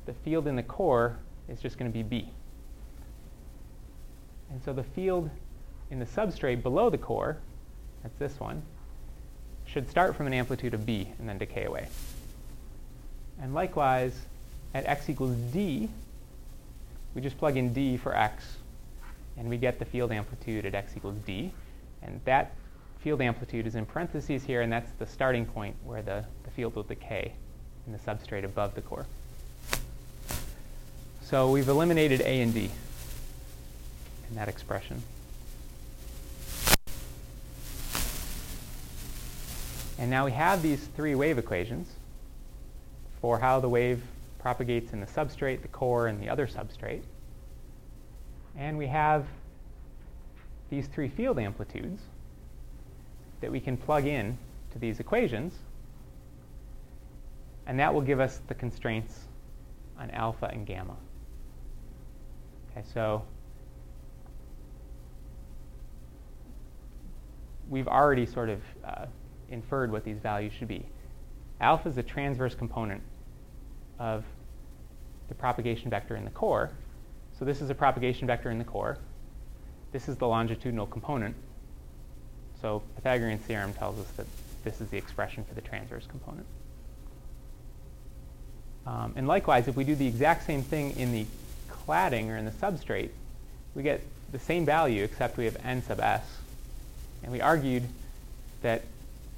the 0.10 0.16
field 0.16 0.48
in 0.48 0.56
the 0.56 0.64
core 0.64 1.18
is 1.48 1.62
just 1.62 1.78
going 1.78 1.92
to 1.92 1.96
be 1.96 2.02
B. 2.02 2.28
And 4.50 4.60
so 4.64 4.74
the 4.74 4.82
field 4.82 5.30
in 5.92 6.00
the 6.00 6.06
substrate 6.06 6.64
below 6.64 6.90
the 6.90 6.98
core, 6.98 7.38
that's 8.02 8.18
this 8.18 8.40
one, 8.40 8.64
should 9.68 9.88
start 9.88 10.16
from 10.16 10.26
an 10.26 10.34
amplitude 10.34 10.74
of 10.74 10.84
B 10.84 11.10
and 11.20 11.30
then 11.30 11.38
decay 11.38 11.66
away. 11.66 11.90
And 13.40 13.54
likewise, 13.54 14.20
at 14.74 14.84
x 14.88 15.12
equals 15.12 15.36
d, 15.54 15.88
we 17.14 17.22
just 17.22 17.38
plug 17.38 17.56
in 17.56 17.72
d 17.72 17.96
for 17.96 18.18
x, 18.18 18.58
and 19.38 19.48
we 19.48 19.58
get 19.58 19.78
the 19.78 19.86
field 19.86 20.12
amplitude 20.12 20.66
at 20.66 20.74
x 20.74 20.98
equals 20.98 21.20
d. 21.28 21.52
And 22.02 22.20
that 22.26 22.56
field 23.02 23.22
amplitude 23.22 23.68
is 23.68 23.76
in 23.76 23.86
parentheses 23.86 24.44
here, 24.44 24.62
and 24.62 24.74
that's 24.74 24.92
the 24.94 25.06
starting 25.06 25.46
point 25.46 25.76
where 25.84 26.02
the, 26.02 26.26
the 26.46 26.50
field 26.50 26.76
will 26.76 26.82
decay 26.82 27.34
in 27.86 27.94
the 27.94 28.00
substrate 28.00 28.44
above 28.44 28.74
the 28.74 28.82
core. 28.82 29.06
So 31.30 31.52
we've 31.52 31.70
eliminated 31.70 32.22
A 32.22 32.42
and 32.42 32.52
D 32.52 32.72
in 34.30 34.36
that 34.36 34.48
expression. 34.48 35.04
And 40.00 40.10
now 40.10 40.26
we 40.26 40.32
have 40.32 40.64
these 40.64 40.84
three 40.96 41.14
wave 41.14 41.38
equations 41.38 41.88
for 43.22 43.38
how 43.38 43.60
the 43.60 43.70
wave 43.70 44.02
propagates 44.40 44.92
in 44.92 45.02
the 45.02 45.06
substrate, 45.06 45.62
the 45.62 45.68
core, 45.68 46.08
and 46.08 46.20
the 46.20 46.30
other 46.30 46.48
substrate. 46.48 47.04
And 48.58 48.76
we 48.76 48.88
have 48.88 49.28
these 50.72 50.88
three 50.88 51.10
field 51.10 51.38
amplitudes 51.38 52.02
that 53.42 53.52
we 53.52 53.60
can 53.60 53.78
plug 53.78 54.08
in 54.08 54.36
to 54.72 54.80
these 54.80 55.00
equations. 55.00 55.54
And 57.68 57.80
that 57.80 57.94
will 57.94 58.02
give 58.02 58.20
us 58.20 58.42
the 58.48 58.56
constraints 58.56 59.20
on 60.00 60.10
alpha 60.10 60.50
and 60.52 60.66
gamma. 60.66 60.96
Okay, 62.72 62.86
so 62.94 63.24
we've 67.70 67.88
already 67.88 68.26
sort 68.26 68.50
of 68.50 68.62
uh, 68.86 69.06
inferred 69.50 69.92
what 69.92 70.04
these 70.04 70.18
values 70.18 70.54
should 70.54 70.68
be. 70.68 70.86
Alpha 71.62 71.90
is 71.90 71.98
a 71.98 72.04
transverse 72.04 72.56
component 72.56 73.02
of 74.00 74.24
the 75.28 75.36
propagation 75.36 75.90
vector 75.90 76.16
in 76.16 76.24
the 76.26 76.32
core. 76.32 76.72
So 77.38 77.46
this 77.46 77.62
is 77.62 77.70
a 77.70 77.76
propagation 77.76 78.28
vector 78.28 78.50
in 78.50 78.58
the 78.58 78.64
core. 78.64 78.98
This 79.92 80.08
is 80.08 80.18
the 80.18 80.28
longitudinal 80.28 80.88
component. 80.88 81.36
So 82.62 82.84
Pythagorean 82.96 83.40
theorem 83.40 83.74
tells 83.74 84.00
us 84.00 84.08
that 84.18 84.26
this 84.64 84.82
is 84.82 84.90
the 84.90 84.98
expression 84.98 85.44
for 85.44 85.54
the 85.54 85.62
transverse 85.62 86.06
component. 86.06 86.46
Um, 88.86 89.14
and 89.16 89.28
likewise, 89.28 89.68
if 89.68 89.76
we 89.76 89.84
do 89.84 89.96
the 89.96 90.08
exact 90.08 90.46
same 90.46 90.64
thing 90.64 90.92
in 90.98 91.12
the 91.12 91.26
cladding 91.90 92.30
or 92.30 92.38
in 92.38 92.46
the 92.46 92.52
substrate, 92.52 93.10
we 93.74 93.82
get 93.82 94.02
the 94.32 94.40
same 94.40 94.66
value 94.66 95.04
except 95.04 95.38
we 95.38 95.46
have 95.46 95.58
n 95.64 95.82
sub 95.82 96.00
s. 96.00 96.24
And 97.24 97.32
we 97.32 97.42
argued 97.42 97.84
that 98.62 98.84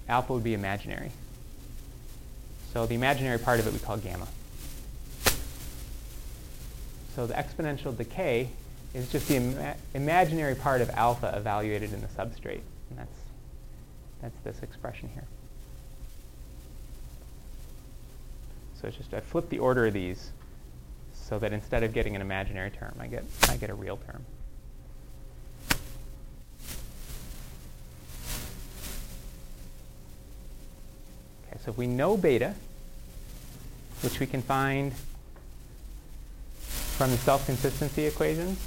alpha 0.09 0.33
would 0.33 0.43
be 0.43 0.53
imaginary. 0.53 1.11
So 2.73 2.85
the 2.85 2.95
imaginary 2.95 3.39
part 3.39 3.59
of 3.59 3.67
it 3.67 3.73
we 3.73 3.79
call 3.79 3.97
gamma. 3.97 4.27
So 7.15 7.25
the 7.25 7.33
exponential 7.33 7.95
decay 7.95 8.49
is 8.93 9.09
just 9.11 9.27
the 9.27 9.37
ima 9.37 9.75
imaginary 9.93 10.55
part 10.55 10.81
of 10.81 10.89
alpha 10.91 11.33
evaluated 11.35 11.93
in 11.93 12.01
the 12.01 12.07
substrate. 12.07 12.61
And 12.89 12.99
that's, 12.99 13.19
that's 14.21 14.39
this 14.43 14.63
expression 14.63 15.09
here. 15.13 15.25
So 18.81 18.87
it's 18.87 18.97
just 18.97 19.13
I 19.13 19.19
flip 19.19 19.49
the 19.49 19.59
order 19.59 19.85
of 19.85 19.93
these 19.93 20.31
so 21.31 21.39
that 21.39 21.53
instead 21.53 21.81
of 21.81 21.93
getting 21.93 22.13
an 22.13 22.21
imaginary 22.21 22.69
term, 22.69 22.93
I 22.99 23.07
get, 23.07 23.23
I 23.47 23.55
get 23.55 23.69
a 23.69 23.73
real 23.73 23.95
term. 23.95 24.25
Okay, 31.47 31.57
so 31.63 31.71
if 31.71 31.77
we 31.77 31.87
know 31.87 32.17
beta, 32.17 32.53
which 34.01 34.19
we 34.19 34.25
can 34.25 34.41
find 34.41 34.91
from 36.97 37.11
the 37.11 37.17
self-consistency 37.19 38.03
equations, 38.03 38.59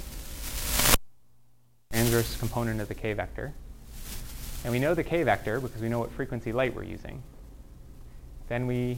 transverse 1.91 2.35
component 2.35 2.81
of 2.81 2.87
the 2.87 2.95
k 2.95 3.13
vector, 3.13 3.53
and 4.63 4.73
we 4.73 4.79
know 4.79 4.95
the 4.95 5.03
k 5.03 5.21
vector 5.21 5.59
because 5.59 5.83
we 5.83 5.87
know 5.87 5.99
what 5.99 6.11
frequency 6.11 6.51
light 6.51 6.73
we're 6.73 6.81
using, 6.81 7.21
then 8.49 8.65
we 8.65 8.97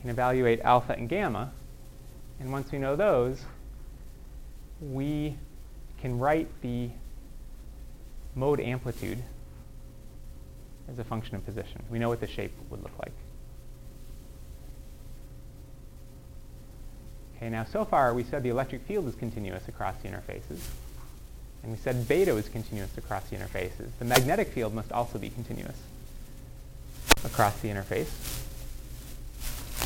can 0.00 0.10
evaluate 0.10 0.60
alpha 0.60 0.92
and 0.92 1.08
gamma. 1.08 1.50
And 2.40 2.52
once 2.52 2.70
we 2.70 2.78
know 2.78 2.96
those, 2.96 3.42
we 4.80 5.36
can 6.00 6.18
write 6.18 6.48
the 6.62 6.90
mode 8.34 8.60
amplitude 8.60 9.22
as 10.88 10.98
a 10.98 11.04
function 11.04 11.34
of 11.34 11.44
position. 11.44 11.82
We 11.90 11.98
know 11.98 12.08
what 12.08 12.20
the 12.20 12.26
shape 12.26 12.52
would 12.70 12.82
look 12.82 12.96
like. 12.98 13.12
Okay, 17.36 17.50
now 17.50 17.64
so 17.64 17.84
far 17.84 18.14
we 18.14 18.24
said 18.24 18.42
the 18.42 18.48
electric 18.48 18.82
field 18.82 19.06
is 19.06 19.14
continuous 19.14 19.68
across 19.68 19.96
the 20.02 20.08
interfaces. 20.08 20.60
And 21.62 21.72
we 21.72 21.78
said 21.78 22.08
beta 22.08 22.34
was 22.34 22.48
continuous 22.48 22.96
across 22.96 23.28
the 23.28 23.36
interfaces. 23.36 23.90
The 23.98 24.04
magnetic 24.04 24.48
field 24.48 24.74
must 24.74 24.92
also 24.92 25.18
be 25.18 25.28
continuous 25.30 25.76
across 27.24 27.60
the 27.60 27.68
interface. 27.68 28.08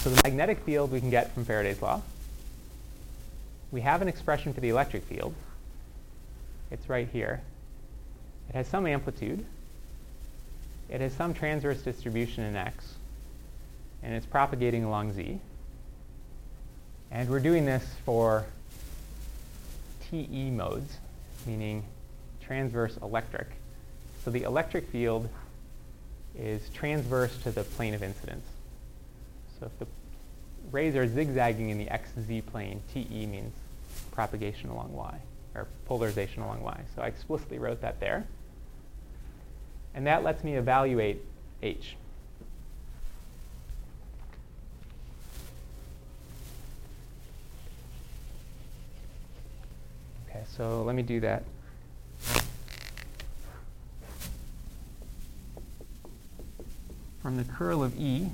So 0.03 0.11
the 0.11 0.21
magnetic 0.25 0.61
field 0.61 0.93
we 0.93 1.01
can 1.01 1.11
get 1.11 1.33
from 1.33 1.45
Faraday's 1.45 1.81
law. 1.81 2.03
We 3.73 3.81
have 3.81 4.03
an 4.03 4.09
expression 4.09 4.53
for 4.53 4.61
the 4.61 4.69
electric 4.69 5.03
field. 5.05 5.35
It's 6.71 6.91
right 6.91 7.09
here. 7.11 7.41
It 8.51 8.55
has 8.55 8.69
some 8.69 8.87
amplitude. 8.87 9.45
It 10.91 11.01
has 11.01 11.15
some 11.15 11.33
transverse 11.33 11.81
distribution 11.81 12.45
in 12.45 12.55
x. 12.55 12.95
And 14.03 14.15
it's 14.15 14.27
propagating 14.27 14.85
along 14.85 15.15
z. 15.15 15.41
And 17.11 17.31
we're 17.31 17.41
doing 17.41 17.65
this 17.65 17.85
for 18.05 18.45
TE 20.11 20.51
modes, 20.51 20.99
meaning 21.47 21.85
transverse 22.43 22.99
electric. 22.99 23.47
So 24.23 24.31
the 24.31 24.43
electric 24.43 24.89
field 24.89 25.31
is 26.39 26.69
transverse 26.75 27.37
to 27.39 27.51
the 27.51 27.65
plane 27.65 27.95
of 27.95 28.03
incidence. 28.03 28.47
So 29.59 29.67
if 29.67 29.79
the 29.79 29.87
rays 30.71 30.95
are 30.95 31.07
zigzagging 31.07 31.71
in 31.71 31.79
the 31.79 31.87
xz 31.87 32.45
plane, 32.47 32.83
TE 32.93 33.27
means 33.27 33.55
propagation 34.13 34.71
along 34.71 34.93
y, 34.93 35.19
or 35.55 35.67
polarization 35.87 36.43
along 36.43 36.63
y. 36.63 36.81
So 36.95 37.03
I 37.03 37.07
explicitly 37.07 37.59
wrote 37.59 37.81
that 37.81 37.99
there. 37.99 38.27
And 39.95 40.07
that 40.07 40.23
lets 40.23 40.45
me 40.45 40.55
evaluate 40.55 41.23
h. 41.63 41.97
Okay, 50.29 50.45
so 50.57 50.83
let 50.85 50.95
me 50.95 51.03
do 51.03 51.21
that. 51.21 51.43
From 57.21 57.37
the 57.37 57.45
curl 57.45 57.85
of 57.85 57.97
E 57.99 58.31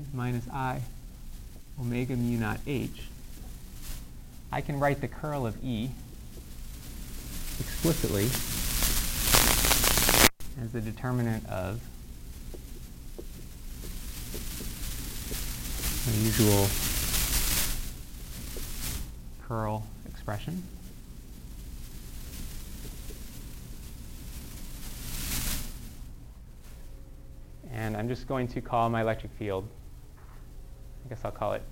is 0.00 0.06
minus 0.12 0.48
I 0.48 0.80
omega 1.80 2.16
mu 2.16 2.36
naught 2.38 2.60
H, 2.66 3.04
I 4.52 4.60
can 4.60 4.78
write 4.78 5.00
the 5.00 5.08
curl 5.08 5.46
of 5.46 5.56
E 5.64 5.90
explicitly 7.60 8.24
as 10.62 10.72
the 10.72 10.80
determinant 10.80 11.46
of 11.48 11.80
the 16.06 16.20
usual 16.20 16.68
curl 19.46 19.84
expression. 20.08 20.62
And 27.72 27.96
I'm 27.96 28.08
just 28.08 28.28
going 28.28 28.48
to 28.48 28.60
call 28.60 28.88
my 28.88 29.00
electric 29.00 29.32
field, 29.32 29.68
I 31.04 31.08
guess 31.08 31.24
I'll 31.24 31.32
call 31.32 31.54
it 31.54 31.62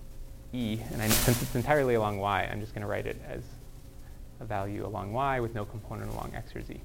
E. 0.53 0.79
And 0.93 1.01
I, 1.01 1.09
since 1.09 1.43
it's 1.43 1.55
entirely 1.55 1.95
along 1.95 2.19
y, 2.19 2.49
I'm 2.51 2.61
just 2.61 2.75
going 2.75 2.83
to 2.83 2.89
write 2.89 3.07
it 3.07 3.21
as 3.29 3.43
a 4.41 4.45
value 4.45 4.85
along 4.87 5.13
y 5.13 5.41
with 5.41 5.55
no 5.55 5.65
component 5.65 6.11
along 6.11 6.33
x 6.35 6.55
or 6.55 6.63
z. 6.63 6.81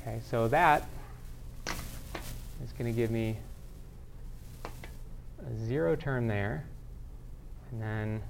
Okay, 0.00 0.20
so 0.28 0.48
that 0.48 0.88
is 2.64 2.72
going 2.72 2.92
to 2.92 2.96
give 2.96 3.10
me 3.10 3.36
a 5.46 5.66
zero 5.66 5.94
term 5.94 6.26
there, 6.26 6.64
and 7.70 7.82
then 7.82 8.22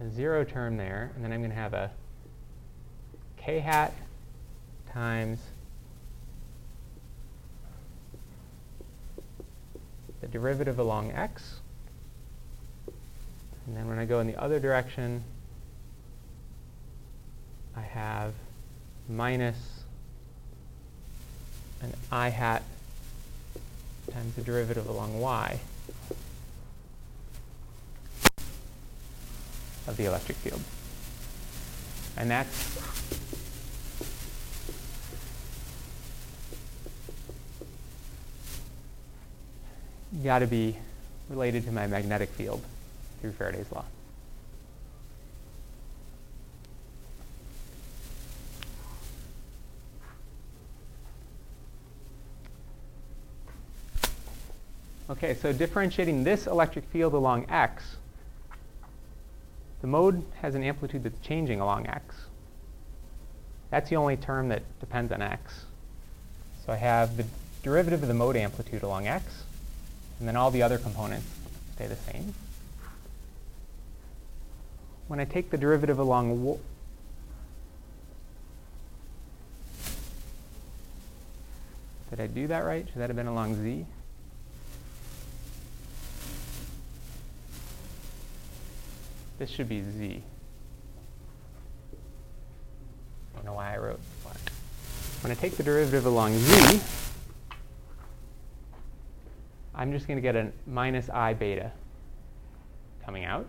a 0.00 0.10
zero 0.10 0.44
term 0.44 0.76
there, 0.76 1.10
and 1.14 1.24
then 1.24 1.32
I'm 1.32 1.40
going 1.40 1.50
to 1.50 1.56
have 1.56 1.74
a 1.74 1.90
k 3.36 3.58
hat 3.58 3.92
times 4.92 5.38
the 10.24 10.30
derivative 10.30 10.78
along 10.78 11.12
x. 11.12 11.60
And 13.66 13.76
then 13.76 13.88
when 13.88 13.98
I 13.98 14.06
go 14.06 14.20
in 14.20 14.26
the 14.26 14.40
other 14.40 14.58
direction, 14.58 15.22
I 17.76 17.82
have 17.82 18.32
minus 19.06 19.56
an 21.82 21.92
i 22.10 22.30
hat 22.30 22.62
times 24.10 24.34
the 24.34 24.42
derivative 24.42 24.88
along 24.88 25.20
y 25.20 25.60
of 29.86 29.98
the 29.98 30.06
electric 30.06 30.38
field. 30.38 30.62
And 32.16 32.30
that's 32.30 33.33
got 40.22 40.40
to 40.40 40.46
be 40.46 40.76
related 41.28 41.64
to 41.64 41.72
my 41.72 41.86
magnetic 41.86 42.28
field 42.30 42.62
through 43.20 43.32
Faraday's 43.32 43.70
law. 43.72 43.84
Okay, 55.10 55.34
so 55.34 55.52
differentiating 55.52 56.24
this 56.24 56.46
electric 56.46 56.86
field 56.86 57.12
along 57.12 57.46
x, 57.50 57.96
the 59.82 59.86
mode 59.86 60.24
has 60.40 60.54
an 60.54 60.62
amplitude 60.62 61.02
that's 61.02 61.20
changing 61.20 61.60
along 61.60 61.86
x. 61.86 62.14
That's 63.70 63.90
the 63.90 63.96
only 63.96 64.16
term 64.16 64.48
that 64.48 64.62
depends 64.80 65.12
on 65.12 65.20
x. 65.20 65.66
So 66.64 66.72
I 66.72 66.76
have 66.76 67.18
the 67.18 67.26
derivative 67.62 68.02
of 68.02 68.08
the 68.08 68.14
mode 68.14 68.36
amplitude 68.36 68.82
along 68.82 69.06
x, 69.06 69.43
and 70.18 70.28
then 70.28 70.36
all 70.36 70.50
the 70.50 70.62
other 70.62 70.78
components 70.78 71.26
stay 71.74 71.86
the 71.86 71.96
same. 71.96 72.34
When 75.08 75.20
I 75.20 75.24
take 75.24 75.50
the 75.50 75.58
derivative 75.58 75.98
along 75.98 76.58
Did 82.10 82.20
I 82.20 82.26
do 82.28 82.46
that 82.46 82.60
right? 82.60 82.86
Should 82.86 83.00
that 83.00 83.10
have 83.10 83.16
been 83.16 83.26
along 83.26 83.60
z? 83.60 83.84
This 89.38 89.50
should 89.50 89.68
be 89.68 89.82
z. 89.82 90.22
I 93.32 93.36
don't 93.36 93.44
know 93.44 93.54
why 93.54 93.74
I 93.74 93.78
wrote 93.78 93.98
black. 94.22 94.36
When 95.22 95.32
I 95.32 95.34
take 95.34 95.56
the 95.56 95.64
derivative 95.64 96.06
along 96.06 96.38
z, 96.38 96.80
I'm 99.74 99.92
just 99.92 100.06
going 100.06 100.16
to 100.16 100.22
get 100.22 100.36
a 100.36 100.52
minus 100.66 101.10
i 101.10 101.34
beta 101.34 101.72
coming 103.04 103.24
out. 103.24 103.46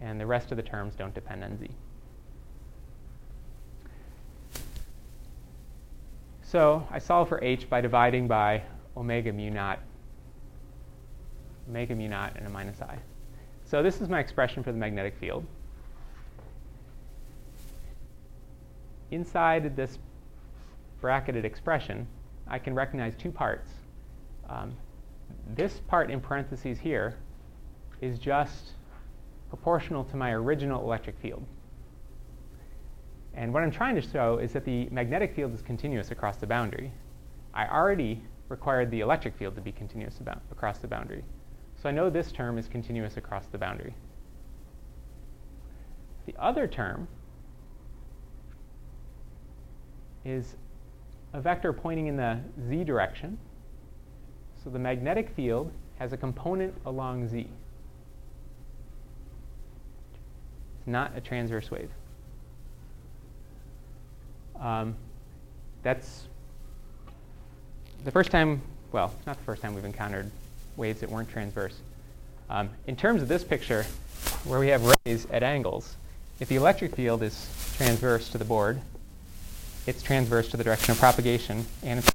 And 0.00 0.18
the 0.18 0.26
rest 0.26 0.50
of 0.50 0.56
the 0.56 0.62
terms 0.62 0.94
don't 0.94 1.14
depend 1.14 1.44
on 1.44 1.58
z. 1.58 1.68
So 6.42 6.86
I 6.90 6.98
solve 6.98 7.28
for 7.28 7.42
h 7.44 7.68
by 7.68 7.80
dividing 7.80 8.26
by 8.26 8.62
omega 8.96 9.32
mu 9.32 9.50
naught, 9.50 9.78
omega 11.68 11.94
mu 11.94 12.08
naught 12.08 12.32
and 12.36 12.46
a 12.46 12.50
minus 12.50 12.80
i. 12.80 12.98
So 13.64 13.82
this 13.82 14.00
is 14.00 14.08
my 14.08 14.18
expression 14.18 14.64
for 14.64 14.72
the 14.72 14.78
magnetic 14.78 15.16
field. 15.16 15.44
Inside 19.10 19.76
this 19.76 19.98
bracketed 21.00 21.44
expression, 21.44 22.06
I 22.48 22.58
can 22.58 22.74
recognize 22.74 23.14
two 23.16 23.30
parts. 23.30 23.70
Um, 24.50 24.74
this 25.54 25.80
part 25.86 26.10
in 26.10 26.20
parentheses 26.20 26.78
here 26.78 27.16
is 28.00 28.18
just 28.18 28.72
proportional 29.48 30.04
to 30.04 30.16
my 30.16 30.32
original 30.32 30.82
electric 30.82 31.18
field. 31.18 31.44
And 33.34 33.54
what 33.54 33.62
I'm 33.62 33.70
trying 33.70 33.94
to 33.94 34.02
show 34.02 34.38
is 34.38 34.52
that 34.52 34.64
the 34.64 34.88
magnetic 34.90 35.34
field 35.34 35.54
is 35.54 35.62
continuous 35.62 36.10
across 36.10 36.36
the 36.36 36.46
boundary. 36.46 36.90
I 37.54 37.66
already 37.68 38.22
required 38.48 38.90
the 38.90 39.00
electric 39.00 39.36
field 39.36 39.54
to 39.54 39.60
be 39.60 39.70
continuous 39.70 40.18
about, 40.18 40.42
across 40.50 40.78
the 40.78 40.88
boundary. 40.88 41.24
So 41.80 41.88
I 41.88 41.92
know 41.92 42.10
this 42.10 42.32
term 42.32 42.58
is 42.58 42.66
continuous 42.66 43.16
across 43.16 43.46
the 43.46 43.58
boundary. 43.58 43.94
The 46.26 46.34
other 46.38 46.66
term 46.66 47.08
is 50.24 50.56
a 51.32 51.40
vector 51.40 51.72
pointing 51.72 52.08
in 52.08 52.16
the 52.16 52.40
z 52.68 52.84
direction. 52.84 53.38
So 54.62 54.70
the 54.70 54.78
magnetic 54.78 55.30
field 55.30 55.70
has 55.98 56.12
a 56.12 56.16
component 56.16 56.74
along 56.84 57.28
z. 57.28 57.46
It's 60.78 60.86
not 60.86 61.12
a 61.16 61.20
transverse 61.20 61.70
wave. 61.70 61.90
Um, 64.60 64.94
that's 65.82 66.24
the 68.04 68.10
first 68.10 68.30
time, 68.30 68.60
well, 68.92 69.12
it's 69.16 69.26
not 69.26 69.38
the 69.38 69.44
first 69.44 69.62
time 69.62 69.74
we've 69.74 69.84
encountered 69.84 70.30
waves 70.76 71.00
that 71.00 71.10
weren't 71.10 71.30
transverse. 71.30 71.76
Um, 72.50 72.70
in 72.86 72.96
terms 72.96 73.22
of 73.22 73.28
this 73.28 73.44
picture, 73.44 73.84
where 74.44 74.60
we 74.60 74.68
have 74.68 74.92
rays 75.06 75.26
at 75.30 75.42
angles, 75.42 75.96
if 76.40 76.48
the 76.48 76.56
electric 76.56 76.96
field 76.96 77.22
is 77.22 77.48
transverse 77.76 78.28
to 78.30 78.38
the 78.38 78.44
board, 78.44 78.80
it's 79.86 80.02
transverse 80.02 80.48
to 80.48 80.56
the 80.56 80.64
direction 80.64 80.92
of 80.92 80.98
propagation, 80.98 81.64
and 81.82 81.98
it's 81.98 82.12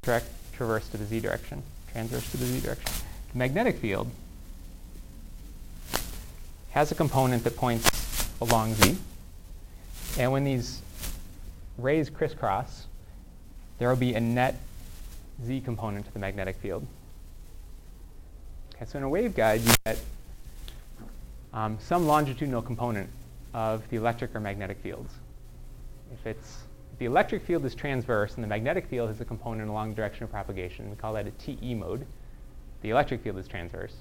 traverse 0.52 0.88
to 0.88 0.96
the 0.96 1.04
z 1.04 1.20
direction, 1.20 1.62
transverse 1.96 2.30
to 2.30 2.36
the 2.36 2.44
z 2.44 2.60
direction. 2.60 2.92
The 3.32 3.38
magnetic 3.38 3.78
field 3.78 4.10
has 6.72 6.92
a 6.92 6.94
component 6.94 7.42
that 7.44 7.56
points 7.56 8.28
along 8.42 8.74
z, 8.74 8.98
and 10.18 10.30
when 10.30 10.44
these 10.44 10.82
rays 11.78 12.10
crisscross, 12.10 12.84
there 13.78 13.88
will 13.88 13.96
be 13.96 14.14
a 14.14 14.20
net 14.20 14.56
z 15.42 15.62
component 15.62 16.04
to 16.04 16.12
the 16.12 16.18
magnetic 16.18 16.56
field. 16.56 16.86
Okay, 18.74 18.84
so 18.84 18.98
in 18.98 19.04
a 19.04 19.08
waveguide, 19.08 19.66
you 19.66 19.72
get 19.86 19.98
um, 21.54 21.78
some 21.80 22.06
longitudinal 22.06 22.60
component 22.60 23.08
of 23.54 23.88
the 23.88 23.96
electric 23.96 24.34
or 24.34 24.40
magnetic 24.40 24.76
fields. 24.82 25.14
If 26.12 26.26
it's 26.26 26.58
the 26.98 27.04
electric 27.04 27.42
field 27.42 27.64
is 27.64 27.74
transverse 27.74 28.34
and 28.34 28.44
the 28.44 28.48
magnetic 28.48 28.86
field 28.86 29.08
has 29.08 29.20
a 29.20 29.24
component 29.24 29.68
along 29.68 29.90
the 29.90 29.96
direction 29.96 30.24
of 30.24 30.30
propagation, 30.30 30.88
we 30.88 30.96
call 30.96 31.12
that 31.14 31.26
a 31.26 31.30
TE 31.32 31.74
mode. 31.74 32.06
The 32.82 32.90
electric 32.90 33.22
field 33.22 33.38
is 33.38 33.46
transverse. 33.46 33.94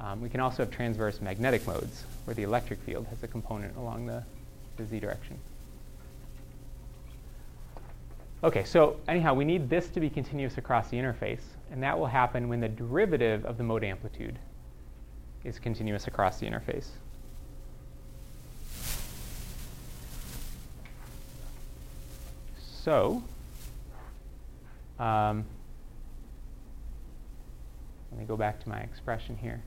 Um, 0.00 0.20
we 0.20 0.28
can 0.28 0.40
also 0.40 0.64
have 0.64 0.72
transverse 0.72 1.20
magnetic 1.20 1.66
modes, 1.66 2.04
where 2.24 2.34
the 2.34 2.42
electric 2.42 2.80
field 2.80 3.06
has 3.06 3.22
a 3.22 3.28
component 3.28 3.76
along 3.76 4.06
the, 4.06 4.24
the 4.76 4.84
z 4.84 4.98
direction. 4.98 5.38
Okay, 8.44 8.64
so 8.64 8.98
anyhow, 9.06 9.34
we 9.34 9.44
need 9.44 9.70
this 9.70 9.88
to 9.90 10.00
be 10.00 10.10
continuous 10.10 10.58
across 10.58 10.88
the 10.88 10.96
interface, 10.96 11.42
and 11.70 11.80
that 11.82 11.96
will 11.96 12.06
happen 12.06 12.48
when 12.48 12.60
the 12.60 12.68
derivative 12.68 13.44
of 13.44 13.56
the 13.56 13.62
mode 13.62 13.84
amplitude 13.84 14.36
is 15.44 15.60
continuous 15.60 16.08
across 16.08 16.40
the 16.40 16.46
interface. 16.46 16.88
So, 22.82 23.22
um, 24.98 25.44
let 28.10 28.20
me 28.20 28.26
go 28.26 28.36
back 28.36 28.60
to 28.62 28.68
my 28.68 28.80
expression 28.80 29.36
here. 29.36 29.62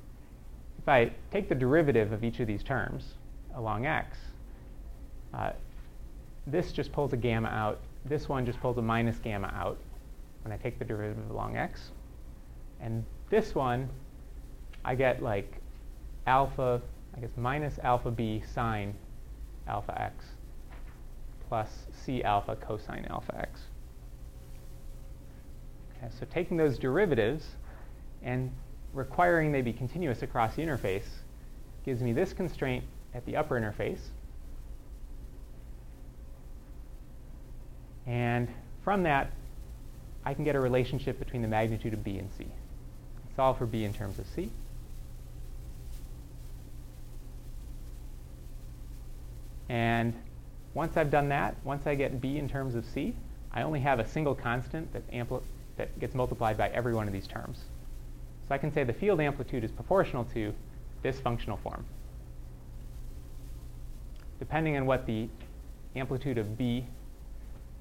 If 0.80 0.90
I 0.90 1.12
take 1.32 1.48
the 1.48 1.56
derivative 1.56 2.12
of 2.12 2.24
each 2.24 2.40
of 2.40 2.48
these 2.48 2.62
terms 2.62 3.14
along 3.56 3.86
x, 3.86 4.18
uh, 5.34 5.52
this 6.46 6.72
just 6.72 6.92
pulls 6.92 7.14
a 7.14 7.18
gamma 7.18 7.48
out 7.48 7.80
this 8.06 8.30
one 8.30 8.46
just 8.46 8.60
pulls 8.62 8.78
a 8.78 8.82
minus 8.82 9.18
gamma 9.18 9.52
out 9.56 9.78
when 10.44 10.52
I 10.52 10.58
take 10.58 10.78
the 10.78 10.86
derivative 10.86 11.32
along 11.32 11.58
x. 11.58 11.90
And 12.80 13.04
this 13.32 13.56
one, 13.56 13.90
I 14.84 14.94
get 14.94 15.24
like 15.24 15.60
alpha, 16.28 16.82
I 17.18 17.20
guess 17.20 17.32
minus 17.36 17.80
alpha 17.80 18.12
b 18.12 18.44
sine 18.54 18.94
alpha 19.68 20.00
x 20.00 20.26
plus 21.56 21.86
c 22.04 22.22
alpha 22.22 22.54
cosine 22.58 23.06
alpha 23.10 23.34
x. 23.40 23.62
Okay, 25.98 26.14
so 26.20 26.26
taking 26.30 26.58
those 26.58 26.78
derivatives 26.78 27.46
and 28.24 28.52
requiring 28.92 29.54
they 29.54 29.62
be 29.62 29.72
continuous 29.72 30.22
across 30.22 30.56
the 30.56 30.62
interface 30.62 31.08
gives 31.86 32.02
me 32.02 32.12
this 32.12 32.34
constraint 32.34 32.84
at 33.14 33.26
the 33.26 33.38
upper 33.38 33.58
interface 33.58 34.00
And 38.06 38.50
from 38.84 39.04
that, 39.04 39.32
I 40.26 40.34
can 40.34 40.44
get 40.44 40.56
a 40.56 40.60
relationship 40.60 41.18
between 41.18 41.42
the 41.42 41.48
magnitude 41.48 41.94
of 41.94 42.04
B 42.04 42.20
and 42.20 42.30
C. 42.38 42.46
Solve 43.38 43.58
for 43.58 43.66
B 43.66 43.86
in 43.86 43.94
terms 43.94 44.20
of 44.20 44.28
C. 44.28 44.52
And 49.70 50.14
once 50.76 50.98
I've 50.98 51.10
done 51.10 51.30
that, 51.30 51.56
once 51.64 51.88
I 51.88 51.96
get 51.96 52.22
B 52.22 52.38
in 52.38 52.48
terms 52.48 52.76
of 52.76 52.86
C, 52.86 53.16
I 53.52 53.64
only 53.64 53.80
have 53.80 54.00
a 54.00 54.08
single 54.08 54.36
constant 54.36 54.92
that, 54.94 55.10
ampli- 55.12 55.42
that 55.78 55.98
gets 56.00 56.14
multiplied 56.14 56.58
by 56.58 56.70
every 56.70 56.94
one 56.94 57.08
of 57.08 57.14
these 57.14 57.26
terms. 57.26 57.64
So 58.48 58.54
I 58.54 58.58
can 58.60 58.72
say 58.72 58.84
the 58.84 58.94
field 58.94 59.22
amplitude 59.22 59.64
is 59.64 59.72
proportional 59.72 60.26
to 60.36 60.54
this 61.02 61.20
functional 61.20 61.58
form. 61.58 61.86
Depending 64.38 64.76
on 64.76 64.86
what 64.86 65.06
the 65.08 65.30
amplitude 65.96 66.38
of 66.38 66.58
B 66.58 66.86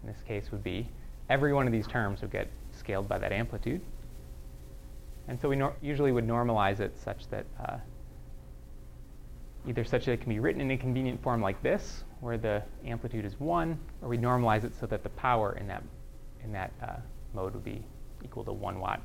in 0.03 0.09
this 0.09 0.23
case 0.27 0.53
would 0.53 0.63
be 0.63 0.87
every 1.29 1.53
one 1.53 1.67
of 1.67 1.73
these 1.73 1.89
terms 1.89 2.23
would 2.23 2.31
get 2.31 2.49
scaled 2.73 3.09
by 3.09 3.19
that 3.19 3.33
amplitude. 3.33 3.81
And 5.27 5.41
so 5.41 5.49
we 5.49 5.61
usually 5.83 6.13
would 6.13 6.29
normalize 6.29 6.79
it 6.79 6.97
such 7.03 7.29
that 7.31 7.47
uh, 7.59 7.79
either 9.67 9.85
such 9.85 10.05
that 10.07 10.13
it 10.13 10.21
can 10.21 10.31
be 10.31 10.39
written 10.39 10.61
in 10.61 10.71
a 10.71 10.77
convenient 10.77 11.23
form 11.23 11.41
like 11.41 11.63
this, 11.63 12.05
where 12.21 12.37
the 12.37 12.63
amplitude 12.85 13.25
is 13.25 13.39
1, 13.41 13.79
or 14.03 14.09
we 14.09 14.19
normalize 14.19 14.65
it 14.65 14.73
so 14.79 14.87
that 14.87 15.03
the 15.03 15.09
power 15.11 15.57
in 15.59 15.67
that, 15.67 15.83
in 16.43 16.53
that 16.53 16.73
uh, 16.83 16.97
mode 17.35 17.55
would 17.55 17.65
be 17.65 17.83
equal 18.23 18.45
to 18.45 18.53
1 18.53 18.79
watt 18.79 19.01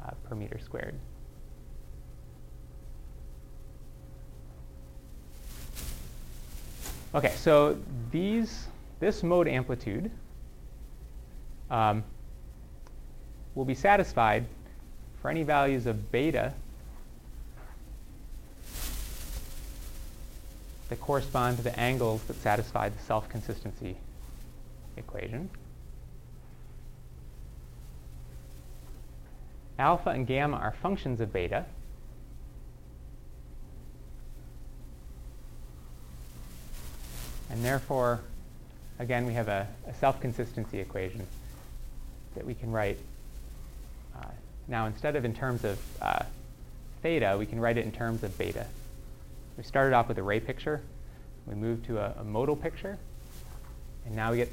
uh, 0.00 0.10
per 0.28 0.34
meter 0.34 0.58
squared. 0.58 0.94
Okay, 7.14 7.32
so 7.36 7.78
these 8.10 8.66
this 8.98 9.22
mode 9.22 9.46
amplitude 9.46 10.10
um, 11.70 12.02
will 13.54 13.64
be 13.64 13.74
satisfied 13.74 14.46
for 15.20 15.30
any 15.30 15.42
values 15.42 15.86
of 15.86 16.10
beta 16.10 16.52
that 20.88 21.00
correspond 21.00 21.56
to 21.56 21.62
the 21.62 21.78
angles 21.78 22.22
that 22.24 22.36
satisfy 22.36 22.88
the 22.88 22.98
self-consistency 22.98 23.96
equation. 24.96 25.50
Alpha 29.78 30.10
and 30.10 30.26
gamma 30.26 30.56
are 30.56 30.74
functions 30.82 31.20
of 31.20 31.32
beta. 31.32 31.64
And 37.50 37.64
therefore, 37.64 38.20
again, 38.98 39.26
we 39.26 39.32
have 39.34 39.48
a, 39.48 39.66
a 39.86 39.94
self-consistency 39.94 40.80
equation 40.80 41.26
that 42.34 42.46
we 42.46 42.54
can 42.54 42.70
write. 42.70 42.98
Uh, 44.16 44.26
now, 44.68 44.86
instead 44.86 45.16
of 45.16 45.24
in 45.24 45.34
terms 45.34 45.64
of 45.64 45.78
uh, 46.00 46.24
theta, 47.02 47.36
we 47.38 47.46
can 47.46 47.60
write 47.60 47.78
it 47.78 47.84
in 47.84 47.92
terms 47.92 48.22
of 48.22 48.36
beta. 48.38 48.66
We 49.56 49.62
started 49.62 49.94
off 49.94 50.08
with 50.08 50.18
a 50.18 50.22
ray 50.22 50.40
picture. 50.40 50.82
We 51.46 51.54
moved 51.54 51.86
to 51.86 51.98
a, 51.98 52.14
a 52.20 52.24
modal 52.24 52.56
picture. 52.56 52.98
And 54.06 54.16
now 54.16 54.30
we 54.32 54.38
get 54.38 54.52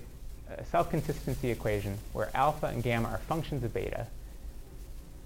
a 0.57 0.65
self-consistency 0.65 1.49
equation 1.49 1.97
where 2.13 2.29
alpha 2.33 2.67
and 2.67 2.83
gamma 2.83 3.09
are 3.09 3.17
functions 3.19 3.63
of 3.63 3.73
beta. 3.73 4.07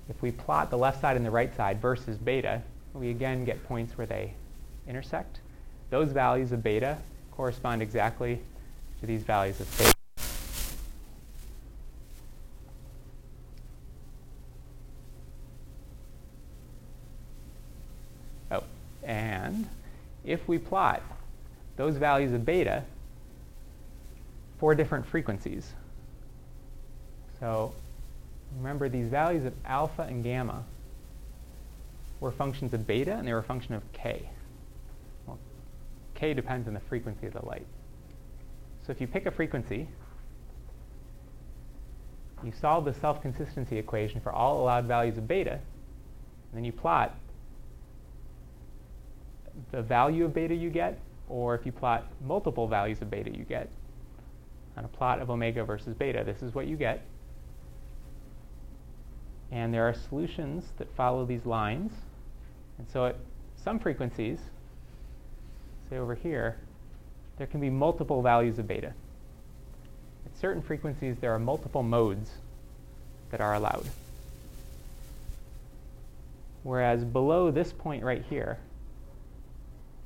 If 0.10 0.22
we 0.22 0.32
plot 0.32 0.70
the 0.70 0.78
left 0.78 1.02
side 1.02 1.18
and 1.18 1.26
the 1.26 1.32
right 1.32 1.56
side 1.56 1.82
versus 1.82 2.18
beta, 2.18 2.62
we 2.94 3.10
again 3.10 3.44
get 3.44 3.64
points 3.68 3.98
where 3.98 4.08
they 4.08 4.34
intersect. 4.88 5.40
Those 5.90 6.12
values 6.12 6.52
of 6.52 6.64
beta 6.64 6.98
correspond 7.32 7.82
exactly 7.82 8.40
to 9.02 9.06
these 9.06 9.24
values 9.24 9.60
of 9.60 9.68
theta. 9.68 9.94
Oh, 18.52 18.64
and 19.04 19.68
if 20.36 20.48
we 20.48 20.60
plot 20.60 21.02
those 21.78 21.98
values 21.98 22.34
of 22.34 22.46
beta 22.46 22.84
for 24.60 24.76
different 24.76 25.06
frequencies, 25.06 25.74
so 27.40 27.74
remember 28.58 28.88
these 28.88 29.08
values 29.08 29.46
of 29.46 29.54
alpha 29.66 30.04
and 30.04 30.24
gamma 30.24 30.64
were 32.20 32.32
functions 32.32 32.74
of 32.74 32.86
beta 32.86 33.14
and 33.14 33.28
they 33.28 33.34
were 33.34 33.40
a 33.40 33.44
function 33.44 33.74
of 33.74 33.84
k. 33.94 34.30
Well, 35.26 35.40
k 36.14 36.34
depends 36.34 36.68
on 36.68 36.74
the 36.74 36.80
frequency 36.82 37.28
of 37.28 37.34
the 37.34 37.46
light. 37.46 37.66
So 38.86 38.92
if 38.92 39.02
you 39.02 39.08
pick 39.08 39.26
a 39.26 39.32
frequency, 39.32 39.88
you 42.44 42.54
solve 42.62 42.86
the 42.86 42.94
self-consistency 42.94 43.78
equation 43.78 44.22
for 44.22 44.32
all 44.32 44.62
allowed 44.62 44.86
values 44.86 45.18
of 45.18 45.28
beta, 45.28 45.54
and 45.54 46.54
then 46.54 46.64
you 46.64 46.72
plot 46.72 47.16
the 49.72 49.82
value 49.82 50.26
of 50.26 50.34
beta 50.34 50.56
you 50.56 50.70
get, 50.70 51.00
or 51.30 51.56
if 51.56 51.66
you 51.66 51.72
plot 51.72 52.08
multiple 52.26 52.68
values 52.68 53.02
of 53.02 53.10
beta 53.10 53.36
you 53.36 53.44
get 53.44 53.70
on 54.78 54.86
a 54.86 54.88
plot 54.88 55.22
of 55.22 55.30
omega 55.30 55.64
versus 55.64 55.94
beta, 55.94 56.24
this 56.26 56.42
is 56.42 56.54
what 56.54 56.68
you 56.68 56.76
get. 56.76 57.02
And 59.52 59.74
there 59.74 59.88
are 59.88 59.94
solutions 59.94 60.66
that 60.78 60.94
follow 60.96 61.26
these 61.26 61.46
lines. 61.46 61.92
And 62.78 62.88
so 62.90 63.06
at 63.06 63.16
some 63.64 63.80
frequencies, 63.80 64.40
say 65.90 65.98
over 65.98 66.16
here, 66.16 66.58
there 67.38 67.48
can 67.48 67.62
be 67.62 67.70
multiple 67.70 68.22
values 68.22 68.60
of 68.60 68.68
beta. 68.68 68.94
At 70.26 70.38
certain 70.38 70.62
frequencies, 70.62 71.16
there 71.22 71.34
are 71.34 71.40
multiple 71.40 71.84
modes 71.84 72.32
that 73.30 73.40
are 73.40 73.54
allowed. 73.54 73.86
Whereas 76.64 77.04
below 77.04 77.52
this 77.52 77.72
point 77.72 78.04
right 78.04 78.24
here, 78.30 78.58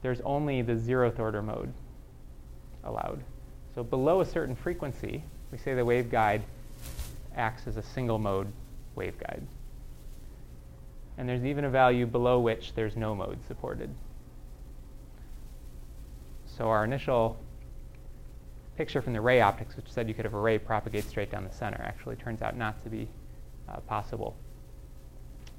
there's 0.01 0.21
only 0.21 0.61
the 0.61 0.73
zeroth 0.73 1.19
order 1.19 1.41
mode 1.41 1.73
allowed. 2.83 3.23
So 3.75 3.83
below 3.83 4.21
a 4.21 4.25
certain 4.25 4.55
frequency, 4.55 5.23
we 5.51 5.57
say 5.57 5.73
the 5.73 5.81
waveguide 5.81 6.41
acts 7.35 7.67
as 7.67 7.77
a 7.77 7.83
single 7.83 8.17
mode 8.17 8.51
waveguide. 8.95 9.43
And 11.17 11.27
there's 11.27 11.43
even 11.43 11.65
a 11.65 11.69
value 11.69 12.05
below 12.05 12.39
which 12.39 12.73
there's 12.75 12.95
no 12.95 13.13
mode 13.13 13.39
supported. 13.47 13.89
So 16.45 16.69
our 16.69 16.83
initial 16.83 17.37
picture 18.77 19.01
from 19.01 19.13
the 19.13 19.21
ray 19.21 19.41
optics, 19.41 19.75
which 19.75 19.91
said 19.91 20.07
you 20.07 20.13
could 20.13 20.25
have 20.25 20.33
a 20.33 20.39
ray 20.39 20.57
propagate 20.57 21.03
straight 21.03 21.29
down 21.29 21.43
the 21.43 21.53
center, 21.53 21.81
actually 21.83 22.15
turns 22.15 22.41
out 22.41 22.55
not 22.55 22.81
to 22.83 22.89
be 22.89 23.07
uh, 23.67 23.79
possible 23.81 24.35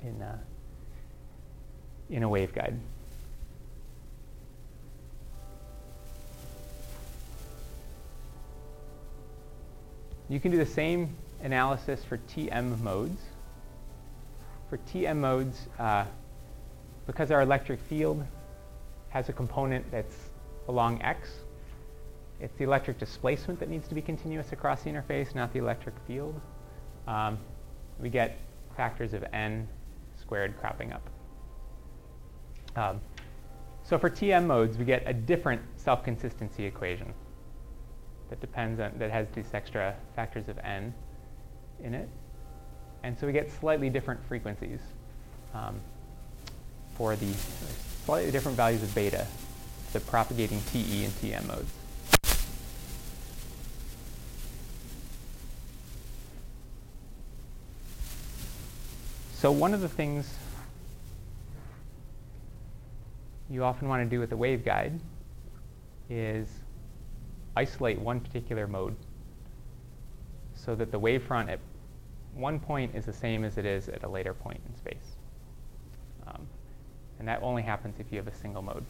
in, 0.03 0.21
uh, 0.23 0.39
in 2.09 2.23
a 2.23 2.29
waveguide. 2.29 2.79
You 10.31 10.39
can 10.39 10.53
do 10.53 10.59
the 10.59 10.65
same 10.65 11.17
analysis 11.43 12.05
for 12.05 12.17
TM 12.17 12.81
modes. 12.83 13.21
For 14.69 14.79
TM 14.79 15.17
modes, 15.17 15.67
uh, 15.77 16.05
because 17.09 17.33
our 17.33 17.43
electric 17.43 17.81
field 17.81 18.25
has 19.09 19.29
a 19.29 19.33
component 19.33 19.91
that's 19.91 20.15
along 20.69 21.03
x, 21.03 21.31
it's 22.39 22.57
the 22.59 22.65
electric 22.65 23.01
displacement 23.01 23.59
that 23.59 23.69
needs 23.69 23.89
to 23.89 23.95
be 23.97 24.01
continuous 24.01 24.53
across 24.53 24.85
the 24.85 24.91
interface, 24.91 25.35
not 25.35 25.53
the 25.53 25.59
electric 25.59 25.97
field. 26.07 26.41
Um, 27.09 27.37
we 27.99 28.09
get 28.09 28.39
factors 28.77 29.15
of 29.15 29.25
n 29.33 29.69
squared 30.21 30.57
cropping 30.61 30.93
up. 30.93 31.11
Um, 32.77 33.01
so 33.83 33.99
for 33.99 34.09
TM 34.09 34.47
modes, 34.47 34.79
we 34.79 34.85
get 34.85 35.03
a 35.07 35.13
different 35.13 35.61
self-consistency 35.77 36.65
equation 36.65 37.13
that 38.31 38.41
depends 38.41 38.81
on, 38.81 38.93
that 38.99 39.11
has 39.11 39.27
these 39.35 39.53
extra 39.53 39.95
factors 40.17 40.49
of 40.49 40.57
n 40.59 40.95
in 41.83 41.95
it. 41.95 42.09
And 43.03 43.19
so 43.19 43.27
we 43.27 43.33
get 43.33 43.51
slightly 43.51 43.91
different 43.91 44.25
frequencies 44.27 44.81
um, 45.53 45.81
for 46.95 47.17
the 47.17 47.33
slightly 48.05 48.31
different 48.31 48.57
values 48.57 48.83
of 48.83 48.95
beta, 48.95 49.27
the 49.93 50.01
propagating 50.01 50.61
TE 50.73 51.05
and 51.05 51.13
TM 51.15 51.47
modes. 51.47 51.73
So 59.35 59.51
one 59.51 59.73
of 59.73 59.81
the 59.81 59.89
things 59.89 60.35
you 63.49 63.65
often 63.65 63.89
want 63.89 64.05
to 64.05 64.09
do 64.09 64.21
with 64.21 64.31
a 64.33 64.37
waveguide 64.37 64.99
is 66.11 66.47
isolate 67.57 67.99
one 67.99 68.21
particular 68.21 68.67
mode 68.67 68.95
so 70.55 70.75
that 70.75 70.91
the 70.91 71.01
wavefront 71.01 71.49
at 71.49 71.59
one 72.35 72.61
point 72.61 72.95
is 72.95 73.07
the 73.07 73.13
same 73.13 73.45
as 73.45 73.59
it 73.59 73.65
is 73.65 73.89
at 73.89 74.03
a 74.05 74.09
later 74.09 74.35
point 74.35 74.61
in 74.69 74.77
space. 74.77 75.17
Um, 76.27 76.47
and 77.19 77.27
that 77.29 77.43
only 77.43 77.63
happens 77.63 77.97
if 77.99 78.07
you 78.11 78.19
have 78.19 78.29
a 78.29 78.35
single 78.35 78.63
mode. 78.63 78.85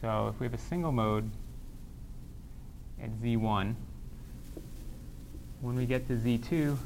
So 0.00 0.28
if 0.28 0.38
we 0.38 0.46
have 0.46 0.54
a 0.54 0.58
single 0.58 0.92
mode 0.92 1.28
at 3.02 3.10
Z1, 3.20 3.74
when 5.60 5.76
we 5.76 5.86
get 5.86 6.06
to 6.08 6.14
Z2, 6.14 6.76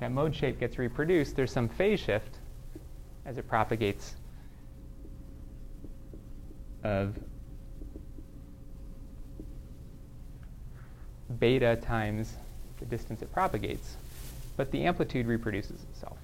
that 0.00 0.12
mode 0.12 0.34
shape 0.34 0.60
gets 0.60 0.78
reproduced. 0.78 1.36
There's 1.36 1.52
some 1.52 1.68
phase 1.68 2.00
shift 2.00 2.36
as 3.24 3.38
it 3.38 3.48
propagates 3.48 4.14
of 6.86 7.18
beta 11.40 11.76
times 11.82 12.34
the 12.78 12.86
distance 12.86 13.22
it 13.22 13.32
propagates, 13.32 13.96
but 14.56 14.70
the 14.70 14.84
amplitude 14.84 15.26
reproduces 15.26 15.82
itself. 15.92 16.16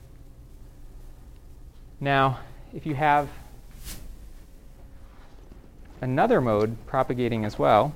Now, 2.00 2.38
if 2.72 2.86
you 2.86 2.94
have 2.94 3.28
another 6.00 6.40
mode 6.40 6.76
propagating 6.86 7.44
as 7.44 7.58
well, 7.58 7.92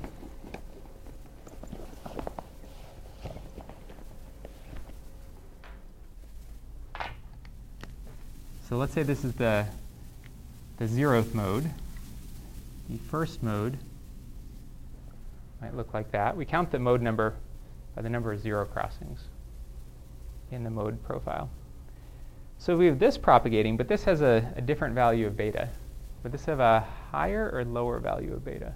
so 8.69 8.77
let's 8.77 8.93
say 8.93 9.05
this 9.05 9.25
is 9.25 9.35
the, 9.35 9.67
the 10.79 10.87
zeroth 10.87 11.33
mode. 11.33 11.71
The 12.89 12.99
first 12.99 13.43
mode 13.43 13.79
might 15.61 15.75
look 15.75 15.93
like 15.93 16.11
that. 16.13 16.37
We 16.37 16.45
count 16.45 16.71
the 16.71 16.79
mode 16.79 17.03
number 17.03 17.35
by 17.95 18.03
the 18.03 18.11
number 18.11 18.33
of 18.33 18.41
zero 18.41 18.65
crossings 18.65 19.25
in 20.51 20.63
the 20.63 20.71
mode 20.71 21.03
profile. 21.03 21.51
So 22.59 22.77
we 22.77 22.87
have 22.87 22.99
this 22.99 23.19
propagating, 23.19 23.77
but 23.77 23.89
this 23.89 24.05
has 24.05 24.21
a, 24.21 24.53
a 24.57 24.61
different 24.61 24.95
value 24.95 25.27
of 25.27 25.37
beta. 25.37 25.69
Would 26.23 26.33
this 26.33 26.45
have 26.47 26.61
a 26.61 26.87
higher 27.11 27.51
or 27.53 27.65
lower 27.65 27.99
value 27.99 28.33
of 28.33 28.45
beta? 28.45 28.75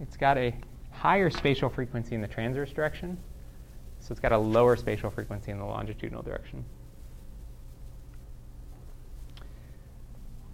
It's 0.00 0.16
got 0.16 0.38
a 0.38 0.54
higher 1.00 1.30
spatial 1.30 1.70
frequency 1.70 2.14
in 2.14 2.20
the 2.20 2.28
transverse 2.28 2.70
direction, 2.72 3.16
so 4.00 4.12
it's 4.12 4.20
got 4.20 4.32
a 4.32 4.38
lower 4.38 4.76
spatial 4.76 5.10
frequency 5.10 5.50
in 5.50 5.58
the 5.58 5.64
longitudinal 5.64 6.22
direction. 6.22 6.62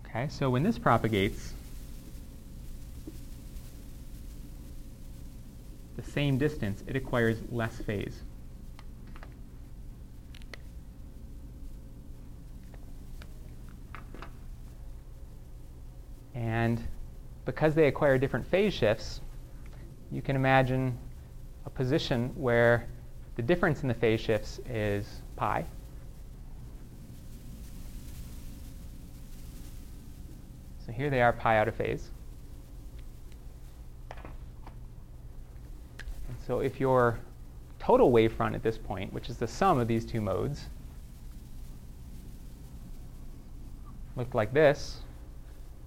Okay, 0.06 0.28
so 0.28 0.48
when 0.48 0.62
this 0.62 0.78
propagates, 0.78 1.52
the 5.96 6.04
same 6.04 6.38
distance, 6.38 6.84
it 6.86 6.94
acquires 6.94 7.38
less 7.50 7.78
phase. 7.78 8.20
And 16.36 16.80
because 17.44 17.74
they 17.74 17.88
acquire 17.88 18.16
different 18.16 18.46
phase 18.46 18.72
shifts, 18.72 19.20
you 20.10 20.22
can 20.22 20.36
imagine 20.36 20.96
a 21.64 21.70
position 21.70 22.30
where 22.36 22.86
the 23.36 23.42
difference 23.42 23.82
in 23.82 23.88
the 23.88 23.94
phase 23.94 24.20
shifts 24.20 24.60
is 24.68 25.20
pi. 25.36 25.64
So 30.86 30.92
here 30.92 31.10
they 31.10 31.20
are 31.20 31.32
pi 31.32 31.58
out 31.58 31.68
of 31.68 31.74
phase. 31.74 32.10
And 36.28 36.36
so 36.46 36.60
if 36.60 36.78
your 36.78 37.18
total 37.78 38.12
wavefront 38.12 38.54
at 38.54 38.62
this 38.62 38.78
point, 38.78 39.12
which 39.12 39.28
is 39.28 39.36
the 39.36 39.48
sum 39.48 39.78
of 39.78 39.88
these 39.88 40.06
two 40.06 40.20
modes, 40.20 40.66
looked 44.16 44.34
like 44.34 44.54
this, 44.54 45.00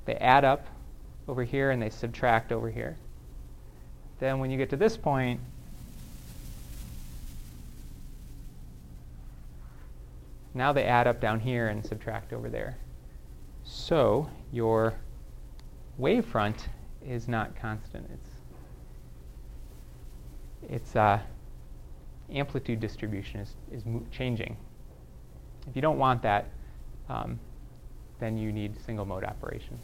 they 0.06 0.16
add 0.16 0.44
up 0.44 0.68
over 1.28 1.44
here 1.44 1.72
and 1.72 1.82
they 1.82 1.90
subtract 1.90 2.52
over 2.52 2.70
here. 2.70 2.98
Then 4.20 4.40
when 4.40 4.52
you 4.52 4.58
get 4.58 4.70
to 4.72 4.76
this 4.76 4.98
point, 4.98 5.40
now 10.54 10.74
they 10.74 10.84
add 10.84 11.08
up 11.08 11.22
down 11.22 11.40
here 11.40 11.70
and 11.70 11.86
subtract 11.86 12.34
over 12.34 12.50
there. 12.50 12.78
So 13.64 14.30
your 14.52 14.94
wavefront 16.00 16.68
is 17.06 17.28
not 17.28 17.56
constant. 17.56 18.10
It's 18.14 18.30
its 20.70 20.96
uh, 20.96 21.20
amplitude 22.32 22.80
distribution 22.80 23.40
is, 23.40 23.56
is 23.72 23.84
changing. 24.12 24.58
If 25.68 25.76
you 25.76 25.82
don't 25.82 25.98
want 25.98 26.22
that, 26.24 26.50
um, 27.10 27.40
then 28.20 28.38
you 28.38 28.52
need 28.52 28.80
single 28.86 29.06
mode 29.06 29.24
operation. 29.24 29.80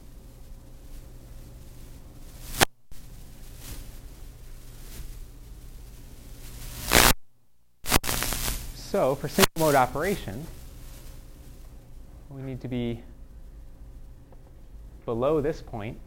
So 8.95 9.13
for 9.13 9.27
single 9.27 9.51
mode 9.59 9.75
operation, 9.75 10.47
we 12.29 12.41
need 12.43 12.61
to 12.61 12.69
be 12.69 13.01
below 15.03 15.41
this 15.41 15.61
point, 15.61 15.99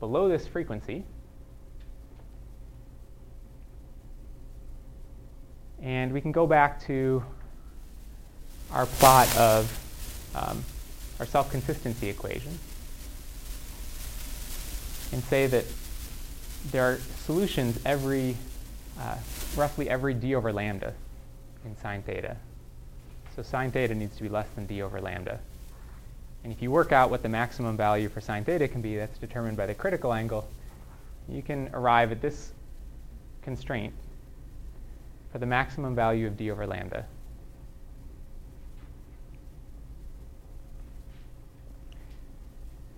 below 0.00 0.28
this 0.28 0.44
frequency. 0.48 1.04
And 5.80 6.12
we 6.12 6.20
can 6.20 6.32
go 6.32 6.44
back 6.44 6.84
to 6.86 7.22
our 8.72 8.86
plot 8.86 9.36
of 9.36 9.70
um, 10.34 10.64
our 11.20 11.26
self-consistency 11.26 12.08
equation 12.08 12.58
and 15.12 15.22
say 15.22 15.46
that 15.46 15.66
there 16.72 16.82
are 16.82 16.98
solutions 17.24 17.78
every, 17.86 18.36
uh, 18.98 19.18
roughly 19.54 19.88
every 19.88 20.14
d 20.14 20.34
over 20.34 20.52
lambda 20.52 20.94
in 21.64 21.76
sine 21.76 22.02
theta. 22.02 22.36
So 23.34 23.42
sine 23.42 23.70
theta 23.70 23.94
needs 23.94 24.16
to 24.16 24.22
be 24.22 24.28
less 24.28 24.48
than 24.54 24.66
d 24.66 24.82
over 24.82 25.00
lambda. 25.00 25.40
And 26.44 26.52
if 26.52 26.60
you 26.60 26.70
work 26.70 26.92
out 26.92 27.10
what 27.10 27.22
the 27.22 27.28
maximum 27.28 27.76
value 27.76 28.08
for 28.08 28.20
sine 28.20 28.44
theta 28.44 28.68
can 28.68 28.82
be, 28.82 28.96
that's 28.96 29.18
determined 29.18 29.56
by 29.56 29.66
the 29.66 29.74
critical 29.74 30.12
angle, 30.12 30.48
you 31.28 31.42
can 31.42 31.70
arrive 31.72 32.10
at 32.10 32.20
this 32.20 32.52
constraint 33.42 33.94
for 35.30 35.38
the 35.38 35.46
maximum 35.46 35.94
value 35.94 36.26
of 36.26 36.36
d 36.36 36.50
over 36.50 36.66
lambda. 36.66 37.06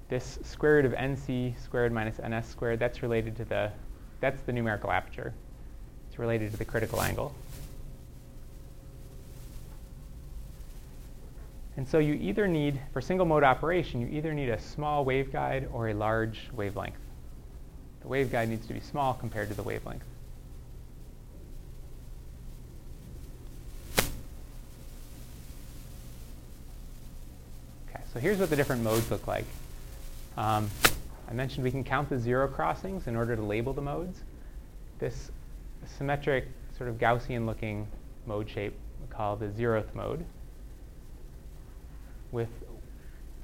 This 0.08 0.38
square 0.42 0.76
root 0.76 0.84
of 0.84 0.92
nc 0.92 1.60
squared 1.60 1.92
minus 1.92 2.20
ns 2.20 2.46
squared, 2.46 2.78
that's 2.78 3.02
related 3.02 3.36
to 3.36 3.44
the, 3.44 3.72
that's 4.20 4.42
the 4.42 4.52
numerical 4.52 4.90
aperture. 4.90 5.32
It's 6.08 6.18
related 6.18 6.50
to 6.52 6.56
the 6.56 6.64
critical 6.64 7.00
angle. 7.00 7.34
And 11.76 11.88
so 11.88 11.98
you 11.98 12.14
either 12.14 12.46
need, 12.46 12.80
for 12.92 13.00
single 13.00 13.26
mode 13.26 13.42
operation, 13.42 14.00
you 14.00 14.06
either 14.08 14.32
need 14.32 14.48
a 14.48 14.60
small 14.60 15.04
waveguide 15.04 15.72
or 15.72 15.88
a 15.88 15.94
large 15.94 16.48
wavelength. 16.52 16.94
The 18.02 18.08
waveguide 18.08 18.48
needs 18.48 18.66
to 18.68 18.74
be 18.74 18.80
small 18.80 19.14
compared 19.14 19.48
to 19.48 19.54
the 19.54 19.62
wavelength. 19.62 20.04
Okay, 27.88 28.02
so 28.12 28.20
here's 28.20 28.38
what 28.38 28.50
the 28.50 28.56
different 28.56 28.82
modes 28.82 29.10
look 29.10 29.26
like. 29.26 29.46
Um, 30.36 30.70
I 31.28 31.32
mentioned 31.32 31.64
we 31.64 31.72
can 31.72 31.82
count 31.82 32.08
the 32.08 32.18
zero 32.18 32.46
crossings 32.46 33.08
in 33.08 33.16
order 33.16 33.34
to 33.34 33.42
label 33.42 33.72
the 33.72 33.82
modes. 33.82 34.20
This 35.00 35.32
symmetric, 35.98 36.46
sort 36.76 36.88
of 36.88 36.98
Gaussian 36.98 37.46
looking 37.46 37.88
mode 38.26 38.48
shape 38.48 38.74
we 39.00 39.08
call 39.14 39.36
the 39.36 39.46
zeroth 39.46 39.92
mode 39.94 40.24
with 42.34 42.50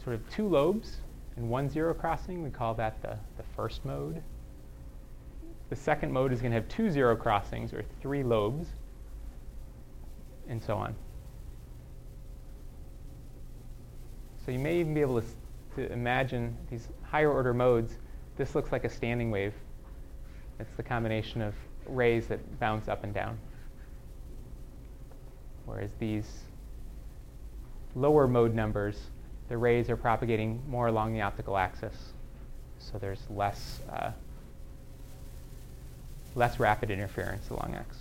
sort 0.05 0.17
of 0.17 0.29
two 0.29 0.47
lobes 0.49 0.99
and 1.37 1.49
one 1.49 1.71
zero 1.71 1.95
crossing. 1.95 2.43
We 2.43 2.51
call 2.51 2.75
that 2.75 3.01
the, 3.01 3.17
the 3.37 3.45
first 3.57 3.85
mode. 3.85 4.23
The 5.71 5.77
second 5.77 6.13
mode 6.13 6.33
is 6.33 6.41
going 6.41 6.51
to 6.51 6.57
have 6.57 6.69
two 6.69 6.91
zero 6.91 7.17
crossings 7.17 7.73
or 7.73 7.85
three 8.03 8.25
lobes, 8.25 8.67
and 10.49 10.63
so 10.63 10.75
on. 10.77 10.95
So 14.45 14.51
you 14.51 14.59
may 14.59 14.81
even 14.81 14.95
be 14.95 15.01
able 15.01 15.21
to, 15.21 15.27
to 15.77 15.93
imagine 15.93 16.57
these 16.71 16.89
higher 17.03 17.31
order 17.31 17.55
modes. 17.55 17.99
This 18.37 18.55
looks 18.55 18.73
like 18.73 18.85
a 18.85 18.89
standing 18.89 19.31
wave. 19.31 19.55
It's 20.59 20.75
the 20.77 20.83
combination 20.83 21.41
of 21.41 21.55
rays 21.87 22.27
that 22.27 22.59
bounce 22.59 22.89
up 22.89 23.05
and 23.05 23.15
down. 23.15 23.39
Whereas 25.67 25.93
these 26.01 26.43
lower 27.95 28.27
mode 28.27 28.55
numbers, 28.55 28.97
the 29.49 29.57
rays 29.57 29.91
are 29.91 29.97
propagating 29.97 30.63
more 30.69 30.87
along 30.87 31.13
the 31.13 31.23
optical 31.23 31.57
axis. 31.57 31.95
So 32.79 32.99
there's 32.99 33.21
less, 33.29 33.81
uh, 33.93 34.13
less 36.35 36.59
rapid 36.59 36.91
interference 36.91 37.51
along 37.51 37.75
X. 37.75 37.97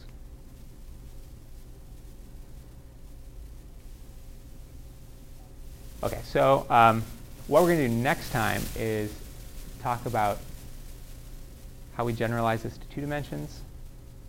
Okay, 6.01 6.19
so 6.23 6.65
um, 6.69 7.03
what 7.47 7.61
we're 7.61 7.75
going 7.75 7.79
to 7.79 7.87
do 7.89 7.93
next 7.93 8.31
time 8.31 8.61
is 8.77 9.13
talk 9.81 10.05
about 10.05 10.37
how 11.95 12.05
we 12.05 12.13
generalize 12.13 12.63
this 12.63 12.77
to 12.77 12.87
two 12.87 13.01
dimensions. 13.01 13.59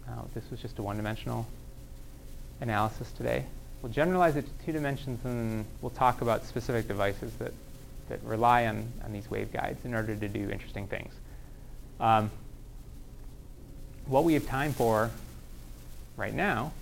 Uh, 0.08 0.22
this 0.34 0.50
was 0.50 0.60
just 0.60 0.78
a 0.80 0.82
one-dimensional 0.82 1.46
analysis 2.60 3.12
today. 3.12 3.44
We'll 3.82 3.92
generalize 3.92 4.36
it 4.36 4.44
to 4.44 4.66
two 4.66 4.72
dimensions 4.72 5.24
and 5.24 5.64
we'll 5.80 5.90
talk 5.90 6.20
about 6.20 6.44
specific 6.44 6.86
devices 6.86 7.32
that, 7.38 7.52
that 8.10 8.22
rely 8.22 8.66
on, 8.66 8.92
on 9.04 9.12
these 9.12 9.26
waveguides 9.28 9.84
in 9.84 9.94
order 9.94 10.14
to 10.14 10.28
do 10.28 10.50
interesting 10.50 10.86
things. 10.86 11.14
Um, 11.98 12.30
what 14.06 14.24
we 14.24 14.34
have 14.34 14.46
time 14.46 14.72
for 14.72 15.10
right 16.16 16.34
now 16.34 16.72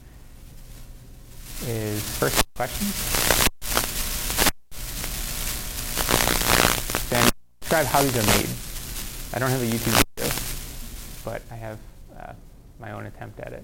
is 1.66 2.02
first 2.18 2.44
questions. 2.56 2.94
Then 7.10 7.30
describe 7.60 7.86
how 7.86 8.02
these 8.02 8.16
are 8.16 8.26
made. 8.38 8.48
I 9.34 9.38
don't 9.38 9.50
have 9.50 9.62
a 9.62 9.66
YouTube 9.66 10.04
video, 10.16 10.34
but 11.24 11.42
I 11.52 11.54
have 11.54 11.78
uh, 12.18 12.32
my 12.80 12.90
own 12.90 13.06
attempt 13.06 13.38
at 13.38 13.52
it. 13.52 13.62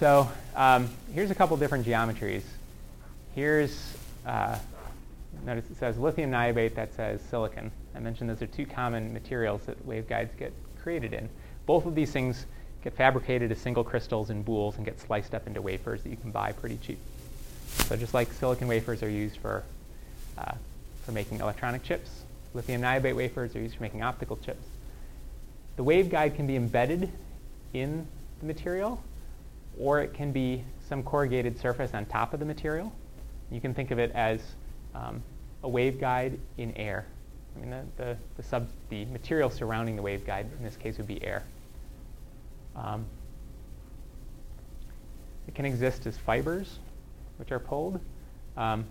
So 0.00 0.30
um, 0.56 0.88
here's 1.12 1.30
a 1.30 1.34
couple 1.34 1.58
different 1.58 1.84
geometries. 1.84 2.40
Here's, 3.34 3.94
uh, 4.24 4.56
notice 5.44 5.70
it 5.70 5.76
says 5.76 5.98
lithium 5.98 6.30
niobate, 6.30 6.74
that 6.76 6.94
says 6.94 7.20
silicon. 7.28 7.70
I 7.94 7.98
mentioned 7.98 8.30
those 8.30 8.40
are 8.40 8.46
two 8.46 8.64
common 8.64 9.12
materials 9.12 9.60
that 9.66 9.86
waveguides 9.86 10.34
get 10.38 10.54
created 10.82 11.12
in. 11.12 11.28
Both 11.66 11.84
of 11.84 11.94
these 11.94 12.10
things 12.12 12.46
get 12.82 12.94
fabricated 12.94 13.52
as 13.52 13.58
single 13.58 13.84
crystals 13.84 14.30
in 14.30 14.42
boules 14.42 14.76
and 14.76 14.86
get 14.86 14.98
sliced 14.98 15.34
up 15.34 15.46
into 15.46 15.60
wafers 15.60 16.02
that 16.04 16.08
you 16.08 16.16
can 16.16 16.30
buy 16.30 16.52
pretty 16.52 16.78
cheap. 16.78 16.98
So 17.66 17.94
just 17.94 18.14
like 18.14 18.32
silicon 18.32 18.68
wafers 18.68 19.02
are 19.02 19.10
used 19.10 19.36
for, 19.36 19.64
uh, 20.38 20.54
for 21.04 21.12
making 21.12 21.40
electronic 21.40 21.82
chips, 21.82 22.22
lithium 22.54 22.80
niobate 22.80 23.16
wafers 23.16 23.54
are 23.54 23.60
used 23.60 23.76
for 23.76 23.82
making 23.82 24.00
optical 24.00 24.38
chips. 24.38 24.64
The 25.76 25.84
waveguide 25.84 26.36
can 26.36 26.46
be 26.46 26.56
embedded 26.56 27.10
in 27.74 28.06
the 28.40 28.46
material 28.46 29.04
or 29.80 30.00
it 30.00 30.12
can 30.12 30.30
be 30.30 30.62
some 30.88 31.02
corrugated 31.02 31.58
surface 31.58 31.94
on 31.94 32.04
top 32.06 32.34
of 32.34 32.40
the 32.40 32.46
material. 32.46 32.92
You 33.50 33.60
can 33.60 33.72
think 33.72 33.90
of 33.90 33.98
it 33.98 34.12
as 34.12 34.40
um, 34.94 35.22
a 35.64 35.68
waveguide 35.68 36.38
in 36.58 36.76
air. 36.76 37.06
I 37.56 37.60
mean, 37.60 37.70
the, 37.70 37.84
the, 37.96 38.16
the, 38.36 38.42
sub, 38.42 38.68
the 38.90 39.06
material 39.06 39.50
surrounding 39.50 39.96
the 39.96 40.02
waveguide 40.02 40.46
in 40.56 40.62
this 40.62 40.76
case 40.76 40.98
would 40.98 41.06
be 41.06 41.24
air. 41.24 41.42
Um, 42.76 43.06
it 45.48 45.54
can 45.54 45.64
exist 45.64 46.06
as 46.06 46.16
fibers, 46.16 46.78
which 47.38 47.50
are 47.50 47.58
pulled. 47.58 48.00
Um, 48.56 48.84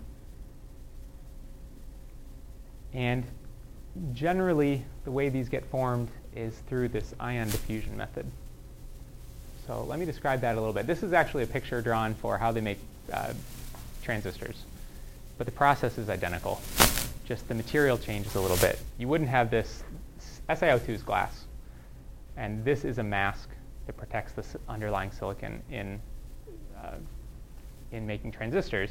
and 2.94 3.24
generally, 4.14 4.84
the 5.06 5.12
way 5.12 5.30
these 5.30 5.48
get 5.50 5.66
formed 5.66 6.10
is 6.36 6.58
through 6.68 6.90
this 6.90 7.14
ion 7.20 7.50
diffusion 7.50 7.96
method. 7.96 8.26
So 9.70 9.84
let 9.84 10.00
me 10.00 10.06
describe 10.06 10.42
that 10.42 10.56
a 10.56 10.60
little 10.60 10.74
bit. 10.74 10.88
This 10.88 11.04
is 11.04 11.14
actually 11.14 11.44
a 11.44 11.46
picture 11.46 11.80
drawn 11.80 12.16
for 12.16 12.40
how 12.40 12.52
they 12.52 12.60
make 12.60 12.80
uh, 13.14 13.34
transistors. 14.02 14.64
But 15.38 15.46
the 15.46 15.52
process 15.52 16.00
is 16.00 16.10
identical. 16.10 16.60
Just 17.24 17.48
the 17.48 17.54
material 17.54 17.96
changes 17.96 18.34
a 18.34 18.42
little 18.42 18.58
bit. 18.58 18.80
You 18.98 19.08
wouldn't 19.08 19.30
have 19.30 19.52
this, 19.52 19.84
SiO2 20.50 20.90
is 20.90 21.04
glass. 21.04 21.46
And 22.36 22.66
this 22.66 22.84
is 22.84 22.98
a 22.98 23.04
mask 23.04 23.48
that 23.86 23.96
protects 23.96 24.34
the 24.34 24.44
underlying 24.68 25.12
silicon 25.12 25.62
in, 25.70 26.02
uh, 26.76 26.96
in 27.92 28.08
making 28.08 28.32
transistors. 28.32 28.90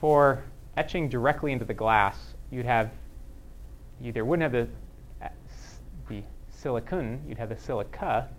For 0.00 0.42
etching 0.78 1.10
directly 1.10 1.52
into 1.52 1.66
the 1.66 1.74
glass, 1.74 2.16
you'd 2.50 2.64
have, 2.64 2.90
you 4.00 4.08
either 4.08 4.24
wouldn't 4.24 4.50
have 4.50 4.66
the, 5.20 5.26
uh, 5.26 5.28
the 6.08 6.22
silicon, 6.50 7.22
you'd 7.28 7.36
have 7.36 7.50
the 7.50 7.58
silica, 7.58 8.30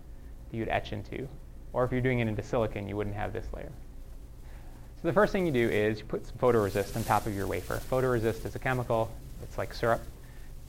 you'd 0.54 0.68
etch 0.68 0.92
into. 0.92 1.28
Or 1.72 1.84
if 1.84 1.92
you're 1.92 2.00
doing 2.00 2.20
it 2.20 2.28
into 2.28 2.42
silicon, 2.42 2.88
you 2.88 2.96
wouldn't 2.96 3.16
have 3.16 3.32
this 3.32 3.46
layer. 3.54 3.72
So 5.02 5.08
the 5.08 5.12
first 5.12 5.32
thing 5.32 5.44
you 5.44 5.52
do 5.52 5.68
is 5.68 5.98
you 5.98 6.04
put 6.04 6.26
some 6.26 6.38
photoresist 6.38 6.96
on 6.96 7.04
top 7.04 7.26
of 7.26 7.34
your 7.34 7.46
wafer. 7.46 7.80
Photoresist 7.90 8.46
is 8.46 8.54
a 8.54 8.58
chemical. 8.58 9.10
It's 9.42 9.58
like 9.58 9.74
syrup. 9.74 10.00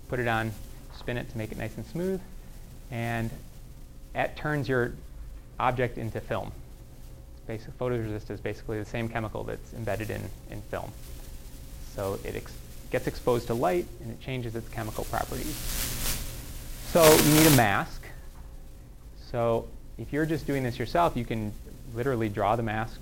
Put 0.09 0.19
it 0.19 0.27
on, 0.27 0.51
spin 0.97 1.17
it 1.17 1.29
to 1.29 1.37
make 1.37 1.51
it 1.51 1.57
nice 1.57 1.77
and 1.77 1.85
smooth, 1.85 2.21
and 2.91 3.29
it 4.13 4.35
turns 4.35 4.67
your 4.67 4.93
object 5.59 5.97
into 5.97 6.19
film. 6.19 6.51
Basic, 7.47 7.77
photoresist 7.77 8.29
is 8.31 8.39
basically 8.39 8.79
the 8.79 8.85
same 8.85 9.07
chemical 9.07 9.43
that's 9.43 9.73
embedded 9.73 10.09
in, 10.09 10.21
in 10.49 10.61
film. 10.63 10.91
So 11.95 12.19
it 12.23 12.35
ex 12.35 12.51
gets 12.91 13.07
exposed 13.07 13.47
to 13.47 13.53
light 13.53 13.85
and 14.01 14.11
it 14.11 14.19
changes 14.19 14.55
its 14.55 14.69
chemical 14.69 15.05
properties. 15.05 15.55
So 16.91 17.03
you 17.03 17.33
need 17.39 17.47
a 17.47 17.55
mask. 17.55 18.03
So 19.31 19.67
if 19.97 20.11
you're 20.11 20.25
just 20.25 20.45
doing 20.45 20.63
this 20.63 20.77
yourself, 20.77 21.15
you 21.15 21.25
can 21.25 21.53
literally 21.93 22.29
draw 22.29 22.55
the 22.55 22.63
mask 22.63 22.99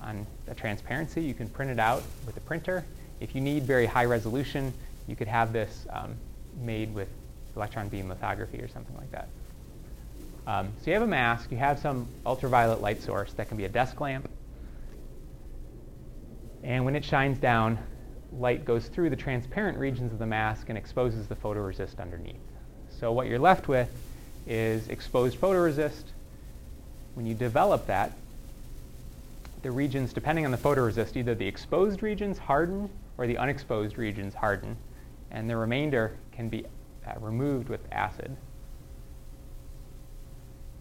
on 0.00 0.26
a 0.46 0.54
transparency. 0.54 1.22
You 1.22 1.34
can 1.34 1.48
print 1.48 1.70
it 1.70 1.78
out 1.78 2.02
with 2.26 2.36
a 2.36 2.40
printer. 2.40 2.84
If 3.20 3.34
you 3.34 3.40
need 3.40 3.64
very 3.64 3.86
high 3.86 4.04
resolution, 4.04 4.72
you 5.06 5.16
could 5.16 5.28
have 5.28 5.52
this 5.52 5.86
um, 5.90 6.14
made 6.60 6.94
with 6.94 7.08
electron 7.56 7.88
beam 7.88 8.08
lithography 8.08 8.58
or 8.58 8.68
something 8.68 8.96
like 8.96 9.10
that. 9.10 9.28
Um, 10.46 10.68
so 10.80 10.86
you 10.86 10.94
have 10.94 11.02
a 11.02 11.06
mask, 11.06 11.50
you 11.50 11.58
have 11.58 11.78
some 11.78 12.06
ultraviolet 12.24 12.80
light 12.80 13.02
source 13.02 13.32
that 13.34 13.48
can 13.48 13.56
be 13.56 13.64
a 13.64 13.68
desk 13.68 14.00
lamp. 14.00 14.28
And 16.62 16.84
when 16.84 16.96
it 16.96 17.04
shines 17.04 17.38
down, 17.38 17.78
light 18.32 18.64
goes 18.64 18.88
through 18.88 19.10
the 19.10 19.16
transparent 19.16 19.78
regions 19.78 20.12
of 20.12 20.18
the 20.18 20.26
mask 20.26 20.68
and 20.68 20.78
exposes 20.78 21.26
the 21.26 21.36
photoresist 21.36 22.00
underneath. 22.00 22.36
So 22.98 23.12
what 23.12 23.26
you're 23.26 23.38
left 23.38 23.68
with 23.68 23.90
is 24.48 24.88
exposed 24.88 25.38
photoresist. 25.40 26.04
When 27.14 27.26
you 27.26 27.34
develop 27.34 27.86
that, 27.86 28.12
the 29.62 29.70
regions, 29.70 30.12
depending 30.12 30.44
on 30.44 30.50
the 30.50 30.56
photoresist, 30.56 31.16
either 31.16 31.34
the 31.34 31.46
exposed 31.46 32.02
regions 32.02 32.38
harden 32.38 32.88
or 33.18 33.26
the 33.26 33.36
unexposed 33.36 33.98
regions 33.98 34.34
harden, 34.34 34.76
and 35.30 35.50
the 35.50 35.56
remainder 35.56 36.12
can 36.32 36.48
be 36.48 36.64
uh, 37.06 37.12
removed 37.20 37.68
with 37.68 37.80
acid. 37.92 38.34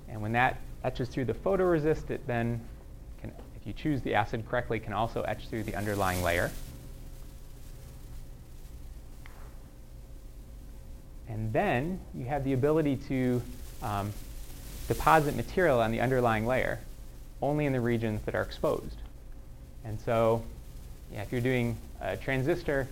And 0.07 0.21
when 0.21 0.31
that 0.33 0.61
etches 0.83 1.09
through 1.09 1.25
the 1.25 1.33
photoresist, 1.33 2.09
it 2.09 2.25
then 2.27 2.61
can, 3.19 3.31
if 3.59 3.67
you 3.67 3.73
choose 3.73 4.01
the 4.01 4.13
acid 4.13 4.47
correctly, 4.47 4.79
can 4.79 4.93
also 4.93 5.23
etch 5.23 5.47
through 5.49 5.63
the 5.63 5.75
underlying 5.75 6.23
layer. 6.23 6.51
And 11.27 11.51
then 11.51 11.99
you 12.15 12.25
have 12.25 12.43
the 12.45 12.53
ability 12.53 12.95
to 13.09 13.41
um, 13.81 14.13
deposit 14.87 15.35
material 15.35 15.79
on 15.79 15.91
the 15.91 15.99
underlying 16.01 16.45
layer 16.45 16.79
only 17.41 17.65
in 17.65 17.73
the 17.73 17.81
regions 17.81 18.21
that 18.25 18.35
are 18.35 18.41
exposed. 18.41 18.97
And 19.85 19.99
so 19.99 20.43
yeah, 21.13 21.21
if 21.21 21.31
you're 21.31 21.41
doing 21.41 21.77
a 22.01 22.17
transistor, 22.17 22.87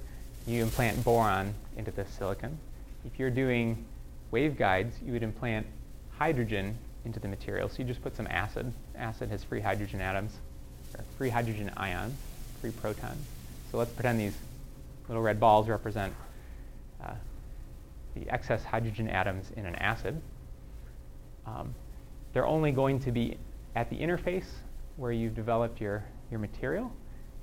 you 0.47 0.61
implant 0.61 1.03
boron 1.03 1.53
into 1.77 1.91
the 1.91 2.05
silicon. 2.05 2.57
If 3.05 3.19
you're 3.19 3.29
doing 3.29 3.83
waveguides, 4.31 4.91
you 5.05 5.13
would 5.13 5.23
implant 5.23 5.65
hydrogen 6.17 6.77
into 7.03 7.19
the 7.19 7.27
material. 7.27 7.69
So 7.69 7.79
you 7.79 7.85
just 7.85 8.01
put 8.01 8.15
some 8.15 8.27
acid. 8.27 8.71
Acid 8.95 9.29
has 9.29 9.43
free 9.43 9.61
hydrogen 9.61 10.01
atoms, 10.01 10.33
or 10.97 11.03
free 11.17 11.29
hydrogen 11.29 11.71
ions, 11.77 12.15
free 12.61 12.71
protons. 12.71 13.25
So 13.71 13.77
let's 13.77 13.91
pretend 13.91 14.19
these 14.19 14.37
little 15.07 15.23
red 15.23 15.39
balls 15.39 15.67
represent 15.67 16.13
uh, 17.03 17.13
the 18.15 18.29
excess 18.29 18.63
hydrogen 18.63 19.07
atoms 19.07 19.51
in 19.55 19.65
an 19.65 19.75
acid. 19.75 20.21
Um, 21.47 21.73
they're 22.33 22.45
only 22.45 22.71
going 22.71 22.99
to 23.01 23.11
be 23.11 23.37
at 23.75 23.89
the 23.89 23.97
interface 23.97 24.47
where 24.97 25.11
you've 25.11 25.35
developed 25.35 25.79
your, 25.81 26.03
your 26.31 26.39
material. 26.39 26.91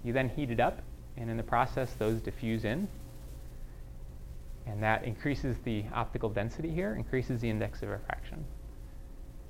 You 0.04 0.12
then 0.12 0.28
heat 0.28 0.50
it 0.50 0.60
up, 0.60 0.80
and 1.16 1.30
in 1.30 1.36
the 1.36 1.42
process, 1.42 1.92
those 1.94 2.20
diffuse 2.20 2.64
in. 2.64 2.88
And 4.66 4.82
that 4.82 5.04
increases 5.04 5.56
the 5.64 5.84
optical 5.92 6.28
density 6.28 6.70
here, 6.70 6.94
increases 6.94 7.40
the 7.40 7.50
index 7.50 7.82
of 7.82 7.88
refraction. 7.88 8.44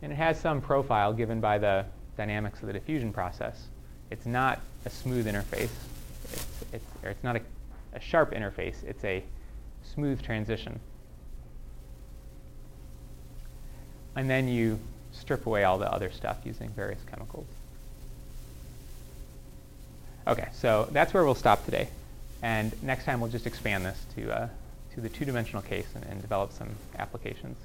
And 0.00 0.12
it 0.12 0.16
has 0.16 0.40
some 0.40 0.60
profile 0.60 1.12
given 1.12 1.40
by 1.40 1.58
the 1.58 1.84
dynamics 2.16 2.60
of 2.60 2.66
the 2.66 2.72
diffusion 2.72 3.12
process. 3.12 3.68
It's 4.10 4.26
not 4.26 4.60
a 4.84 4.90
smooth 4.90 5.26
interface. 5.26 5.70
It's, 6.24 6.64
it's, 6.72 6.84
or 7.02 7.10
it's 7.10 7.22
not 7.22 7.36
a, 7.36 7.40
a 7.94 8.00
sharp 8.00 8.32
interface. 8.32 8.82
It's 8.84 9.04
a 9.04 9.22
smooth 9.82 10.22
transition. 10.22 10.80
And 14.16 14.28
then 14.28 14.48
you 14.48 14.78
strip 15.12 15.46
away 15.46 15.64
all 15.64 15.78
the 15.78 15.90
other 15.90 16.10
stuff 16.10 16.38
using 16.44 16.68
various 16.70 17.00
chemicals. 17.10 17.46
Okay, 20.26 20.48
so 20.52 20.88
that's 20.92 21.12
where 21.12 21.24
we'll 21.24 21.34
stop 21.34 21.64
today. 21.64 21.88
And 22.42 22.72
next 22.82 23.04
time 23.04 23.20
we'll 23.20 23.30
just 23.30 23.46
expand 23.46 23.84
this 23.84 23.98
to, 24.16 24.34
uh, 24.34 24.48
to 24.94 25.00
the 25.00 25.08
two-dimensional 25.08 25.62
case 25.62 25.86
and, 25.94 26.04
and 26.04 26.20
develop 26.20 26.52
some 26.52 26.70
applications. 26.98 27.56